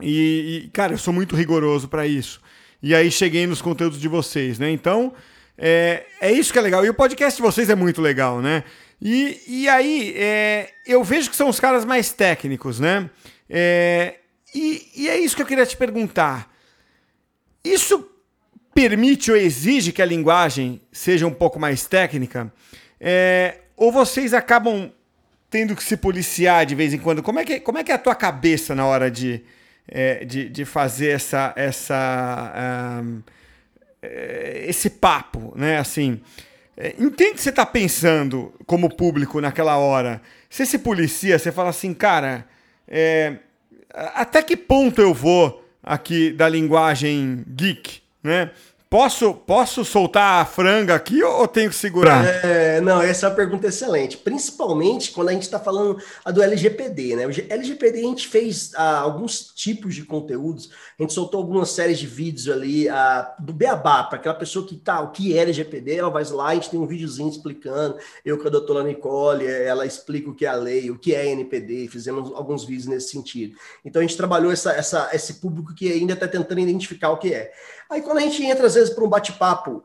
E, 0.00 0.62
e, 0.64 0.70
cara, 0.70 0.94
eu 0.94 0.98
sou 0.98 1.12
muito 1.12 1.36
rigoroso 1.36 1.88
para 1.88 2.06
isso. 2.06 2.40
E 2.82 2.94
aí 2.94 3.10
cheguei 3.10 3.46
nos 3.46 3.60
conteúdos 3.60 4.00
de 4.00 4.08
vocês, 4.08 4.58
né? 4.58 4.70
Então, 4.70 5.12
é, 5.58 6.06
é 6.20 6.32
isso 6.32 6.52
que 6.52 6.58
é 6.58 6.62
legal. 6.62 6.84
E 6.84 6.88
o 6.88 6.94
podcast 6.94 7.36
de 7.36 7.42
vocês 7.42 7.68
é 7.68 7.74
muito 7.74 8.00
legal, 8.00 8.40
né? 8.40 8.64
E, 9.00 9.40
e 9.46 9.68
aí, 9.68 10.14
é, 10.16 10.70
eu 10.86 11.04
vejo 11.04 11.28
que 11.28 11.36
são 11.36 11.48
os 11.48 11.60
caras 11.60 11.84
mais 11.84 12.12
técnicos, 12.12 12.80
né? 12.80 13.10
É, 13.48 14.16
e, 14.54 14.90
e 14.96 15.08
é 15.08 15.18
isso 15.18 15.36
que 15.36 15.42
eu 15.42 15.46
queria 15.46 15.66
te 15.66 15.76
perguntar. 15.76 16.50
Isso 17.62 18.08
permite 18.74 19.30
ou 19.30 19.36
exige 19.36 19.92
que 19.92 20.02
a 20.02 20.06
linguagem 20.06 20.80
seja 20.92 21.26
um 21.26 21.34
pouco 21.34 21.58
mais 21.58 21.86
técnica? 21.86 22.52
É, 23.00 23.58
ou 23.76 23.90
vocês 23.90 24.34
acabam 24.34 24.90
tendo 25.48 25.74
que 25.74 25.82
se 25.82 25.96
policiar 25.96 26.64
de 26.64 26.74
vez 26.74 26.94
em 26.94 26.98
quando? 26.98 27.22
Como 27.22 27.38
é 27.38 27.44
que, 27.44 27.60
como 27.60 27.78
é, 27.78 27.84
que 27.84 27.90
é 27.90 27.94
a 27.94 27.98
tua 27.98 28.14
cabeça 28.14 28.74
na 28.74 28.86
hora 28.86 29.10
de, 29.10 29.42
é, 29.88 30.24
de, 30.24 30.48
de, 30.48 30.64
fazer 30.64 31.08
essa, 31.08 31.52
essa, 31.56 33.02
um, 33.02 33.22
é, 34.00 34.64
esse 34.68 34.90
papo, 34.90 35.52
né? 35.56 35.78
Assim, 35.78 36.20
é, 36.76 36.94
entende 36.98 37.34
que 37.34 37.42
você 37.42 37.50
está 37.50 37.66
pensando 37.66 38.54
como 38.64 38.94
público 38.94 39.40
naquela 39.40 39.76
hora. 39.76 40.22
Você 40.48 40.64
se 40.64 40.78
policia, 40.78 41.38
você 41.38 41.50
fala 41.50 41.70
assim, 41.70 41.92
cara, 41.92 42.46
é, 42.86 43.36
até 43.92 44.42
que 44.42 44.56
ponto 44.56 45.00
eu 45.00 45.12
vou 45.12 45.64
aqui 45.82 46.32
da 46.32 46.48
linguagem 46.48 47.44
geek, 47.48 48.00
né? 48.22 48.50
Posso, 48.90 49.32
posso 49.32 49.84
soltar 49.84 50.42
a 50.42 50.44
franga 50.44 50.96
aqui 50.96 51.22
ou 51.22 51.46
tenho 51.46 51.70
que 51.70 51.76
segurar? 51.76 52.26
É, 52.44 52.80
não, 52.80 53.00
essa 53.00 53.26
é 53.26 53.28
uma 53.28 53.36
pergunta 53.36 53.68
excelente. 53.68 54.16
Principalmente 54.16 55.12
quando 55.12 55.28
a 55.28 55.32
gente 55.32 55.44
está 55.44 55.60
falando 55.60 55.96
a 56.24 56.32
do 56.32 56.42
LGPD, 56.42 57.14
né? 57.14 57.24
O 57.24 57.30
LGPD 57.30 58.00
a 58.00 58.02
gente 58.02 58.26
fez 58.26 58.72
ah, 58.74 58.98
alguns 58.98 59.52
tipos 59.54 59.94
de 59.94 60.04
conteúdos, 60.04 60.70
a 60.98 61.02
gente 61.04 61.12
soltou 61.12 61.38
algumas 61.38 61.70
séries 61.70 62.00
de 62.00 62.06
vídeos 62.08 62.48
ali 62.48 62.88
ah, 62.88 63.32
do 63.38 63.52
Beabá, 63.52 64.02
para 64.02 64.18
aquela 64.18 64.34
pessoa 64.34 64.66
que 64.66 64.74
tá, 64.74 65.00
o 65.00 65.12
que 65.12 65.38
é 65.38 65.42
LGPD, 65.42 65.94
ela 65.94 66.10
vai 66.10 66.24
lá, 66.24 66.48
a 66.48 66.54
gente 66.54 66.70
tem 66.70 66.80
um 66.80 66.86
videozinho 66.86 67.30
explicando, 67.30 67.96
eu 68.24 68.38
com 68.38 68.48
a 68.48 68.50
doutora 68.50 68.82
Nicole, 68.82 69.46
ela 69.46 69.86
explica 69.86 70.30
o 70.30 70.34
que 70.34 70.44
é 70.44 70.48
a 70.48 70.56
lei, 70.56 70.90
o 70.90 70.98
que 70.98 71.14
é 71.14 71.28
NPD, 71.28 71.86
fizemos 71.86 72.32
alguns 72.34 72.64
vídeos 72.64 72.88
nesse 72.88 73.10
sentido. 73.10 73.56
Então 73.84 74.02
a 74.02 74.04
gente 74.04 74.16
trabalhou 74.16 74.50
essa, 74.50 74.72
essa, 74.72 75.10
esse 75.12 75.34
público 75.34 75.72
que 75.72 75.92
ainda 75.92 76.14
está 76.14 76.26
tentando 76.26 76.58
identificar 76.58 77.10
o 77.10 77.18
que 77.18 77.32
é. 77.32 77.52
Aí 77.90 78.00
quando 78.00 78.18
a 78.18 78.20
gente 78.20 78.44
entra, 78.44 78.68
às 78.68 78.74
vezes, 78.74 78.94
para 78.94 79.04
um 79.04 79.08
bate-papo 79.08 79.82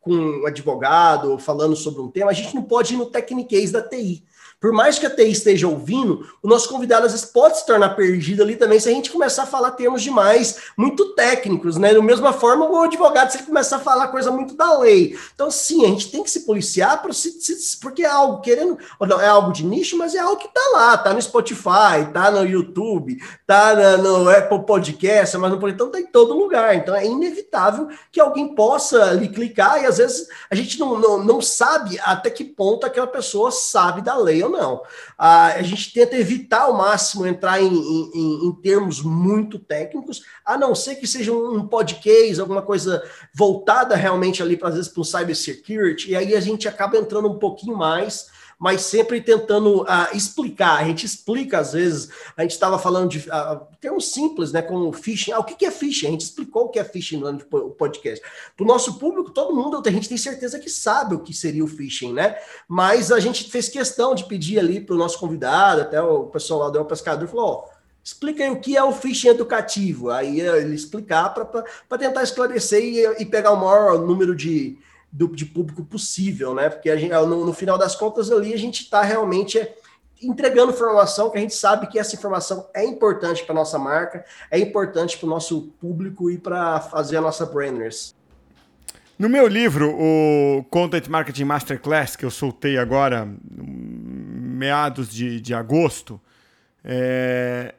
com 0.00 0.12
um 0.12 0.46
advogado, 0.46 1.38
falando 1.38 1.76
sobre 1.76 2.00
um 2.00 2.10
tema, 2.10 2.30
a 2.30 2.34
gente 2.34 2.54
não 2.54 2.62
pode 2.62 2.94
ir 2.94 2.96
no 2.96 3.06
techniquez 3.06 3.70
da 3.70 3.80
TI. 3.80 4.24
Por 4.60 4.72
mais 4.72 4.98
que 4.98 5.06
a 5.06 5.10
TI 5.10 5.30
esteja 5.30 5.66
ouvindo, 5.66 6.26
o 6.42 6.48
nosso 6.48 6.68
convidado 6.68 7.06
às 7.06 7.12
vezes 7.12 7.26
pode 7.26 7.58
se 7.58 7.66
tornar 7.66 7.90
perdido 7.90 8.42
ali 8.42 8.56
também 8.56 8.78
se 8.78 8.88
a 8.88 8.92
gente 8.92 9.10
começar 9.10 9.44
a 9.44 9.46
falar 9.46 9.70
termos 9.70 10.02
demais 10.02 10.58
muito 10.76 11.14
técnicos, 11.14 11.76
né? 11.76 11.94
Da 11.94 12.02
mesma 12.02 12.32
forma, 12.32 12.68
o 12.68 12.82
advogado, 12.82 13.30
se 13.30 13.38
ele 13.38 13.46
começar 13.46 13.76
a 13.76 13.80
falar 13.80 14.08
coisa 14.08 14.30
muito 14.30 14.54
da 14.54 14.78
lei. 14.78 15.18
Então, 15.34 15.50
sim, 15.50 15.84
a 15.84 15.88
gente 15.88 16.10
tem 16.10 16.22
que 16.22 16.30
se 16.30 16.40
policiar 16.40 17.00
se, 17.12 17.30
se, 17.40 17.80
porque 17.80 18.02
é 18.02 18.06
algo 18.06 18.40
querendo, 18.40 18.78
não, 19.00 19.20
é 19.20 19.26
algo 19.26 19.52
de 19.52 19.64
nicho, 19.64 19.96
mas 19.96 20.14
é 20.14 20.18
algo 20.18 20.36
que 20.36 20.48
tá 20.48 20.60
lá, 20.72 20.96
tá 20.98 21.12
no 21.14 21.22
Spotify, 21.22 22.10
tá 22.12 22.30
no 22.30 22.44
YouTube, 22.44 23.18
tá 23.46 23.96
no 23.96 24.28
Apple 24.28 24.64
Podcast, 24.66 25.36
mas 25.38 25.50
no 25.50 25.68
então 25.68 25.90
tá 25.90 26.00
em 26.00 26.06
todo 26.06 26.36
lugar. 26.36 26.74
Então 26.74 26.94
é 26.94 27.06
inevitável 27.06 27.88
que 28.12 28.20
alguém 28.20 28.54
possa 28.54 29.04
ali 29.04 29.28
clicar 29.28 29.82
e 29.82 29.86
às 29.86 29.98
vezes 29.98 30.28
a 30.50 30.54
gente 30.54 30.78
não, 30.78 30.98
não, 30.98 31.24
não 31.24 31.40
sabe 31.40 31.98
até 32.04 32.28
que 32.28 32.44
ponto 32.44 32.86
aquela 32.86 33.06
pessoa 33.06 33.50
sabe 33.50 34.02
da 34.02 34.16
lei 34.16 34.42
ou 34.42 34.49
não. 34.50 34.82
a 35.16 35.62
gente 35.62 35.92
tenta 35.92 36.16
evitar 36.16 36.62
ao 36.62 36.76
máximo 36.76 37.26
entrar 37.26 37.60
em, 37.60 37.72
em, 37.72 38.46
em, 38.46 38.52
termos 38.62 39.02
muito 39.02 39.58
técnicos, 39.58 40.22
a 40.44 40.58
não 40.58 40.74
ser 40.74 40.96
que 40.96 41.06
seja 41.06 41.32
um 41.32 41.66
podcast, 41.66 42.40
alguma 42.40 42.62
coisa 42.62 43.02
voltada 43.34 43.94
realmente 43.94 44.42
ali, 44.42 44.56
para 44.56 44.68
às 44.68 44.74
vezes, 44.74 44.90
para 44.90 45.00
o 45.00 45.04
cybersecurity, 45.04 46.10
e 46.10 46.16
aí 46.16 46.34
a 46.34 46.40
gente 46.40 46.68
acaba 46.68 46.96
entrando 46.96 47.28
um 47.28 47.38
pouquinho 47.38 47.76
mais 47.76 48.26
mas 48.60 48.82
sempre 48.82 49.22
tentando 49.22 49.84
uh, 49.84 50.14
explicar. 50.14 50.78
A 50.78 50.84
gente 50.84 51.06
explica, 51.06 51.60
às 51.60 51.72
vezes, 51.72 52.10
a 52.36 52.42
gente 52.42 52.50
estava 52.50 52.78
falando 52.78 53.08
de 53.08 53.20
uh, 53.20 53.66
termos 53.80 54.12
simples, 54.12 54.52
né, 54.52 54.60
como 54.60 54.92
phishing. 54.92 55.32
Ah, 55.32 55.38
o 55.38 55.44
que, 55.44 55.54
que 55.54 55.64
é 55.64 55.70
phishing? 55.70 56.08
A 56.08 56.10
gente 56.10 56.20
explicou 56.20 56.66
o 56.66 56.68
que 56.68 56.78
é 56.78 56.84
phishing 56.84 57.16
no 57.16 57.38
podcast. 57.72 58.22
Para 58.54 58.64
o 58.64 58.66
nosso 58.66 58.98
público, 58.98 59.30
todo 59.30 59.56
mundo, 59.56 59.82
a 59.82 59.90
gente 59.90 60.10
tem 60.10 60.18
certeza 60.18 60.58
que 60.58 60.68
sabe 60.68 61.14
o 61.14 61.20
que 61.20 61.32
seria 61.32 61.64
o 61.64 61.66
phishing, 61.66 62.12
né? 62.12 62.36
Mas 62.68 63.10
a 63.10 63.18
gente 63.18 63.50
fez 63.50 63.70
questão 63.70 64.14
de 64.14 64.24
pedir 64.24 64.58
ali 64.58 64.78
para 64.78 64.94
o 64.94 64.98
nosso 64.98 65.18
convidado, 65.18 65.80
até 65.80 66.02
o 66.02 66.24
pessoal 66.26 66.60
lá 66.60 66.68
do 66.68 66.78
El 66.78 66.84
Pescador, 66.84 67.26
falou: 67.28 67.46
ó, 67.46 67.80
Explica 68.02 68.42
aí 68.42 68.50
o 68.50 68.60
que 68.60 68.76
é 68.76 68.82
o 68.82 68.92
phishing 68.92 69.28
educativo. 69.28 70.10
Aí 70.10 70.40
ele 70.40 70.74
explicar 70.74 71.30
para 71.30 71.98
tentar 71.98 72.22
esclarecer 72.22 72.82
e, 72.82 73.22
e, 73.22 73.26
pegar 73.26 73.52
o 73.52 73.60
maior 73.60 73.98
número 73.98 74.34
de, 74.34 74.78
do, 75.12 75.28
de 75.28 75.44
público 75.44 75.84
possível, 75.84 76.54
né? 76.54 76.68
Porque 76.68 76.96
gente, 76.96 77.12
no, 77.12 77.44
no 77.44 77.52
final 77.52 77.76
das 77.76 77.96
contas 77.96 78.30
ali 78.30 78.54
a 78.54 78.58
gente 78.58 78.82
está 78.82 79.02
realmente 79.02 79.58
é, 79.58 79.74
entregando 80.22 80.72
informação 80.72 81.30
que 81.30 81.38
a 81.38 81.40
gente 81.40 81.54
sabe 81.54 81.86
que 81.86 81.98
essa 81.98 82.14
informação 82.14 82.68
é 82.74 82.84
importante 82.84 83.44
para 83.44 83.54
nossa 83.54 83.78
marca, 83.78 84.24
é 84.50 84.58
importante 84.58 85.18
para 85.18 85.26
o 85.26 85.30
nosso 85.30 85.72
público 85.80 86.30
e 86.30 86.38
para 86.38 86.80
fazer 86.80 87.16
a 87.16 87.20
nossa 87.20 87.46
branders. 87.46 88.14
No 89.18 89.28
meu 89.28 89.46
livro, 89.46 89.94
o 89.94 90.64
Content 90.70 91.06
Marketing 91.08 91.44
Masterclass, 91.44 92.16
que 92.16 92.24
eu 92.24 92.30
soltei 92.30 92.78
agora, 92.78 93.28
meados 93.50 95.10
de, 95.10 95.40
de 95.40 95.52
agosto, 95.52 96.18
é, 96.82 97.74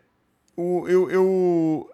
o, 0.56 0.88
eu, 0.88 1.10
eu 1.10 1.90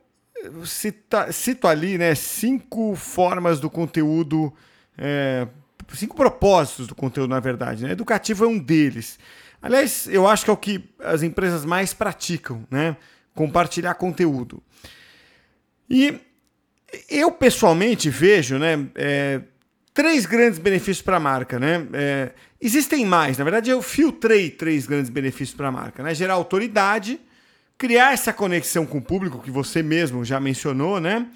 cita, 0.65 1.31
cito 1.31 1.67
ali 1.67 1.97
né, 1.97 2.13
cinco 2.13 2.93
formas 2.95 3.59
do 3.59 3.69
conteúdo 3.69 4.53
é, 4.97 5.47
cinco 5.93 6.15
propósitos 6.15 6.87
do 6.87 6.95
conteúdo, 6.95 7.29
na 7.29 7.39
verdade. 7.39 7.83
Né? 7.83 7.91
Educativo 7.91 8.45
é 8.45 8.47
um 8.47 8.57
deles. 8.57 9.19
Aliás, 9.61 10.07
eu 10.07 10.27
acho 10.27 10.45
que 10.45 10.49
é 10.49 10.53
o 10.53 10.57
que 10.57 10.83
as 10.99 11.23
empresas 11.23 11.65
mais 11.65 11.93
praticam, 11.93 12.65
né? 12.69 12.95
Compartilhar 13.33 13.93
conteúdo. 13.95 14.61
E 15.89 16.19
eu 17.09 17.31
pessoalmente 17.31 18.09
vejo, 18.09 18.57
né? 18.57 18.87
É, 18.95 19.41
três 19.93 20.25
grandes 20.25 20.59
benefícios 20.59 21.01
para 21.01 21.17
a 21.17 21.19
marca, 21.19 21.59
né? 21.59 21.87
É, 21.93 22.31
existem 22.61 23.05
mais, 23.05 23.37
na 23.37 23.43
verdade 23.43 23.69
eu 23.69 23.81
filtrei 23.81 24.49
três 24.49 24.85
grandes 24.85 25.09
benefícios 25.09 25.55
para 25.55 25.69
a 25.69 25.71
marca, 25.71 26.03
né? 26.03 26.13
Gerar 26.13 26.35
autoridade, 26.35 27.19
criar 27.77 28.13
essa 28.13 28.31
conexão 28.31 28.85
com 28.85 28.99
o 28.99 29.01
público 29.01 29.39
que 29.39 29.49
você 29.49 29.81
mesmo 29.81 30.23
já 30.23 30.39
mencionou, 30.39 30.99
né? 30.99 31.27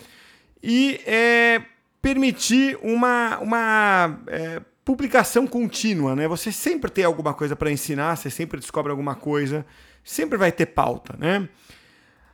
E 0.61 1.01
é, 1.07 1.61
permitir 2.01 2.77
uma, 2.81 3.37
uma 3.39 4.19
é, 4.27 4.61
publicação 4.83 5.45
contínua, 5.45 6.15
né? 6.15 6.27
Você 6.27 6.51
sempre 6.51 6.89
tem 6.89 7.03
alguma 7.03 7.33
coisa 7.33 7.55
para 7.55 7.71
ensinar, 7.71 8.15
você 8.15 8.29
sempre 8.29 8.59
descobre 8.59 8.91
alguma 8.91 9.15
coisa, 9.15 9.65
sempre 10.03 10.37
vai 10.37 10.51
ter 10.51 10.67
pauta, 10.67 11.15
né? 11.17 11.47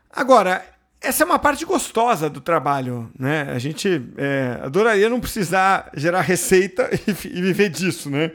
Agora, 0.09 0.65
essa 1.01 1.23
é 1.23 1.25
uma 1.25 1.37
parte 1.37 1.63
gostosa 1.65 2.29
do 2.29 2.41
trabalho, 2.41 3.11
né? 3.17 3.43
A 3.53 3.59
gente 3.59 4.01
é, 4.17 4.59
adoraria 4.63 5.09
não 5.09 5.19
precisar 5.19 5.91
gerar 5.95 6.21
receita 6.21 6.89
e, 7.05 7.11
e 7.11 7.41
viver 7.41 7.69
disso, 7.69 8.09
né? 8.09 8.31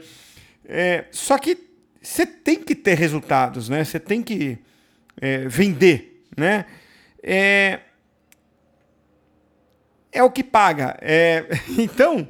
É, 0.65 1.05
só 1.11 1.37
que 1.37 1.57
você 2.01 2.25
tem 2.25 2.61
que 2.61 2.75
ter 2.75 2.95
resultados, 2.95 3.67
né? 3.67 3.83
Você 3.83 3.99
tem 3.99 4.21
que 4.21 4.57
é, 5.19 5.47
vender, 5.47 6.23
né? 6.37 6.65
É, 7.21 7.79
é 10.13 10.23
o 10.23 10.31
que 10.31 10.43
paga. 10.43 10.97
É, 11.01 11.45
então, 11.77 12.27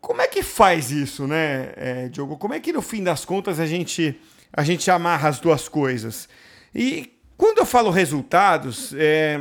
como 0.00 0.20
é 0.20 0.26
que 0.26 0.42
faz 0.42 0.90
isso, 0.90 1.26
né, 1.26 1.72
é, 1.76 2.08
Diogo? 2.08 2.36
Como 2.36 2.54
é 2.54 2.60
que 2.60 2.72
no 2.72 2.82
fim 2.82 3.02
das 3.02 3.24
contas 3.24 3.60
a 3.60 3.66
gente, 3.66 4.18
a 4.52 4.64
gente 4.64 4.90
amarra 4.90 5.28
as 5.28 5.38
duas 5.38 5.68
coisas? 5.68 6.28
E 6.74 7.12
quando 7.36 7.58
eu 7.58 7.66
falo 7.66 7.90
resultados, 7.90 8.92
é, 8.96 9.40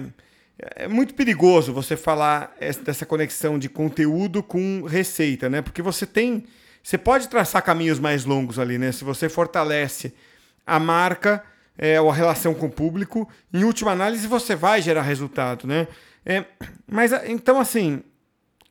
é 0.76 0.88
muito 0.88 1.14
perigoso 1.14 1.74
você 1.74 1.98
falar 1.98 2.56
dessa 2.84 3.06
conexão 3.06 3.58
de 3.58 3.70
conteúdo 3.70 4.44
com 4.44 4.84
receita, 4.84 5.50
né? 5.50 5.62
Porque 5.62 5.82
você 5.82 6.06
tem. 6.06 6.46
Você 6.82 6.98
pode 6.98 7.30
traçar 7.30 7.64
caminhos 7.64 8.00
mais 8.00 8.26
longos 8.26 8.60
ali, 8.60 8.78
né? 8.78 8.92
Se 8.92 9.04
você 9.04 9.30
fortalece 9.30 10.14
a 10.66 10.80
marca 10.80 11.44
é, 11.78 12.00
ou 12.00 12.10
a 12.10 12.14
relação 12.14 12.54
com 12.54 12.68
o 12.68 12.72
público, 12.72 13.28
em 13.54 13.64
última 13.64 13.92
análise 13.92 14.28
você 14.28 14.56
vai 14.56 14.82
gerar 14.82 15.02
resultado, 15.02 15.68
né? 15.68 15.88
É, 16.26 16.46
mas 16.88 17.12
então, 17.28 17.60
assim, 17.60 18.02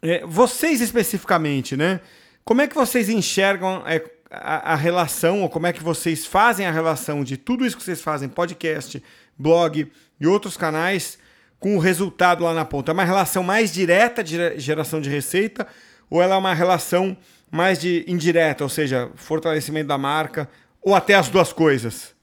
é, 0.03 0.25
vocês 0.27 0.81
especificamente, 0.81 1.77
né? 1.77 2.01
Como 2.45 2.61
é 2.61 2.67
que 2.67 2.75
vocês 2.75 3.09
enxergam 3.09 3.83
é, 3.87 4.03
a, 4.31 4.73
a, 4.73 4.75
relação, 4.75 5.43
ou 5.43 5.49
como 5.49 5.67
é 5.67 5.73
que 5.73 5.83
vocês 5.83 6.27
fazem 6.27 6.67
a 6.67 6.73
relação 6.73 7.23
de 7.23 7.37
tudo 7.37 7.65
isso 7.65 7.77
que 7.77 7.83
vocês 7.83 8.01
fazem, 8.01 8.29
podcast, 8.29 9.03
blog 9.39 9.91
e 10.19 10.27
outros 10.27 10.57
canais, 10.57 11.19
com 11.61 11.77
o 11.77 11.79
resultado 11.79 12.43
lá 12.43 12.53
na 12.53 12.65
ponta? 12.65 12.91
É 12.91 12.95
uma 12.95 13.05
relação 13.05 13.43
mais 13.43 13.73
direta 13.73 14.25
de 14.25 14.59
geração 14.59 15.01
de 15.01 15.09
receita, 15.09 15.67
ou 16.11 16.21
ela 16.21 16.35
é 16.35 16.39
uma 16.39 16.55
relação 16.55 17.17
mais 17.51 17.79
de 17.79 18.05
indireta, 18.09 18.65
ou 18.65 18.71
seja, 18.71 19.11
fortalecimento 19.15 19.89
da 19.89 19.99
marca, 19.99 20.49
ou 20.81 20.95
até 20.95 21.15
as 21.15 21.29
duas 21.29 21.53
coisas? 21.53 22.15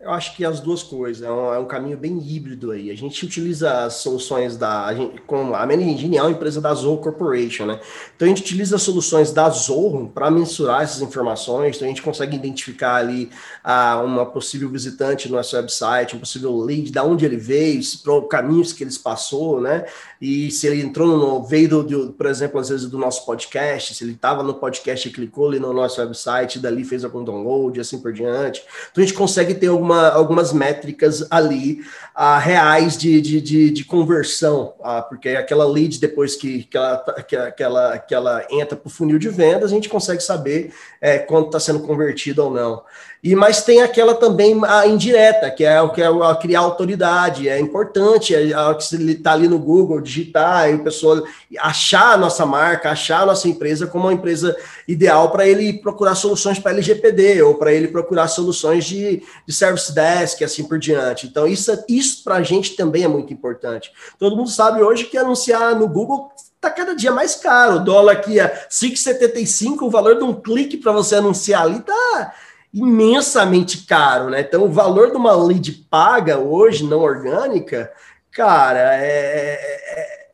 Eu 0.00 0.12
acho 0.12 0.36
que 0.36 0.44
as 0.44 0.60
duas 0.60 0.80
coisas, 0.80 1.24
é 1.24 1.30
um, 1.30 1.52
é 1.52 1.58
um, 1.58 1.64
caminho 1.64 1.96
bem 1.96 2.16
híbrido 2.24 2.70
aí. 2.70 2.88
A 2.88 2.96
gente 2.96 3.24
utiliza 3.26 3.84
as 3.84 3.94
soluções 3.94 4.56
da. 4.56 4.86
A 4.86 4.94
gente, 4.94 5.20
com 5.22 5.52
a 5.52 5.66
Many 5.66 5.82
Engine 5.82 6.16
é 6.16 6.22
uma 6.22 6.30
empresa 6.30 6.60
da 6.60 6.72
Zoho 6.72 6.98
Corporation, 6.98 7.66
né? 7.66 7.80
Então 8.14 8.24
a 8.24 8.28
gente 8.28 8.42
utiliza 8.42 8.76
as 8.76 8.82
soluções 8.82 9.32
da 9.32 9.50
Zoho 9.50 10.08
para 10.14 10.30
mensurar 10.30 10.82
essas 10.82 11.02
informações. 11.02 11.74
Então 11.74 11.86
a 11.86 11.88
gente 11.88 12.00
consegue 12.00 12.36
identificar 12.36 12.94
ali 12.94 13.28
ah, 13.64 14.00
uma 14.04 14.24
possível 14.24 14.70
visitante 14.70 15.28
no 15.28 15.34
nosso 15.34 15.56
website, 15.56 16.14
um 16.14 16.20
possível 16.20 16.56
lead, 16.56 16.92
da 16.92 17.02
onde 17.02 17.24
ele 17.24 17.36
veio, 17.36 17.80
para 18.04 18.28
caminhos 18.28 18.72
que 18.72 18.84
ele 18.84 18.96
passou, 19.02 19.60
né? 19.60 19.84
E 20.20 20.48
se 20.52 20.68
ele 20.68 20.80
entrou 20.80 21.08
no. 21.08 21.42
veio, 21.42 21.68
do, 21.68 21.82
do, 21.82 22.12
por 22.12 22.26
exemplo, 22.26 22.60
às 22.60 22.68
vezes 22.68 22.88
do 22.88 22.98
nosso 22.98 23.26
podcast, 23.26 23.96
se 23.96 24.04
ele 24.04 24.12
estava 24.12 24.44
no 24.44 24.54
podcast 24.54 25.08
e 25.08 25.12
clicou 25.12 25.48
ali 25.48 25.58
no 25.58 25.72
nosso 25.72 26.00
website, 26.00 26.60
dali 26.60 26.84
fez 26.84 27.04
algum 27.04 27.24
download 27.24 27.76
e 27.76 27.80
assim 27.80 27.98
por 27.98 28.12
diante. 28.12 28.62
Então 28.92 29.02
a 29.02 29.06
gente 29.06 29.16
consegue 29.16 29.54
ter 29.54 29.66
alguma 29.66 29.87
alguma, 29.88 30.08
algumas 30.08 30.52
métricas 30.52 31.26
ali 31.30 31.80
uh, 32.16 32.38
reais 32.38 32.96
de, 32.96 33.20
de, 33.20 33.40
de, 33.40 33.70
de 33.70 33.84
conversão, 33.84 34.74
uh, 34.80 35.02
porque 35.08 35.30
aquela 35.30 35.66
lead, 35.66 35.98
depois 35.98 36.36
que, 36.36 36.64
que, 36.64 36.76
ela, 36.76 36.98
que, 37.26 37.50
que, 37.52 37.62
ela, 37.62 37.98
que 37.98 38.14
ela 38.14 38.46
entra 38.50 38.76
para 38.76 38.86
o 38.86 38.90
funil 38.90 39.18
de 39.18 39.28
vendas, 39.28 39.70
a 39.70 39.74
gente 39.74 39.88
consegue 39.88 40.22
saber 40.22 40.72
é, 41.00 41.18
quanto 41.18 41.46
está 41.46 41.60
sendo 41.60 41.80
convertido 41.80 42.44
ou 42.44 42.50
não. 42.50 42.82
E 43.22 43.34
mas 43.34 43.62
tem 43.62 43.82
aquela 43.82 44.14
também 44.14 44.60
a 44.64 44.86
indireta, 44.86 45.50
que 45.50 45.64
é 45.64 45.80
o 45.82 45.90
que 45.90 46.00
é 46.00 46.06
a 46.06 46.34
criar 46.36 46.60
autoridade. 46.60 47.48
É 47.48 47.58
importante 47.58 48.34
é, 48.34 48.54
a, 48.54 48.72
que 48.74 48.94
está 49.10 49.32
ali 49.32 49.48
no 49.48 49.58
Google, 49.58 50.00
digitar, 50.00 50.70
e 50.70 50.74
o 50.74 50.84
pessoal 50.84 51.22
achar 51.58 52.12
a 52.12 52.16
nossa 52.16 52.46
marca, 52.46 52.90
achar 52.90 53.22
a 53.22 53.26
nossa 53.26 53.48
empresa 53.48 53.88
como 53.88 54.04
uma 54.04 54.12
empresa 54.12 54.56
ideal 54.86 55.30
para 55.30 55.48
ele 55.48 55.72
procurar 55.80 56.14
soluções 56.14 56.60
para 56.60 56.70
LGPD 56.70 57.42
ou 57.42 57.56
para 57.56 57.72
ele 57.72 57.88
procurar 57.88 58.28
soluções 58.28 58.84
de, 58.84 59.22
de 59.46 59.52
service 59.52 59.92
desk, 59.92 60.44
assim 60.44 60.64
por 60.64 60.78
diante. 60.78 61.26
Então, 61.26 61.46
isso, 61.46 61.72
isso 61.88 62.22
para 62.22 62.36
a 62.36 62.42
gente 62.42 62.76
também 62.76 63.02
é 63.02 63.08
muito 63.08 63.32
importante. 63.32 63.90
Todo 64.16 64.36
mundo 64.36 64.48
sabe 64.48 64.80
hoje 64.80 65.06
que 65.06 65.18
anunciar 65.18 65.74
no 65.74 65.88
Google 65.88 66.30
está 66.54 66.70
cada 66.70 66.94
dia 66.94 67.12
mais 67.12 67.34
caro. 67.34 67.76
O 67.76 67.84
dólar 67.84 68.12
aqui 68.12 68.38
é 68.38 68.66
5,75, 68.70 69.82
o 69.82 69.90
valor 69.90 70.16
de 70.16 70.24
um 70.24 70.34
clique 70.34 70.76
para 70.76 70.92
você 70.92 71.16
anunciar 71.16 71.62
ali 71.62 71.78
está 71.78 72.34
imensamente 72.72 73.86
caro, 73.86 74.30
né? 74.30 74.40
Então, 74.40 74.64
o 74.64 74.70
valor 74.70 75.10
de 75.10 75.16
uma 75.16 75.34
lead 75.34 75.72
paga 75.90 76.38
hoje, 76.38 76.84
não 76.84 77.00
orgânica, 77.00 77.90
cara, 78.30 78.96
é, 78.96 79.58
é, 79.94 80.28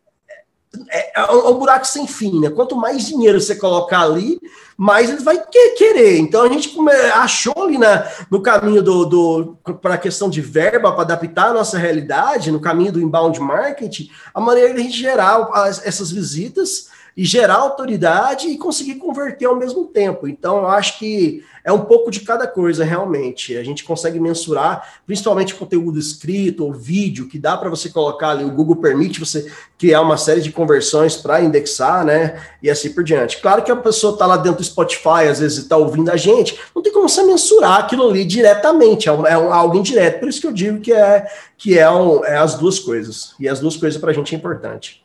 é, 0.90 1.12
é 1.14 1.25
um 1.27 1.59
buraco 1.59 1.87
sem 1.87 2.07
fim, 2.07 2.40
né? 2.40 2.51
Quanto 2.51 2.77
mais 2.77 3.07
dinheiro 3.07 3.40
você 3.40 3.55
colocar 3.55 4.01
ali, 4.01 4.40
mais 4.77 5.11
ele 5.11 5.23
vai 5.23 5.41
querer. 5.77 6.19
Então, 6.19 6.43
a 6.43 6.49
gente 6.49 6.75
achou 7.15 7.55
ali 7.63 7.79
na, 7.79 8.07
no 8.31 8.41
caminho 8.43 8.83
do, 8.83 9.05
do 9.05 9.59
para 9.81 9.95
a 9.95 9.99
questão 9.99 10.29
de 10.29 10.41
verba, 10.41 10.93
para 10.93 11.03
adaptar 11.03 11.51
a 11.51 11.55
nossa 11.55 11.79
realidade, 11.79 12.51
no 12.51 12.61
caminho 12.61 12.93
do 12.93 13.01
inbound 13.01 13.41
marketing, 13.41 14.11
a 14.35 14.41
maneira 14.41 14.75
de 14.75 14.81
a 14.81 14.83
gente 14.83 14.99
gerar 14.99 15.49
as, 15.53 15.85
essas 15.87 16.11
visitas 16.11 16.89
e 17.17 17.25
gerar 17.25 17.57
autoridade 17.57 18.49
e 18.49 18.59
conseguir 18.59 18.97
converter 18.97 19.47
ao 19.47 19.57
mesmo 19.57 19.85
tempo. 19.87 20.27
Então, 20.27 20.59
eu 20.59 20.69
acho 20.69 20.99
que 20.99 21.45
é 21.65 21.73
um 21.73 21.81
pouco 21.81 22.11
de 22.11 22.21
cada 22.21 22.47
coisa, 22.47 22.85
realmente. 22.85 23.57
A 23.57 23.63
gente 23.63 23.85
consegue 23.85 24.19
mensurar, 24.19 25.01
principalmente 25.07 25.55
conteúdo 25.55 25.99
escrito 25.99 26.65
ou 26.65 26.75
vídeo, 26.75 27.29
que 27.29 27.39
dá 27.39 27.57
para 27.57 27.71
você 27.71 27.89
colocar 27.89 28.31
ali. 28.31 28.45
O 28.45 28.51
Google 28.51 28.77
permite 28.77 29.21
você 29.21 29.51
criar 29.79 30.03
uma 30.03 30.17
série 30.17 30.41
de 30.41 30.51
conversões 30.51 31.17
para 31.17 31.41
indexar, 31.41 32.05
né? 32.05 32.43
E 32.63 32.69
assim 32.69 32.93
por 32.93 33.05
diante. 33.05 33.41
Claro 33.41 33.63
que 33.63 33.71
a 33.71 33.77
pessoa 33.77 34.13
está 34.13 34.27
lá 34.27 34.37
dentro 34.37 34.61
Spotify, 34.64 35.29
às 35.31 35.38
vezes 35.38 35.59
está 35.59 35.77
ouvindo 35.77 36.11
a 36.11 36.16
gente, 36.16 36.59
não 36.74 36.83
tem 36.83 36.92
como 36.92 37.09
você 37.09 37.22
mensurar 37.22 37.81
aquilo 37.81 38.09
ali 38.09 38.24
diretamente, 38.24 39.09
é, 39.09 39.12
um, 39.12 39.27
é 39.27 39.38
um, 39.38 39.53
algo 39.53 39.77
indireto. 39.77 40.20
Por 40.20 40.29
isso 40.29 40.40
que 40.40 40.46
eu 40.46 40.53
digo 40.53 40.81
que 40.81 40.92
é, 40.92 41.27
que 41.57 41.79
é, 41.79 41.90
um, 41.90 42.24
é 42.24 42.37
as 42.37 42.55
duas 42.57 42.79
coisas. 42.79 43.35
E 43.38 43.48
as 43.48 43.61
duas 43.61 43.77
coisas 43.77 44.00
para 44.00 44.11
a 44.11 44.14
gente 44.14 44.35
é 44.35 44.38
importante. 44.38 45.05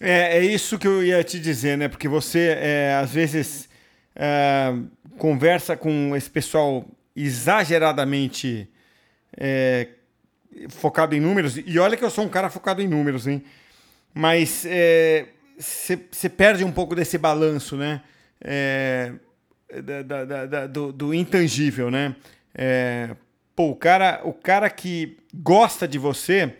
É, 0.00 0.38
é 0.38 0.44
isso 0.44 0.78
que 0.78 0.86
eu 0.86 1.02
ia 1.04 1.22
te 1.24 1.38
dizer, 1.38 1.76
né? 1.78 1.88
Porque 1.88 2.08
você, 2.08 2.56
é, 2.58 2.98
às 3.02 3.10
vezes, 3.10 3.68
é, 4.14 4.74
conversa 5.18 5.76
com 5.76 6.14
esse 6.14 6.28
pessoal 6.28 6.84
exageradamente 7.14 8.68
é, 9.36 9.88
focado 10.68 11.14
em 11.14 11.20
números. 11.20 11.56
E 11.56 11.78
olha 11.78 11.96
que 11.96 12.04
eu 12.04 12.10
sou 12.10 12.24
um 12.24 12.28
cara 12.28 12.50
focado 12.50 12.82
em 12.82 12.88
números, 12.88 13.26
hein? 13.26 13.42
Mas 14.12 14.66
você 15.58 16.00
é, 16.24 16.28
perde 16.28 16.64
um 16.64 16.72
pouco 16.72 16.94
desse 16.94 17.16
balanço, 17.16 17.76
né? 17.76 18.02
É, 18.40 19.12
da, 19.82 20.02
da, 20.02 20.46
da, 20.46 20.66
do, 20.66 20.92
do, 20.92 21.14
intangível, 21.14 21.90
né? 21.90 22.14
pô, 23.54 23.70
o 23.70 23.76
cara, 23.76 24.20
o 24.24 24.32
cara 24.32 24.68
que 24.70 25.18
gosta 25.34 25.86
de 25.88 25.98
você 25.98 26.54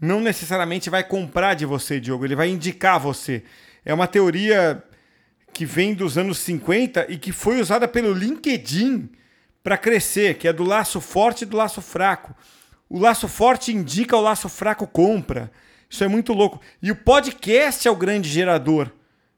não 0.00 0.20
necessariamente 0.20 0.90
vai 0.90 1.04
comprar 1.04 1.54
de 1.54 1.66
você, 1.66 2.00
Diogo, 2.00 2.24
ele 2.24 2.36
vai 2.36 2.48
indicar 2.48 2.98
você. 2.98 3.42
É 3.84 3.92
uma 3.92 4.06
teoria 4.06 4.82
que 5.52 5.66
vem 5.66 5.94
dos 5.94 6.16
anos 6.16 6.38
50 6.38 7.06
e 7.10 7.18
que 7.18 7.32
foi 7.32 7.60
usada 7.60 7.86
pelo 7.86 8.12
LinkedIn 8.12 9.10
para 9.62 9.76
crescer, 9.76 10.38
que 10.38 10.48
é 10.48 10.52
do 10.52 10.64
laço 10.64 11.00
forte 11.00 11.42
e 11.42 11.46
do 11.46 11.56
laço 11.56 11.80
fraco. 11.80 12.34
O 12.88 12.98
laço 12.98 13.28
forte 13.28 13.72
indica, 13.72 14.16
o 14.16 14.20
laço 14.20 14.48
fraco 14.48 14.86
compra. 14.86 15.50
Isso 15.88 16.02
é 16.02 16.08
muito 16.08 16.32
louco. 16.32 16.60
E 16.82 16.90
o 16.90 16.96
podcast 16.96 17.86
é 17.86 17.90
o 17.90 17.96
grande 17.96 18.28
gerador 18.28 18.90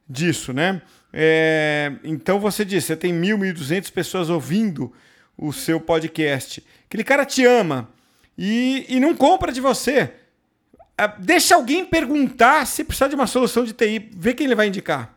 disso, 0.09 0.53
né? 0.53 0.83
É... 1.17 1.93
então 2.03 2.41
você 2.41 2.65
diz, 2.65 2.85
você 2.85 2.97
tem 2.97 3.13
mil, 3.13 3.39
mil 3.39 3.55
duzentas 3.55 3.89
pessoas 3.89 4.29
ouvindo 4.29 4.93
o 5.39 5.53
seu 5.53 5.81
podcast. 5.81 6.65
Aquele 6.87 7.05
cara 7.05 7.25
te 7.25 7.45
ama 7.45 7.89
e, 8.37 8.85
e 8.89 8.99
não 8.99 9.15
compra 9.15 9.53
de 9.53 9.61
você. 9.61 10.13
Ah, 10.99 11.07
deixa 11.07 11.55
alguém 11.55 11.85
perguntar 11.85 12.67
se 12.67 12.83
precisar 12.83 13.09
de 13.09 13.15
uma 13.15 13.27
solução 13.27 13.65
de 13.65 13.73
TI, 13.73 14.11
vê 14.13 14.35
quem 14.35 14.47
ele 14.47 14.55
vai 14.55 14.69
indicar. 14.69 15.17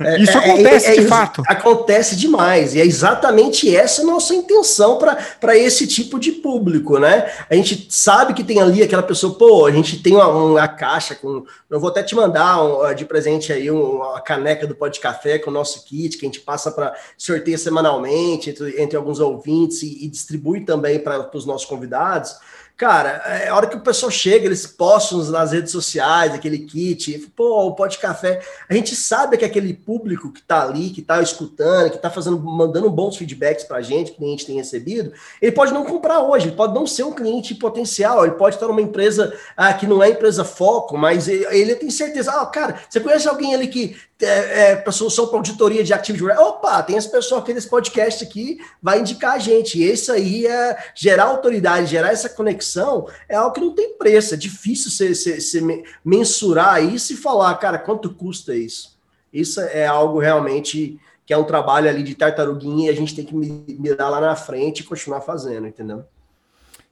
É, 0.00 0.20
isso 0.20 0.38
é, 0.38 0.50
acontece 0.50 0.86
é, 0.86 0.96
é, 0.96 1.00
de 1.00 1.06
fato. 1.06 1.42
Acontece 1.46 2.16
demais. 2.16 2.74
E 2.74 2.80
é 2.80 2.86
exatamente 2.86 3.74
essa 3.74 4.02
a 4.02 4.04
nossa 4.04 4.34
intenção 4.34 4.98
para 4.98 5.56
esse 5.56 5.86
tipo 5.86 6.18
de 6.20 6.32
público, 6.32 6.98
né? 6.98 7.30
A 7.50 7.54
gente 7.54 7.88
sabe 7.90 8.32
que 8.32 8.44
tem 8.44 8.60
ali 8.60 8.82
aquela 8.82 9.02
pessoa, 9.02 9.34
pô, 9.34 9.66
a 9.66 9.72
gente 9.72 10.00
tem 10.02 10.14
uma, 10.14 10.28
uma 10.28 10.68
caixa 10.68 11.14
com. 11.14 11.44
Eu 11.68 11.80
vou 11.80 11.90
até 11.90 12.02
te 12.02 12.14
mandar 12.14 12.62
um, 12.62 12.94
de 12.94 13.04
presente 13.04 13.52
aí 13.52 13.70
uma 13.70 14.20
caneca 14.20 14.66
do 14.66 14.74
Pó 14.74 14.88
de 14.88 15.00
Café 15.00 15.38
com 15.38 15.50
o 15.50 15.54
nosso 15.54 15.84
kit, 15.84 16.16
que 16.16 16.24
a 16.24 16.28
gente 16.28 16.40
passa 16.40 16.70
para 16.70 16.94
sorteio 17.16 17.58
semanalmente 17.58 18.50
entre, 18.50 18.80
entre 18.80 18.96
alguns 18.96 19.18
ouvintes 19.18 19.82
e, 19.82 20.04
e 20.04 20.08
distribui 20.08 20.64
também 20.64 20.98
para 20.98 21.28
os 21.34 21.44
nossos 21.44 21.66
convidados. 21.66 22.36
Cara, 22.78 23.20
é 23.26 23.48
a 23.48 23.56
hora 23.56 23.66
que 23.66 23.76
o 23.76 23.80
pessoal 23.80 24.08
chega, 24.08 24.46
eles 24.46 24.64
postam 24.64 25.18
nas 25.32 25.50
redes 25.50 25.72
sociais 25.72 26.32
aquele 26.32 26.60
kit, 26.60 27.18
pô, 27.34 27.66
o 27.66 27.74
pó 27.74 27.88
de 27.88 27.98
café. 27.98 28.40
A 28.68 28.74
gente 28.74 28.94
sabe 28.94 29.36
que 29.36 29.44
aquele 29.44 29.74
público 29.74 30.32
que 30.32 30.40
tá 30.40 30.62
ali, 30.62 30.90
que 30.90 31.02
tá 31.02 31.20
escutando, 31.20 31.90
que 31.90 31.98
tá 31.98 32.08
fazendo, 32.08 32.38
mandando 32.38 32.88
bons 32.88 33.16
feedbacks 33.16 33.64
pra 33.64 33.82
gente, 33.82 34.12
que 34.12 34.24
a 34.24 34.28
gente 34.28 34.46
tem 34.46 34.54
recebido, 34.54 35.12
ele 35.42 35.50
pode 35.50 35.74
não 35.74 35.84
comprar 35.84 36.20
hoje, 36.20 36.46
ele 36.46 36.56
pode 36.56 36.72
não 36.72 36.86
ser 36.86 37.02
um 37.02 37.10
cliente 37.10 37.52
potencial, 37.52 38.24
ele 38.24 38.36
pode 38.36 38.54
estar 38.54 38.68
numa 38.68 38.80
empresa 38.80 39.36
ah, 39.56 39.74
que 39.74 39.84
não 39.84 40.00
é 40.00 40.10
empresa 40.10 40.44
foco, 40.44 40.96
mas 40.96 41.26
ele, 41.26 41.46
ele 41.50 41.74
tem 41.74 41.90
certeza, 41.90 42.30
ah, 42.30 42.46
cara, 42.46 42.80
você 42.88 43.00
conhece 43.00 43.28
alguém 43.28 43.56
ali 43.56 43.66
que 43.66 43.96
é, 44.20 44.70
é 44.70 44.76
para 44.76 44.92
solução 44.92 45.26
para 45.28 45.36
auditoria 45.36 45.84
de 45.84 45.92
Active 45.92 46.18
Directory. 46.18 46.48
Opa, 46.48 46.82
tem 46.82 46.96
esse 46.96 47.10
pessoal 47.10 47.40
aqui 47.40 47.54
desse 47.54 47.68
podcast 47.68 48.24
aqui, 48.24 48.58
vai 48.82 49.00
indicar 49.00 49.34
a 49.34 49.38
gente. 49.38 49.78
E 49.78 49.90
isso 49.90 50.12
aí 50.12 50.46
é 50.46 50.76
gerar 50.94 51.24
autoridade, 51.24 51.90
gerar 51.90 52.12
essa 52.12 52.28
conexão, 52.28 53.08
é 53.28 53.36
algo 53.36 53.54
que 53.54 53.60
não 53.60 53.74
tem 53.74 53.96
preço. 53.96 54.34
É 54.34 54.36
difícil 54.36 54.90
você, 54.90 55.60
mensurar 56.04 56.82
isso 56.82 57.12
e 57.12 57.16
falar, 57.16 57.54
cara, 57.56 57.78
quanto 57.78 58.12
custa 58.12 58.54
isso? 58.54 58.98
Isso 59.32 59.60
é 59.60 59.86
algo 59.86 60.18
realmente 60.18 60.98
que 61.24 61.34
é 61.34 61.36
um 61.36 61.44
trabalho 61.44 61.90
ali 61.90 62.02
de 62.02 62.14
tartaruguinha 62.14 62.90
e 62.90 62.92
a 62.92 62.96
gente 62.96 63.14
tem 63.14 63.24
que 63.24 63.34
mirar 63.34 64.10
lá 64.10 64.20
na 64.20 64.34
frente 64.34 64.80
e 64.80 64.84
continuar 64.84 65.20
fazendo, 65.20 65.66
entendeu? 65.66 66.04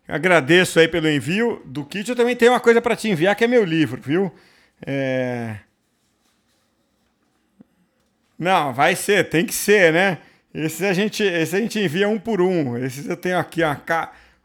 Agradeço 0.06 0.78
aí 0.78 0.86
pelo 0.86 1.08
envio 1.08 1.62
do 1.64 1.84
kit. 1.84 2.08
Eu 2.08 2.14
também 2.14 2.36
tenho 2.36 2.52
uma 2.52 2.60
coisa 2.60 2.80
para 2.80 2.94
te 2.94 3.08
enviar 3.08 3.34
que 3.34 3.44
é 3.44 3.48
meu 3.48 3.64
livro, 3.64 4.00
viu? 4.00 4.30
É... 4.86 5.56
Não, 8.38 8.72
vai 8.72 8.94
ser, 8.94 9.28
tem 9.28 9.46
que 9.46 9.54
ser, 9.54 9.92
né? 9.92 10.18
Esse 10.52 10.84
a 10.86 10.92
gente, 10.92 11.22
esse 11.22 11.54
a 11.54 11.60
gente 11.60 11.78
envia 11.78 12.08
um 12.08 12.18
por 12.18 12.40
um. 12.40 12.76
Esses 12.78 13.06
eu 13.08 13.16
tenho 13.16 13.38
aqui 13.38 13.62
ó, 13.62 13.76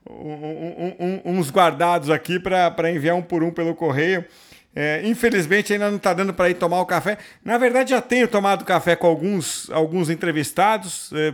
um, 0.10 0.94
um, 1.00 1.22
uns 1.26 1.50
guardados 1.50 2.10
aqui 2.10 2.40
para 2.40 2.92
enviar 2.92 3.16
um 3.16 3.22
por 3.22 3.44
um 3.44 3.52
pelo 3.52 3.74
correio. 3.76 4.26
É, 4.74 5.02
infelizmente 5.04 5.74
ainda 5.74 5.90
não 5.90 5.98
está 5.98 6.14
dando 6.14 6.34
para 6.34 6.50
ir 6.50 6.56
tomar 6.56 6.82
o 6.82 6.86
café. 6.86 7.18
Na 7.44 7.58
verdade, 7.58 7.92
já 7.92 8.02
tenho 8.02 8.28
tomado 8.28 8.66
café 8.66 8.96
com 8.96 9.08
alguns, 9.08 9.70
alguns 9.72 10.10
entrevistados. 10.10 11.12
É, 11.14 11.34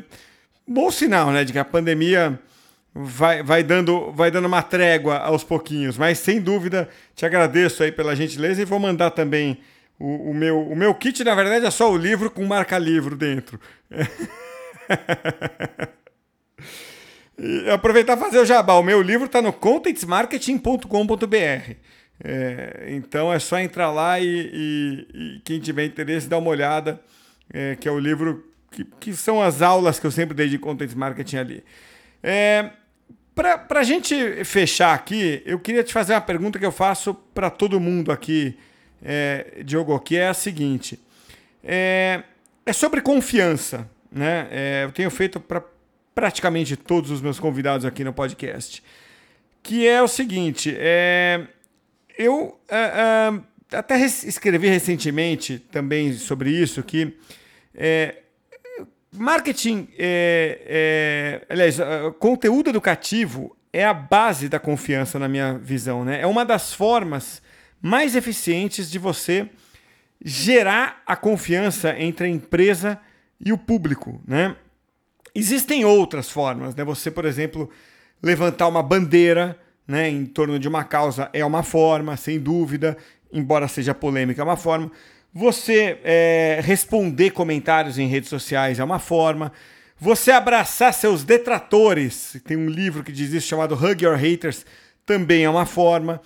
bom 0.67 0.91
sinal, 0.91 1.31
né? 1.31 1.43
De 1.43 1.53
que 1.53 1.59
a 1.59 1.65
pandemia 1.65 2.39
vai, 2.93 3.43
vai, 3.43 3.63
dando, 3.63 4.11
vai 4.11 4.31
dando 4.31 4.45
uma 4.45 4.63
trégua 4.63 5.17
aos 5.17 5.43
pouquinhos. 5.43 5.97
Mas 5.97 6.19
sem 6.19 6.41
dúvida, 6.41 6.89
te 7.15 7.25
agradeço 7.25 7.83
aí 7.83 7.91
pela 7.91 8.15
gentileza 8.15 8.61
e 8.61 8.65
vou 8.65 8.79
mandar 8.79 9.11
também 9.11 9.59
o, 9.99 10.31
o, 10.31 10.33
meu, 10.33 10.61
o 10.61 10.75
meu 10.75 10.93
kit, 10.95 11.23
na 11.23 11.35
verdade, 11.35 11.65
é 11.65 11.71
só 11.71 11.91
o 11.91 11.97
livro 11.97 12.29
com 12.29 12.45
marca-livro 12.45 13.15
dentro. 13.15 13.59
E 17.39 17.69
aproveitar 17.69 18.17
e 18.17 18.19
fazer 18.19 18.39
o 18.39 18.45
jabá. 18.45 18.73
O 18.73 18.83
meu 18.83 19.01
livro 19.01 19.27
está 19.27 19.41
no 19.41 19.53
contentsmarketing.com.br. 19.53 21.75
É, 22.23 22.87
então 22.89 23.31
é 23.31 23.37
só 23.37 23.59
entrar 23.59 23.91
lá 23.91 24.19
e, 24.19 24.25
e, 24.25 25.07
e, 25.13 25.39
quem 25.45 25.59
tiver 25.59 25.85
interesse 25.85 26.27
dá 26.27 26.39
uma 26.39 26.49
olhada, 26.49 26.99
é, 27.53 27.75
que 27.75 27.87
é 27.87 27.91
o 27.91 27.99
livro 27.99 28.43
que, 28.71 28.83
que, 28.99 29.13
são 29.13 29.39
as 29.39 29.61
aulas 29.61 29.99
que 29.99 30.07
eu 30.07 30.11
sempre 30.11 30.33
dei 30.33 30.49
de 30.49 30.57
content 30.57 30.95
marketing 30.95 31.37
ali. 31.37 31.63
É, 32.23 32.71
para 33.35 33.79
a 33.79 33.83
gente 33.83 34.43
fechar 34.43 34.95
aqui, 34.95 35.43
eu 35.45 35.59
queria 35.59 35.83
te 35.83 35.93
fazer 35.93 36.13
uma 36.13 36.21
pergunta 36.21 36.57
que 36.57 36.65
eu 36.65 36.71
faço 36.71 37.13
para 37.13 37.51
todo 37.51 37.79
mundo 37.79 38.11
aqui, 38.11 38.57
é, 39.03 39.61
Diogo, 39.63 39.99
que 39.99 40.17
é 40.17 40.27
a 40.27 40.33
seguinte: 40.33 40.99
é, 41.63 42.23
é 42.65 42.73
sobre 42.73 43.01
confiança. 43.01 43.89
Né? 44.11 44.47
É, 44.51 44.83
eu 44.85 44.91
tenho 44.91 45.11
feito 45.11 45.39
para 45.39 45.63
praticamente 46.15 46.75
todos 46.75 47.11
os 47.11 47.21
meus 47.21 47.39
convidados 47.39 47.85
aqui 47.85 48.03
no 48.03 48.13
podcast. 48.13 48.83
Que 49.61 49.87
é 49.87 50.01
o 50.01 50.07
seguinte: 50.07 50.73
é, 50.77 51.45
eu 52.17 52.59
é, 52.69 52.77
é, 53.71 53.77
até 53.77 53.99
escrevi 53.99 54.67
recentemente 54.67 55.59
também 55.59 56.13
sobre 56.13 56.49
isso, 56.49 56.81
que 56.83 57.17
é, 57.75 58.15
marketing, 59.11 59.89
aliás, 61.49 61.77
conteúdo 62.17 62.69
educativo 62.69 63.55
é 63.73 63.85
a 63.85 63.93
base 63.93 64.49
da 64.49 64.59
confiança 64.59 65.19
na 65.19 65.27
minha 65.27 65.57
visão, 65.57 66.03
né? 66.03 66.21
É 66.21 66.25
uma 66.25 66.45
das 66.45 66.73
formas 66.73 67.41
mais 67.81 68.15
eficientes 68.15 68.89
de 68.89 68.99
você 68.99 69.49
gerar 70.23 71.01
a 71.05 71.15
confiança 71.15 71.95
entre 71.99 72.27
a 72.27 72.29
empresa 72.29 72.99
e 73.39 73.53
o 73.53 73.57
público, 73.57 74.21
né? 74.27 74.55
Existem 75.33 75.85
outras 75.85 76.29
formas, 76.29 76.75
né? 76.75 76.83
Você, 76.83 77.11
por 77.11 77.25
exemplo, 77.25 77.69
levantar 78.21 78.67
uma 78.67 78.81
bandeira, 78.81 79.57
né, 79.87 80.09
em 80.09 80.25
torno 80.25 80.59
de 80.59 80.67
uma 80.67 80.83
causa 80.83 81.29
é 81.31 81.45
uma 81.45 81.63
forma, 81.63 82.17
sem 82.17 82.39
dúvida, 82.39 82.97
embora 83.31 83.67
seja 83.67 83.93
polêmica, 83.93 84.41
é 84.41 84.43
uma 84.43 84.57
forma. 84.57 84.91
Você 85.33 85.99
é, 86.03 86.59
responder 86.63 87.31
comentários 87.31 87.97
em 87.97 88.07
redes 88.07 88.29
sociais 88.29 88.79
é 88.79 88.83
uma 88.83 88.99
forma. 88.99 89.51
Você 89.99 90.31
abraçar 90.31 90.93
seus 90.93 91.23
detratores, 91.23 92.39
tem 92.45 92.57
um 92.57 92.69
livro 92.69 93.03
que 93.03 93.11
diz 93.11 93.31
isso 93.31 93.47
chamado 93.47 93.75
Hug 93.75 94.03
Your 94.03 94.17
Haters, 94.17 94.65
também 95.05 95.43
é 95.43 95.49
uma 95.49 95.65
forma. 95.65 96.21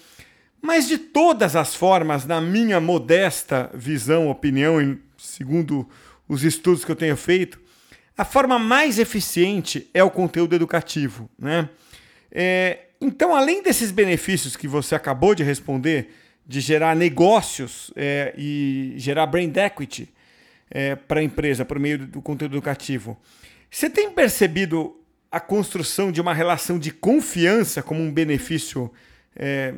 Mas 0.61 0.87
de 0.87 0.97
todas 0.97 1.55
as 1.55 1.75
formas, 1.75 2.25
na 2.25 2.39
minha 2.39 2.79
modesta 2.79 3.69
visão, 3.73 4.29
opinião, 4.29 4.81
e 4.81 4.97
segundo 5.17 5.89
os 6.27 6.43
estudos 6.43 6.85
que 6.85 6.91
eu 6.91 6.95
tenho 6.95 7.17
feito, 7.17 7.59
a 8.17 8.23
forma 8.23 8.59
mais 8.59 8.99
eficiente 8.99 9.89
é 9.93 10.03
o 10.03 10.11
conteúdo 10.11 10.53
educativo. 10.53 11.29
Né? 11.39 11.67
É, 12.31 12.79
então, 12.99 13.35
além 13.35 13.63
desses 13.63 13.91
benefícios 13.91 14.55
que 14.55 14.67
você 14.67 14.93
acabou 14.93 15.33
de 15.33 15.43
responder, 15.43 16.13
de 16.45 16.59
gerar 16.59 16.95
negócios 16.95 17.91
é, 17.95 18.33
e 18.37 18.93
gerar 18.97 19.25
brand 19.25 19.55
equity 19.57 20.07
é, 20.69 20.95
para 20.95 21.19
a 21.19 21.23
empresa 21.23 21.65
por 21.65 21.79
meio 21.79 21.97
do 21.97 22.21
conteúdo 22.21 22.55
educativo, 22.55 23.17
você 23.69 23.89
tem 23.89 24.11
percebido 24.11 24.95
a 25.31 25.39
construção 25.39 26.11
de 26.11 26.19
uma 26.19 26.33
relação 26.33 26.77
de 26.77 26.91
confiança 26.91 27.81
como 27.81 28.01
um 28.01 28.11
benefício, 28.11 28.91
é, 29.35 29.73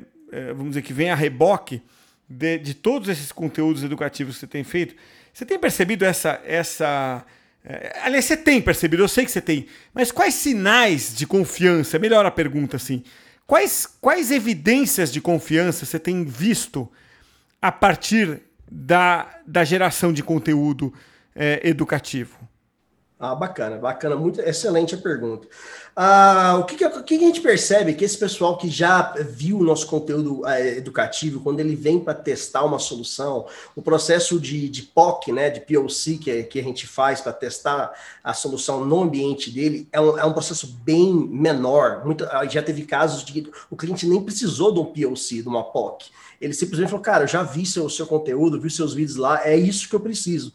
vamos 0.53 0.69
dizer, 0.69 0.81
que 0.81 0.93
vem 0.93 1.09
a 1.09 1.15
reboque 1.15 1.81
de, 2.27 2.57
de, 2.57 2.73
todos 2.73 3.09
esses 3.09 3.31
conteúdos 3.31 3.83
educativos 3.83 4.35
que 4.35 4.39
você 4.41 4.47
tem 4.47 4.63
feito? 4.63 4.95
Você 5.33 5.45
tem 5.45 5.59
percebido 5.59 6.05
essa. 6.05 6.41
essa 6.45 7.25
é, 7.63 7.99
aliás, 8.03 8.25
você 8.25 8.35
tem 8.35 8.61
percebido, 8.61 9.03
eu 9.03 9.07
sei 9.07 9.25
que 9.25 9.31
você 9.31 9.41
tem, 9.41 9.67
mas 9.93 10.11
quais 10.11 10.33
sinais 10.33 11.15
de 11.15 11.25
confiança? 11.25 11.97
Melhor 11.99 12.25
a 12.25 12.31
pergunta 12.31 12.77
assim. 12.77 13.03
Quais, 13.45 13.87
quais 13.99 14.31
evidências 14.31 15.11
de 15.11 15.21
confiança 15.21 15.85
você 15.85 15.99
tem 15.99 16.23
visto 16.23 16.89
a 17.61 17.71
partir 17.71 18.41
da, 18.71 19.39
da 19.45 19.63
geração 19.63 20.11
de 20.11 20.23
conteúdo 20.23 20.93
é, 21.35 21.61
educativo? 21.63 22.37
Ah, 23.25 23.35
bacana, 23.35 23.77
bacana, 23.77 24.17
muito 24.17 24.41
excelente 24.41 24.95
a 24.95 24.97
pergunta. 24.97 25.47
Ah, 25.95 26.57
o 26.59 26.65
que, 26.65 26.75
que, 26.75 27.03
que, 27.03 27.15
a 27.15 27.19
gente 27.19 27.39
percebe 27.39 27.93
que 27.93 28.03
esse 28.03 28.17
pessoal 28.17 28.57
que 28.57 28.69
já 28.69 29.13
viu 29.17 29.59
o 29.59 29.63
nosso 29.63 29.87
conteúdo 29.87 30.45
é, 30.45 30.75
educativo, 30.75 31.39
quando 31.39 31.61
ele 31.61 31.73
vem 31.73 32.01
para 32.01 32.13
testar 32.13 32.65
uma 32.65 32.79
solução, 32.79 33.47
o 33.77 33.81
processo 33.81 34.37
de, 34.37 34.67
de 34.67 34.81
POC, 34.81 35.31
né, 35.31 35.49
de 35.49 35.61
POC 35.61 36.17
que, 36.17 36.43
que 36.43 36.59
a 36.59 36.63
gente 36.63 36.85
faz 36.85 37.21
para 37.21 37.31
testar 37.31 37.93
a 38.21 38.33
solução 38.33 38.83
no 38.83 39.01
ambiente 39.01 39.49
dele, 39.49 39.87
é 39.93 40.01
um, 40.01 40.19
é 40.19 40.25
um 40.25 40.33
processo 40.33 40.67
bem 40.83 41.13
menor. 41.13 42.03
Muito, 42.03 42.25
ah, 42.25 42.45
já 42.45 42.61
teve 42.61 42.83
casos 42.83 43.23
de 43.23 43.49
o 43.69 43.77
cliente 43.77 44.05
nem 44.05 44.21
precisou 44.21 44.73
de 44.73 44.81
um 44.81 44.85
POC, 44.85 45.41
de 45.43 45.47
uma 45.47 45.63
POC. 45.63 46.07
Ele 46.41 46.51
simplesmente 46.51 46.89
falou, 46.89 47.01
cara, 47.01 47.23
eu 47.23 47.27
já 47.29 47.41
vi 47.41 47.65
seu, 47.65 47.87
seu 47.87 48.05
conteúdo, 48.05 48.59
vi 48.59 48.69
seus 48.69 48.93
vídeos 48.93 49.15
lá, 49.15 49.47
é 49.47 49.55
isso 49.55 49.87
que 49.87 49.95
eu 49.95 50.01
preciso 50.01 50.51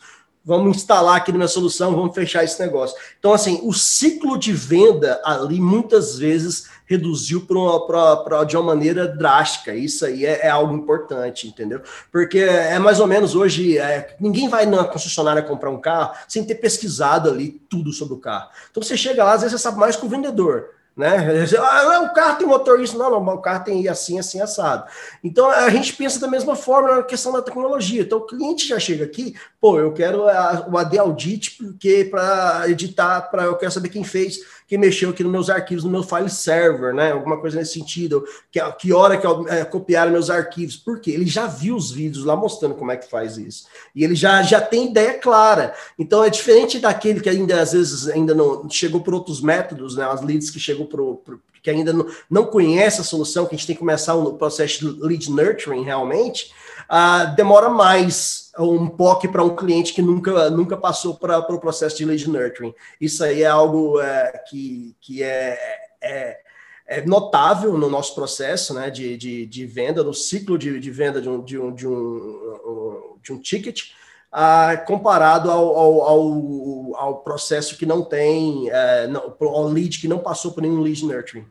vamos 0.48 0.78
instalar 0.78 1.16
aqui 1.16 1.30
na 1.30 1.37
minha 1.37 1.48
solução, 1.48 1.94
vamos 1.94 2.14
fechar 2.14 2.42
esse 2.42 2.58
negócio. 2.58 2.96
Então, 3.18 3.34
assim, 3.34 3.61
o 3.62 3.74
ciclo 3.74 4.38
de 4.38 4.50
venda 4.50 5.20
ali 5.22 5.61
muitas 5.61 6.18
vezes 6.18 6.70
reduziu 6.87 7.46
para 7.46 8.44
de 8.44 8.56
uma 8.56 8.74
maneira 8.74 9.06
drástica. 9.06 9.74
Isso 9.74 10.06
aí 10.06 10.24
é, 10.24 10.46
é, 10.46 10.48
algo 10.48 10.74
importante, 10.74 11.46
entendeu? 11.46 11.82
Porque 12.11 12.38
é 12.38 12.78
mais 12.78 12.98
ou 12.98 13.06
menos 13.06 13.34
hoje, 13.34 13.76
é, 13.76 14.16
ninguém 14.18 14.48
vai 14.48 14.64
na 14.64 14.84
concessionária 14.84 15.42
comprar 15.42 15.68
um 15.68 15.78
carro 15.78 16.14
sem 16.26 16.42
ter 16.42 16.54
pesquisado 16.54 17.28
ali 17.28 17.61
tudo 17.68 17.92
sobre 17.92 18.14
o 18.14 18.18
carro. 18.18 18.48
Então 18.70 18.82
você 18.82 18.96
chega 18.96 19.22
lá, 19.22 19.34
às 19.34 19.42
vezes 19.42 19.61
você 19.61 19.62
sabe 19.62 19.78
mais 19.78 19.96
que 19.96 20.06
o 20.06 20.08
vendedor 20.08 20.77
né? 20.98 21.46
Ah, 21.58 22.00
o 22.02 22.12
carro 22.12 22.38
tem 22.38 22.46
motor 22.46 22.80
isso, 22.80 22.98
não, 22.98 23.08
não, 23.08 23.34
o 23.34 23.40
carro 23.40 23.64
tem 23.64 23.87
assim, 23.87 24.18
assim, 24.18 24.40
assado. 24.40 24.84
Então 25.22 25.48
a 25.48 25.70
gente 25.70 25.92
pensa 25.92 26.18
da 26.18 26.26
mesma 26.26 26.56
forma 26.56 26.96
na 26.96 27.02
questão 27.04 27.32
da 27.32 27.40
tecnologia. 27.40 28.02
Então 28.02 28.18
o 28.18 28.26
cliente 28.26 28.66
já 28.66 28.80
chega 28.80 29.04
aqui, 29.04 29.37
pô, 29.61 29.78
eu 29.78 29.92
quero 29.92 30.28
a, 30.28 30.66
o 30.68 30.76
AD 30.76 30.98
Audit 30.98 31.56
porque 31.62 32.08
para 32.11 32.68
editar, 32.68 33.22
para 33.30 33.44
eu 33.44 33.56
quero 33.56 33.70
saber 33.70 33.90
quem 33.90 34.02
fez 34.02 34.40
que 34.68 34.76
mexeu 34.76 35.09
aqui 35.09 35.24
nos 35.24 35.33
meus 35.33 35.48
arquivos, 35.48 35.83
no 35.83 35.90
meu 35.90 36.02
file 36.02 36.28
server, 36.28 36.92
né? 36.92 37.11
Alguma 37.11 37.40
coisa 37.40 37.59
nesse 37.59 37.72
sentido. 37.72 38.22
Que, 38.52 38.61
que 38.72 38.92
hora 38.92 39.16
que 39.16 39.26
é, 39.50 39.64
copiaram 39.64 40.12
meus 40.12 40.28
arquivos. 40.28 40.76
Por 40.76 41.00
quê? 41.00 41.11
Ele 41.11 41.24
já 41.24 41.46
viu 41.46 41.74
os 41.74 41.90
vídeos 41.90 42.22
lá 42.22 42.37
mostrando 42.37 42.74
como 42.74 42.92
é 42.92 42.96
que 42.98 43.09
faz 43.09 43.38
isso. 43.38 43.66
E 43.94 44.04
ele 44.04 44.14
já, 44.14 44.42
já 44.42 44.61
tem 44.61 44.90
ideia 44.90 45.14
clara. 45.14 45.74
Então 45.98 46.22
é 46.22 46.28
diferente 46.28 46.78
daquele 46.78 47.18
que 47.18 47.31
ainda 47.31 47.62
às 47.62 47.72
vezes 47.72 48.09
ainda 48.09 48.35
não 48.35 48.68
chegou 48.68 49.00
por 49.00 49.14
outros 49.14 49.40
métodos, 49.40 49.96
né? 49.96 50.04
As 50.04 50.20
leads 50.20 50.50
que 50.50 50.61
chegou 50.61 50.85
por, 50.85 51.40
que 51.62 51.70
ainda 51.70 51.90
não, 51.90 52.07
não 52.28 52.44
conhece 52.44 53.00
a 53.00 53.04
solução, 53.04 53.46
que 53.46 53.54
a 53.54 53.59
gente 53.59 53.66
tem 53.66 53.74
que 53.74 53.81
começar 53.81 54.14
o 54.16 54.35
processo 54.35 54.81
de 54.81 55.02
lead 55.02 55.31
nurturing 55.31 55.83
realmente, 55.83 56.52
uh, 56.90 57.35
demora 57.35 57.70
mais 57.70 58.47
um 58.59 58.88
POC 58.88 59.29
para 59.29 59.44
um 59.44 59.55
cliente 59.55 59.92
que 59.92 60.03
nunca, 60.03 60.51
nunca 60.51 60.77
passou 60.77 61.14
para 61.14 61.38
o 61.38 61.44
pro 61.44 61.61
processo 61.61 61.97
de 61.97 62.05
lead 62.05 62.29
nurturing. 62.29 62.75
Isso 63.01 63.23
aí 63.23 63.42
é 63.42 63.47
algo 63.47 64.01
é, 64.01 64.42
que, 64.49 64.97
que 65.01 65.23
é, 65.23 65.59
é, 66.01 66.40
é, 66.87 67.07
notável 67.07 67.77
no 67.77 67.88
nosso 67.88 68.14
processo 68.14 68.75
né, 68.75 68.90
de, 68.90 69.16
de, 69.16 69.47
de 69.47 69.66
venda, 69.66 70.03
no 70.03 70.14
ciclo 70.14 70.59
de, 70.59 70.81
de 70.81 70.90
venda 70.90 71.21
de 71.21 71.29
um, 71.29 71.42
de 71.42 71.59
um, 71.59 71.75
de 71.75 71.87
um, 71.87 73.16
de 73.23 73.33
um 73.33 73.40
ticket, 73.40 73.90
uh, 74.33 74.85
comparado 74.87 75.51
ao, 75.51 75.77
ao, 75.77 76.03
ao, 76.03 76.97
ao, 76.97 77.16
processo 77.18 77.77
que 77.77 77.87
não 77.87 78.03
tem, 78.03 78.68
uh, 78.68 79.09
não, 79.11 79.37
ao 79.40 79.68
lead 79.68 79.99
que 79.99 80.09
não 80.09 80.18
passou 80.18 80.53
por 80.53 80.62
nenhum 80.62 80.81
lead 80.81 81.05
nurturing. 81.05 81.47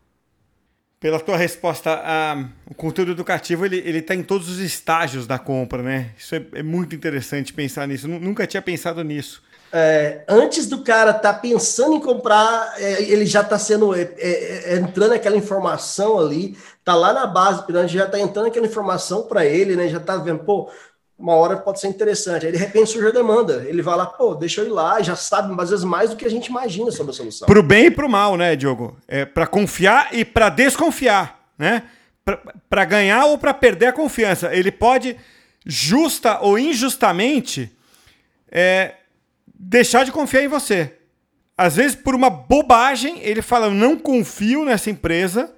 Pela 1.00 1.20
tua 1.20 1.38
resposta, 1.38 2.02
o 2.70 2.74
conteúdo 2.74 3.12
educativo 3.12 3.64
ele 3.66 3.78
ele 3.78 4.00
está 4.00 4.16
em 4.16 4.24
todos 4.24 4.50
os 4.50 4.58
estágios 4.58 5.28
da 5.28 5.38
compra, 5.38 5.84
né? 5.84 6.10
Isso 6.18 6.34
é, 6.34 6.44
é 6.56 6.64
muito 6.64 6.96
interessante 6.96 7.54
pensar 7.54 7.88
nisso. 7.88 8.08
nunca 8.08 8.48
tinha 8.48 8.62
pensado 8.62 9.04
nisso. 9.04 9.44
É, 9.72 10.24
antes 10.30 10.68
do 10.68 10.82
cara 10.82 11.12
estar 11.12 11.34
tá 11.34 11.40
pensando 11.40 11.96
em 11.96 12.00
comprar, 12.00 12.74
é, 12.78 13.04
ele 13.04 13.26
já 13.26 13.42
está 13.42 13.60
sendo 13.60 13.94
é, 13.94 14.02
é, 14.18 14.74
é, 14.74 14.76
entrando 14.78 15.14
aquela 15.14 15.36
informação 15.36 16.18
ali, 16.18 16.58
tá 16.86 16.96
lá 16.96 17.12
na 17.12 17.28
base, 17.28 17.64
já 17.88 18.06
está 18.06 18.18
entrando 18.18 18.48
aquela 18.48 18.66
informação 18.66 19.24
para 19.24 19.46
ele, 19.46 19.76
né? 19.76 19.90
Já 19.90 19.98
está 19.98 20.16
vendo, 20.16 20.40
pô, 20.40 20.72
uma 21.18 21.34
hora 21.34 21.58
pode 21.58 21.80
ser 21.80 21.88
interessante. 21.88 22.46
Aí 22.46 22.52
de 22.52 22.58
repente 22.58 22.92
surge 22.92 23.08
a 23.08 23.12
demanda. 23.12 23.66
Ele 23.68 23.82
vai 23.82 23.98
lá, 23.98 24.06
pô, 24.06 24.36
deixa 24.36 24.62
eu 24.62 24.68
ir 24.68 24.70
lá, 24.70 25.02
já 25.02 25.16
sabe 25.16 25.54
às 25.60 25.70
vezes 25.70 25.84
mais 25.84 26.12
do 26.12 26.16
que 26.16 26.26
a 26.26 26.30
gente 26.30 26.48
imagina 26.48 26.92
sobre 26.92 27.12
a 27.12 27.16
solução. 27.16 27.48
Pro 27.48 27.64
bem 27.64 27.86
e 27.86 27.92
pro 27.92 28.10
mal, 28.10 28.38
né, 28.38 28.56
Diogo? 28.56 28.96
É 29.08 29.26
para 29.26 29.48
confiar 29.48 30.14
e 30.14 30.24
para 30.24 30.50
desconfiar, 30.50 31.52
né? 31.58 31.84
Para 32.70 32.86
ganhar 32.86 33.26
ou 33.26 33.38
para 33.38 33.54
perder 33.54 33.88
a 33.88 33.94
confiança. 33.94 34.54
Ele 34.54 34.72
pode 34.72 35.18
justa 35.66 36.40
ou 36.40 36.60
injustamente 36.60 37.76
é, 38.52 38.96
deixar 39.54 40.06
de 40.06 40.12
confiar 40.12 40.44
em 40.44 40.48
você. 40.48 40.94
Às 41.58 41.78
vezes 41.78 41.96
por 41.96 42.14
uma 42.14 42.30
bobagem 42.30 43.20
ele 43.22 43.42
fala, 43.42 43.70
não 43.72 43.98
confio 43.98 44.64
nessa 44.64 44.92
empresa 44.92 45.52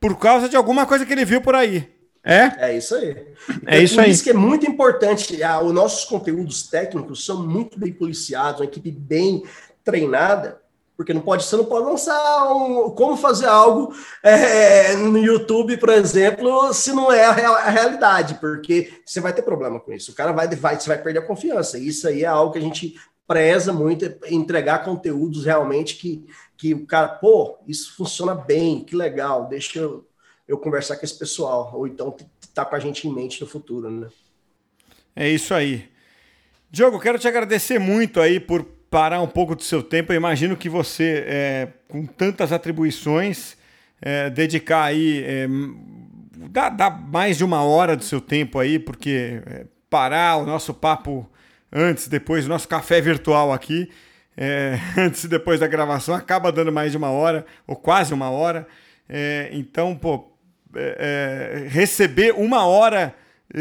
por 0.00 0.18
causa 0.18 0.48
de 0.48 0.56
alguma 0.56 0.84
coisa 0.84 1.06
que 1.06 1.12
ele 1.12 1.24
viu 1.24 1.40
por 1.40 1.54
aí. 1.54 1.88
É? 2.22 2.70
É 2.70 2.76
isso 2.76 2.94
aí. 2.94 3.26
É 3.66 3.82
isso 3.82 3.94
por 3.94 4.04
aí. 4.04 4.10
isso 4.10 4.22
que 4.22 4.30
é 4.30 4.34
muito 4.34 4.66
importante. 4.66 5.42
Ah, 5.42 5.60
os 5.60 5.72
nossos 5.72 6.04
conteúdos 6.04 6.64
técnicos 6.64 7.24
são 7.24 7.46
muito 7.46 7.78
bem 7.78 7.92
policiados, 7.92 8.60
uma 8.60 8.66
equipe 8.66 8.90
bem 8.90 9.42
treinada, 9.82 10.60
Porque 10.96 11.14
não 11.14 11.22
pode, 11.22 11.44
você 11.44 11.56
não 11.56 11.64
pode 11.64 11.86
lançar 11.86 12.52
um, 12.52 12.90
como 12.90 13.16
fazer 13.16 13.46
algo 13.46 13.94
é, 14.22 14.94
no 14.96 15.16
YouTube, 15.16 15.78
por 15.78 15.88
exemplo, 15.88 16.74
se 16.74 16.92
não 16.92 17.10
é 17.10 17.24
a, 17.24 17.32
real, 17.32 17.54
a, 17.54 17.70
realidade, 17.70 18.34
porque 18.34 19.00
você 19.04 19.18
vai 19.18 19.32
ter 19.32 19.40
problema 19.40 19.80
com 19.80 19.92
isso. 19.94 20.12
O 20.12 20.14
cara 20.14 20.32
vai, 20.32 20.46
vai, 20.48 20.78
você 20.78 20.88
vai 20.88 21.02
perder 21.02 21.20
a 21.20 21.26
confiança. 21.26 21.78
Isso 21.78 22.06
aí 22.06 22.22
é 22.22 22.26
algo 22.26 22.52
que 22.52 22.58
a 22.58 22.62
gente 22.62 22.94
preza 23.26 23.72
muito, 23.72 24.04
é 24.04 24.18
entregar 24.28 24.84
conteúdos 24.84 25.46
realmente 25.46 25.96
que, 25.96 26.26
que 26.56 26.74
o 26.74 26.84
cara, 26.84 27.08
pô, 27.08 27.58
isso 27.66 27.96
funciona 27.96 28.34
bem, 28.34 28.84
que 28.84 28.94
legal, 28.94 29.46
deixa 29.46 29.78
eu, 29.78 30.04
eu 30.50 30.58
conversar 30.58 30.96
com 30.96 31.04
esse 31.04 31.16
pessoal, 31.16 31.70
ou 31.72 31.86
então 31.86 32.14
tá 32.52 32.64
com 32.64 32.74
a 32.74 32.80
gente 32.80 33.06
em 33.06 33.14
mente 33.14 33.40
no 33.40 33.46
futuro, 33.46 33.88
né? 33.88 34.08
É 35.14 35.28
isso 35.28 35.54
aí. 35.54 35.88
Diogo, 36.68 36.98
quero 36.98 37.20
te 37.20 37.28
agradecer 37.28 37.78
muito 37.78 38.20
aí 38.20 38.40
por 38.40 38.64
parar 38.90 39.20
um 39.22 39.28
pouco 39.28 39.54
do 39.54 39.62
seu 39.62 39.80
tempo. 39.80 40.12
Eu 40.12 40.16
imagino 40.16 40.56
que 40.56 40.68
você, 40.68 41.24
é, 41.24 41.68
com 41.86 42.04
tantas 42.04 42.50
atribuições, 42.50 43.56
é, 44.02 44.28
dedicar 44.28 44.82
aí. 44.82 45.22
É, 45.24 45.46
dá, 46.50 46.68
dá, 46.68 46.90
mais 46.90 47.38
de 47.38 47.44
uma 47.44 47.62
hora 47.62 47.96
do 47.96 48.02
seu 48.02 48.20
tempo 48.20 48.58
aí, 48.58 48.76
porque 48.76 49.40
é, 49.46 49.66
parar 49.88 50.36
o 50.38 50.44
nosso 50.44 50.74
papo 50.74 51.30
antes, 51.72 52.08
depois, 52.08 52.44
o 52.44 52.48
nosso 52.48 52.66
café 52.66 53.00
virtual 53.00 53.52
aqui, 53.52 53.88
é, 54.36 54.80
antes 54.98 55.22
e 55.22 55.28
depois 55.28 55.60
da 55.60 55.68
gravação, 55.68 56.12
acaba 56.12 56.50
dando 56.50 56.72
mais 56.72 56.90
de 56.90 56.96
uma 56.96 57.10
hora, 57.10 57.46
ou 57.68 57.76
quase 57.76 58.12
uma 58.12 58.30
hora. 58.30 58.66
É, 59.08 59.48
então, 59.52 59.96
pô, 59.96 60.29
receber 61.68 62.32
uma 62.32 62.64
hora 62.64 63.14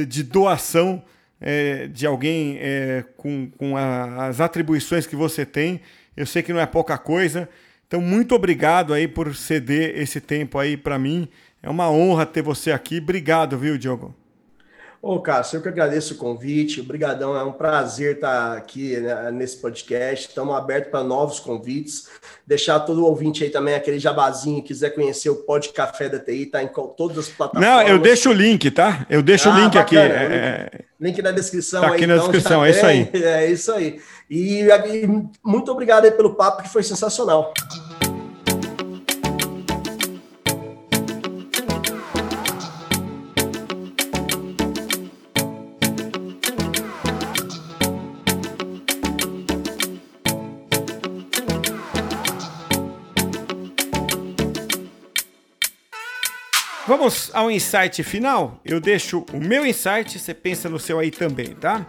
de 0.07 0.24
doação 0.24 1.03
é, 1.41 1.88
de 1.88 2.05
alguém 2.05 2.57
é, 2.60 3.03
com, 3.18 3.49
com 3.57 3.78
a, 3.78 4.28
as 4.28 4.39
atribuições 4.39 5.07
que 5.07 5.16
você 5.16 5.45
tem. 5.45 5.82
Eu 6.16 6.26
sei 6.26 6.43
que 6.43 6.53
não 6.53 6.60
é 6.60 6.66
pouca 6.66 6.97
coisa. 6.97 7.47
Então, 7.88 8.01
muito 8.01 8.36
obrigado 8.36 8.93
aí 8.93 9.07
por 9.07 9.36
ceder 9.36 9.97
esse 9.97 10.22
tempo 10.22 10.60
aí 10.60 10.78
para 10.78 10.99
mim. 10.99 11.28
É 11.64 11.70
uma 11.70 11.89
honra 11.89 12.26
ter 12.26 12.41
você 12.41 12.72
aqui. 12.72 12.99
Obrigado, 12.99 13.57
viu, 13.57 13.78
Diogo? 13.78 14.16
Ô, 15.01 15.17
Cássio, 15.21 15.57
eu 15.57 15.61
que 15.61 15.69
agradeço 15.69 16.13
o 16.13 16.17
convite. 16.17 16.81
Obrigadão, 16.81 17.35
é 17.35 17.43
um 17.43 17.53
prazer 17.53 18.15
estar 18.15 18.57
aqui 18.57 18.97
né, 18.97 19.31
nesse 19.31 19.55
podcast. 19.57 20.27
Estamos 20.27 20.53
abertos 20.53 20.91
para 20.91 21.03
novos 21.05 21.39
convites. 21.39 22.09
Deixar 22.45 22.81
todo 22.81 23.05
ouvinte 23.05 23.43
aí 23.43 23.49
também 23.49 23.75
aquele 23.75 23.97
jabazinho, 23.97 24.61
quiser 24.61 24.89
conhecer 24.89 25.29
o 25.29 25.37
Pod 25.37 25.69
Café 25.69 26.09
da 26.09 26.19
TI, 26.19 26.47
tá 26.47 26.61
em 26.61 26.67
todas 26.97 27.17
as 27.17 27.29
plataformas. 27.29 27.69
Não, 27.69 27.81
eu 27.81 27.97
deixo 27.97 28.29
o 28.29 28.33
link, 28.33 28.69
tá? 28.71 29.05
Eu 29.09 29.23
deixo 29.23 29.47
ah, 29.47 29.53
o 29.53 29.59
link 29.59 29.73
bacana, 29.73 30.15
aqui. 30.15 30.23
Link, 30.25 30.33
é... 30.33 30.71
link, 30.99 31.21
na 31.21 31.31
descrição 31.31 31.81
tá 31.81 31.87
aqui 31.87 32.01
aí, 32.01 32.07
na 32.07 32.15
então, 32.15 32.27
descrição, 32.29 32.65
é 32.65 32.69
isso 32.69 32.85
aí. 32.85 33.09
É 33.13 33.51
isso 33.51 33.71
aí. 33.71 34.01
E, 34.29 34.63
e 34.63 35.07
muito 35.41 35.71
obrigado 35.71 36.03
aí 36.03 36.11
pelo 36.11 36.35
papo, 36.35 36.61
que 36.61 36.69
foi 36.69 36.83
sensacional. 36.83 37.53
Vamos 56.99 57.31
ao 57.33 57.49
insight 57.49 58.03
final? 58.03 58.59
Eu 58.65 58.81
deixo 58.81 59.25
o 59.31 59.39
meu 59.39 59.65
insight, 59.65 60.19
você 60.19 60.33
pensa 60.33 60.67
no 60.67 60.77
seu 60.77 60.99
aí 60.99 61.09
também, 61.09 61.55
tá? 61.55 61.87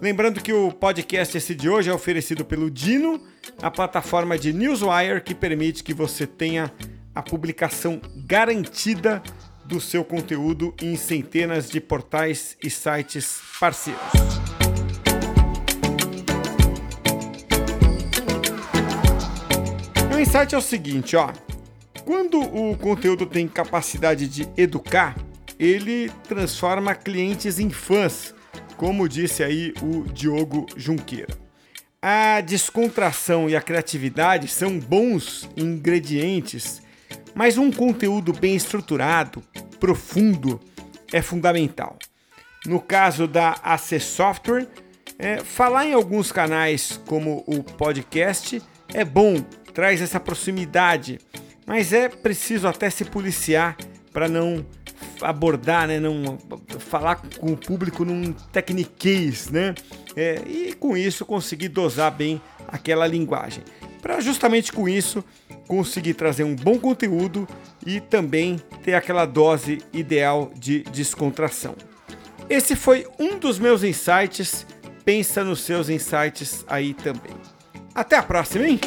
Lembrando 0.00 0.40
que 0.40 0.50
o 0.50 0.72
podcast 0.72 1.36
esse 1.36 1.54
de 1.54 1.68
hoje 1.68 1.90
é 1.90 1.92
oferecido 1.92 2.42
pelo 2.42 2.70
Dino, 2.70 3.22
a 3.60 3.70
plataforma 3.70 4.38
de 4.38 4.50
Newswire 4.54 5.20
que 5.20 5.34
permite 5.34 5.84
que 5.84 5.92
você 5.92 6.26
tenha 6.26 6.72
a 7.14 7.22
publicação 7.22 8.00
garantida 8.16 9.22
do 9.66 9.78
seu 9.78 10.02
conteúdo 10.02 10.74
em 10.80 10.96
centenas 10.96 11.68
de 11.68 11.78
portais 11.78 12.56
e 12.64 12.70
sites 12.70 13.42
parceiros. 13.60 14.00
O 20.10 20.18
insight 20.18 20.54
é 20.54 20.58
o 20.58 20.62
seguinte, 20.62 21.14
ó. 21.14 21.30
Quando 22.04 22.40
o 22.40 22.76
conteúdo 22.76 23.26
tem 23.26 23.46
capacidade 23.46 24.26
de 24.26 24.48
educar, 24.56 25.16
ele 25.58 26.10
transforma 26.26 26.94
clientes 26.94 27.58
em 27.58 27.70
fãs, 27.70 28.34
como 28.76 29.08
disse 29.08 29.42
aí 29.42 29.74
o 29.82 30.04
Diogo 30.04 30.66
Junqueira. 30.76 31.36
A 32.02 32.40
descontração 32.40 33.50
e 33.50 33.54
a 33.54 33.60
criatividade 33.60 34.48
são 34.48 34.78
bons 34.78 35.48
ingredientes, 35.54 36.80
mas 37.34 37.58
um 37.58 37.70
conteúdo 37.70 38.32
bem 38.32 38.56
estruturado, 38.56 39.42
profundo, 39.78 40.58
é 41.12 41.20
fundamental. 41.20 41.98
No 42.64 42.80
caso 42.80 43.26
da 43.26 43.56
AC 43.62 44.00
Software, 44.00 44.66
é, 45.18 45.40
falar 45.40 45.84
em 45.84 45.92
alguns 45.92 46.32
canais 46.32 46.98
como 47.06 47.44
o 47.46 47.62
podcast 47.62 48.62
é 48.94 49.04
bom, 49.04 49.42
traz 49.74 50.00
essa 50.00 50.18
proximidade 50.18 51.18
mas 51.66 51.92
é 51.92 52.08
preciso 52.08 52.66
até 52.66 52.90
se 52.90 53.04
policiar 53.04 53.76
para 54.12 54.28
não 54.28 54.64
abordar, 55.20 55.86
né, 55.86 56.00
não 56.00 56.38
falar 56.78 57.16
com 57.38 57.52
o 57.52 57.56
público 57.56 58.04
num 58.04 58.32
techniquez, 58.32 59.50
né? 59.50 59.74
É, 60.16 60.42
e 60.46 60.72
com 60.72 60.96
isso 60.96 61.24
conseguir 61.24 61.68
dosar 61.68 62.10
bem 62.10 62.40
aquela 62.66 63.06
linguagem. 63.06 63.62
Para 64.02 64.20
justamente 64.20 64.72
com 64.72 64.88
isso 64.88 65.22
conseguir 65.68 66.14
trazer 66.14 66.44
um 66.44 66.56
bom 66.56 66.78
conteúdo 66.78 67.46
e 67.86 68.00
também 68.00 68.60
ter 68.82 68.94
aquela 68.94 69.24
dose 69.24 69.78
ideal 69.92 70.50
de 70.56 70.80
descontração. 70.84 71.76
Esse 72.48 72.74
foi 72.74 73.06
um 73.18 73.38
dos 73.38 73.58
meus 73.58 73.84
insights. 73.84 74.66
Pensa 75.04 75.44
nos 75.44 75.60
seus 75.60 75.88
insights 75.88 76.64
aí 76.66 76.94
também. 76.94 77.34
Até 77.94 78.16
a 78.16 78.22
próxima, 78.22 78.66
hein? 78.66 78.80